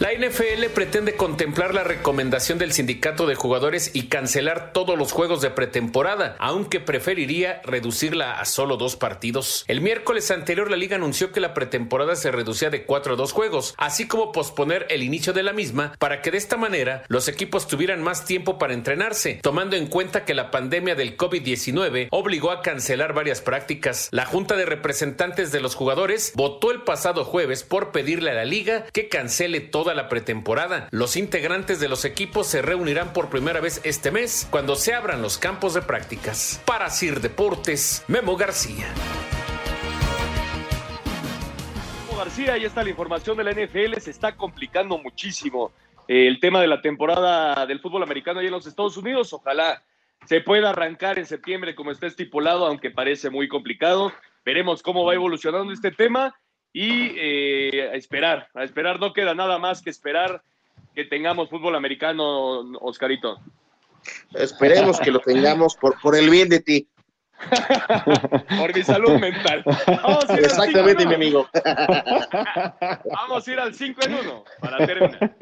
La 0.03 0.12
NFL 0.12 0.64
pretende 0.74 1.14
contemplar 1.14 1.76
la 1.76 1.84
recomendación 1.84 2.59
del 2.59 2.72
sindicato 2.72 3.28
de 3.28 3.36
jugadores 3.36 3.92
y 3.94 4.09
cancelar 4.09 4.72
todos 4.72 4.98
los 4.98 5.12
juegos 5.12 5.40
de 5.42 5.50
pretemporada, 5.50 6.34
aunque 6.40 6.80
preferiría 6.80 7.62
reducirla 7.62 8.40
a 8.40 8.44
solo 8.44 8.76
dos 8.76 8.96
partidos. 8.96 9.64
El 9.68 9.80
miércoles 9.80 10.32
anterior 10.32 10.68
la 10.72 10.76
liga 10.76 10.96
anunció 10.96 11.30
que 11.30 11.38
la 11.38 11.55
pretemporada 11.55 12.16
se 12.16 12.32
reducía 12.32 12.68
de 12.68 12.82
cuatro 12.82 13.12
a 13.12 13.16
dos 13.16 13.30
juegos, 13.30 13.76
así 13.78 14.09
como 14.09 14.32
posponer 14.32 14.88
el 14.90 15.05
inicio 15.05 15.32
de 15.32 15.44
la 15.44 15.53
misma 15.53 15.94
para 16.00 16.20
que 16.20 16.32
de 16.32 16.38
esta 16.38 16.57
manera 16.57 17.05
los 17.07 17.28
equipos 17.28 17.68
tuvieran 17.68 18.03
más 18.03 18.24
tiempo 18.24 18.59
para 18.59 18.74
entrenarse, 18.74 19.38
tomando 19.40 19.76
en 19.76 19.86
cuenta 19.86 20.24
que 20.24 20.34
la 20.34 20.50
pandemia 20.50 20.96
del 20.96 21.16
COVID-19 21.16 22.09
obligó 22.11 22.50
a 22.50 22.62
cancelar 22.62 23.12
varias 23.12 23.40
prácticas. 23.40 24.09
La 24.11 24.26
Junta 24.26 24.57
de 24.57 24.66
Representantes 24.66 25.53
de 25.53 25.61
los 25.61 25.76
jugadores 25.76 26.32
votó 26.34 26.72
el 26.72 26.82
pasado 26.82 27.24
jueves 27.24 27.62
por 27.62 27.92
pedirle 27.92 28.32
a 28.32 28.34
la 28.34 28.44
liga 28.44 28.86
que 28.92 29.09
cancele 29.09 29.61
toda 29.61 29.91
la 29.95 30.09
pretemporada. 30.09 30.88
Los 30.90 31.16
integrantes 31.16 31.80
de 31.80 31.88
los 31.88 32.05
equipos 32.05 32.47
se 32.47 32.62
reunirán 32.62 33.12
por 33.12 33.30
primera 33.30 33.61
vez 33.61 33.80
este 33.84 34.11
mes 34.11 34.47
cuando 34.51 34.76
se 34.76 34.95
abran 34.95 35.22
los 35.22 35.38
campos 35.38 35.74
de 35.74 35.82
prácticas. 35.82 36.62
Para 36.66 36.90
Sir 36.90 37.20
Deportes, 37.20 38.05
Memo 38.09 38.36
García. 38.36 38.86
García, 42.22 42.53
ahí 42.53 42.64
está 42.64 42.84
la 42.84 42.90
información 42.90 43.36
de 43.36 43.43
la 43.43 43.51
NFL, 43.51 43.99
se 43.99 44.12
está 44.12 44.36
complicando 44.36 44.97
muchísimo 44.97 45.72
eh, 46.07 46.28
el 46.28 46.38
tema 46.38 46.61
de 46.61 46.68
la 46.68 46.80
temporada 46.80 47.66
del 47.66 47.80
fútbol 47.80 48.05
americano 48.05 48.38
allá 48.38 48.47
en 48.47 48.55
los 48.55 48.66
Estados 48.68 48.97
Unidos. 48.97 49.32
Ojalá 49.32 49.82
se 50.26 50.40
pueda 50.40 50.70
arrancar 50.70 51.18
en 51.18 51.26
septiembre 51.26 51.74
como 51.74 51.90
está 51.90 52.07
estipulado, 52.07 52.66
aunque 52.66 52.93
parece 52.93 53.28
muy 53.28 53.49
complicado. 53.49 54.12
Veremos 54.45 54.84
cómo 54.84 55.05
va 55.05 55.14
evolucionando 55.14 55.72
este 55.72 55.90
tema 55.90 56.32
y 56.73 57.12
eh, 57.16 57.91
a 57.93 57.95
esperar, 57.95 58.49
a 58.55 58.64
esperar, 58.64 58.99
no 58.99 59.12
queda 59.12 59.35
nada 59.35 59.59
más 59.59 59.83
que 59.83 59.91
esperar 59.91 60.43
que 60.95 61.05
tengamos 61.05 61.51
fútbol 61.51 61.75
americano, 61.75 62.61
Oscarito. 62.81 63.39
Esperemos 64.35 64.99
que 65.01 65.11
lo 65.11 65.20
tengamos 65.20 65.77
por, 65.77 66.01
por 66.01 66.16
el 66.16 66.29
bien 66.29 66.49
de 66.49 66.61
ti. 66.61 66.89
por 68.59 68.75
mi 68.75 68.83
salud 68.83 69.18
mental. 69.18 69.64
Exactamente, 70.39 71.07
mi 71.07 71.14
amigo. 71.14 71.49
Vamos 73.05 73.49
a 73.49 73.53
ir 73.53 73.59
al 73.59 73.75
5 73.75 74.01
en 74.07 74.14
1 74.14 74.45
para 74.61 74.87
terminar. 74.87 75.37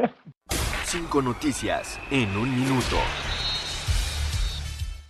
Cinco 0.84 1.22
noticias 1.22 2.00
en 2.10 2.36
un 2.36 2.54
minuto. 2.54 2.96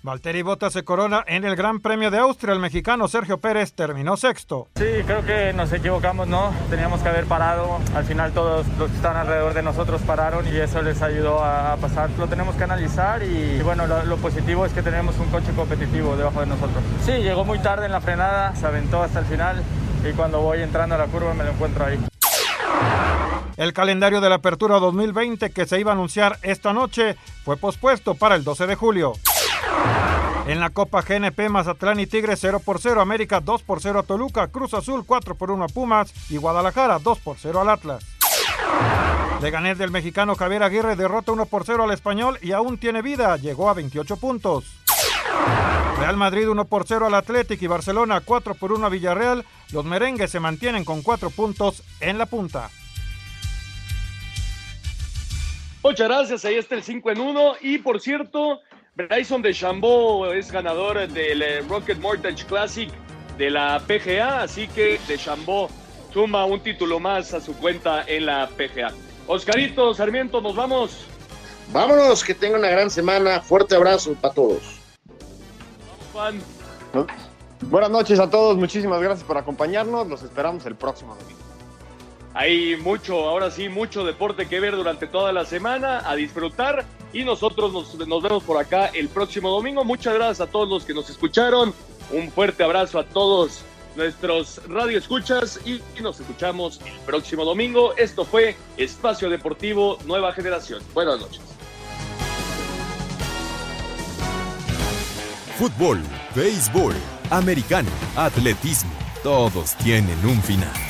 Valtteri 0.03 0.41
Bottas 0.41 0.73
se 0.73 0.83
corona 0.83 1.23
en 1.27 1.45
el 1.45 1.57
Gran 1.57 1.81
Premio 1.81 2.11
de 2.11 2.17
Austria. 2.17 2.55
El 2.55 2.59
mexicano 2.59 3.07
Sergio 3.07 3.39
Pérez 3.39 3.75
terminó 3.75 4.17
sexto. 4.17 4.69
Sí, 4.77 4.87
creo 5.05 5.23
que 5.27 5.53
nos 5.53 5.71
equivocamos, 5.75 6.27
¿no? 6.27 6.55
Teníamos 6.71 7.03
que 7.03 7.11
haber 7.11 7.27
parado. 7.27 7.79
Al 7.95 8.05
final 8.05 8.33
todos 8.33 8.67
los 8.79 8.89
que 8.89 8.97
están 8.97 9.17
alrededor 9.17 9.53
de 9.53 9.63
nosotros 9.63 10.01
pararon 10.01 10.47
y 10.49 10.57
eso 10.57 10.81
les 10.81 11.03
ayudó 11.03 11.45
a 11.45 11.77
pasar. 11.77 12.09
Lo 12.19 12.29
tenemos 12.29 12.55
que 12.57 12.65
analizar 12.65 13.23
y, 13.23 13.61
bueno, 13.63 13.87
lo, 13.87 14.03
lo, 14.05 14.17
positivo 14.17 14.65
es 14.65 14.73
que 14.73 14.83
tenemos 14.83 15.19
un 15.19 15.29
coche 15.29 15.53
competitivo 15.55 16.17
debajo 16.17 16.41
de 16.41 16.47
nosotros. 16.47 16.83
Sí, 17.05 17.13
llegó 17.13 17.45
muy 17.45 17.59
tarde 17.59 17.85
en 17.85 17.93
la 17.93 18.01
frenada, 18.01 18.57
se 18.57 18.67
aventó 18.67 19.03
hasta 19.03 19.19
el 19.19 19.27
final 19.27 19.63
y 20.09 20.15
cuando 20.15 20.41
voy 20.41 20.63
entrando 20.63 20.95
a 20.95 20.99
la 20.99 21.07
curva 21.09 21.35
me 21.35 21.45
lo 21.45 21.51
encuentro 21.51 21.85
ahí. 21.85 21.99
El 23.59 23.75
calendario 23.75 24.23
de 24.23 24.31
la 24.31 24.37
Apertura 24.37 24.79
2020 24.79 25.51
que 25.51 25.67
se 25.67 25.79
iba 25.79 25.91
a 25.91 25.95
anunciar 25.95 26.39
esta 26.41 26.73
noche 26.73 27.17
fue 27.45 27.59
pospuesto 27.59 28.15
para 28.15 28.35
el 28.35 28.45
12 28.45 28.67
de 28.67 28.75
julio. 28.75 29.13
En 30.47 30.59
la 30.59 30.71
Copa 30.71 31.03
GNP, 31.03 31.49
Mazatlán 31.49 32.01
y 32.01 32.07
Tigres 32.07 32.41
0 32.41 32.61
por 32.65 32.81
0, 32.81 33.01
América 33.01 33.41
2 33.41 33.63
por 33.63 33.81
0 33.81 34.01
a 34.01 34.03
Toluca, 34.03 34.49
Cruz 34.49 34.75
Azul 34.75 35.05
4 35.07 35.37
por 35.37 35.51
1 35.51 35.65
a 35.65 35.69
Pumas 35.69 36.13
y 36.29 36.39
Guadalajara 36.39 36.99
2 36.99 37.19
por 37.21 37.37
0 37.39 37.61
al 37.61 37.69
Atlas. 37.69 38.05
Leganés 39.41 39.79
del 39.79 39.91
mexicano 39.91 40.35
Javier 40.35 40.63
Aguirre 40.63 40.97
derrota 40.97 41.33
1 41.33 41.47
por 41.47 41.65
0 41.65 41.85
al 41.85 41.93
español 41.93 42.39
y 42.43 42.53
aún 42.53 42.79
tiene 42.79 43.01
vida, 43.01 43.37
llegó 43.37 43.71
a 43.71 43.75
28 43.75 44.17
puntos. 44.17 44.65
Real 45.99 46.17
Madrid 46.17 46.49
1 46.49 46.65
por 46.65 46.87
0 46.87 47.07
al 47.07 47.15
Athletic 47.15 47.61
y 47.63 47.67
Barcelona 47.67 48.21
4 48.21 48.55
por 48.55 48.73
1 48.73 48.87
a 48.87 48.89
Villarreal. 48.89 49.45
Los 49.73 49.85
merengues 49.85 50.31
se 50.31 50.41
mantienen 50.41 50.85
con 50.85 51.03
4 51.03 51.31
puntos 51.31 51.83
en 52.01 52.19
la 52.19 52.27
punta. 52.27 52.71
Muchas 55.83 56.09
gracias, 56.09 56.45
ahí 56.45 56.57
está 56.57 56.75
el 56.75 56.83
5 56.83 57.11
en 57.11 57.21
1 57.21 57.53
y 57.63 57.79
por 57.79 58.01
cierto, 58.01 58.61
Bryson 59.09 59.43
DeChambeau 59.43 60.27
es 60.33 60.51
ganador 60.51 61.09
del 61.09 61.69
Rocket 61.69 61.99
Mortgage 61.99 62.45
Classic 62.47 62.91
de 63.39 63.51
la 63.51 63.81
PGA, 63.87 64.43
así 64.43 64.69
que 64.69 65.01
DeChambeau 65.07 65.69
suma 66.13 66.45
un 66.45 66.61
título 66.61 66.99
más 67.01 67.33
a 67.33 67.41
su 67.41 67.55
cuenta 67.55 68.05
en 68.07 68.27
la 68.27 68.49
PGA. 68.49 68.93
Oscarito 69.27 69.95
Sarmiento, 69.95 70.41
nos 70.41 70.57
vamos. 70.57 71.07
Vámonos, 71.73 72.25
que 72.25 72.35
tengan 72.35 72.61
una 72.61 72.71
gran 72.71 72.91
semana. 72.91 73.41
Fuerte 73.41 73.77
abrazo 73.77 74.15
para 74.21 74.35
todos. 74.35 74.81
Juan. 76.13 76.41
Buenas 77.63 77.91
noches 77.91 78.19
a 78.19 78.29
todos, 78.29 78.57
muchísimas 78.57 79.01
gracias 79.01 79.25
por 79.25 79.39
acompañarnos. 79.39 80.09
Los 80.09 80.23
esperamos 80.23 80.67
el 80.67 80.75
próximo 80.75 81.15
domingo. 81.15 81.40
Hay 82.35 82.77
mucho, 82.77 83.29
ahora 83.29 83.51
sí, 83.51 83.69
mucho 83.69 84.05
deporte 84.05 84.47
que 84.47 84.61
ver 84.61 84.77
durante 84.77 85.07
toda 85.07 85.33
la 85.33 85.45
semana, 85.45 86.09
a 86.09 86.15
disfrutar 86.15 86.85
y 87.13 87.25
nosotros 87.25 87.73
nos, 87.73 87.95
nos, 88.07 88.23
vemos 88.23 88.45
por 88.45 88.57
acá 88.57 88.87
el 88.87 89.09
próximo 89.09 89.51
domingo. 89.51 89.85
Muchas 89.85 90.15
gracias 90.15 90.41
a 90.41 90.51
todos 90.51 90.69
los 90.69 90.85
que 90.85 90.95
nos 90.95 91.11
escucharon, 91.11 91.75
un 92.13 92.31
fuerte 92.31 92.63
abrazo 92.63 92.99
a 92.99 93.05
todos 93.05 93.63
nuestros 93.97 94.61
radioescuchas 94.69 95.61
y, 95.65 95.83
y 95.99 96.03
nos 96.03 96.21
escuchamos 96.21 96.81
el 96.87 96.99
próximo 97.05 97.45
domingo. 97.45 97.97
Esto 97.97 98.25
fue 98.25 98.55
Espacio 98.77 99.29
Deportivo 99.29 99.99
Nueva 100.05 100.33
Generación. 100.33 100.83
Buenas 100.95 101.21
noches. 101.21 101.41
Fútbol, 105.59 106.01
béisbol, 106.35 106.95
americano, 107.29 107.91
atletismo, 108.17 108.93
todos 109.23 109.75
tienen 109.77 110.19
un 110.25 110.41
final. 110.43 110.90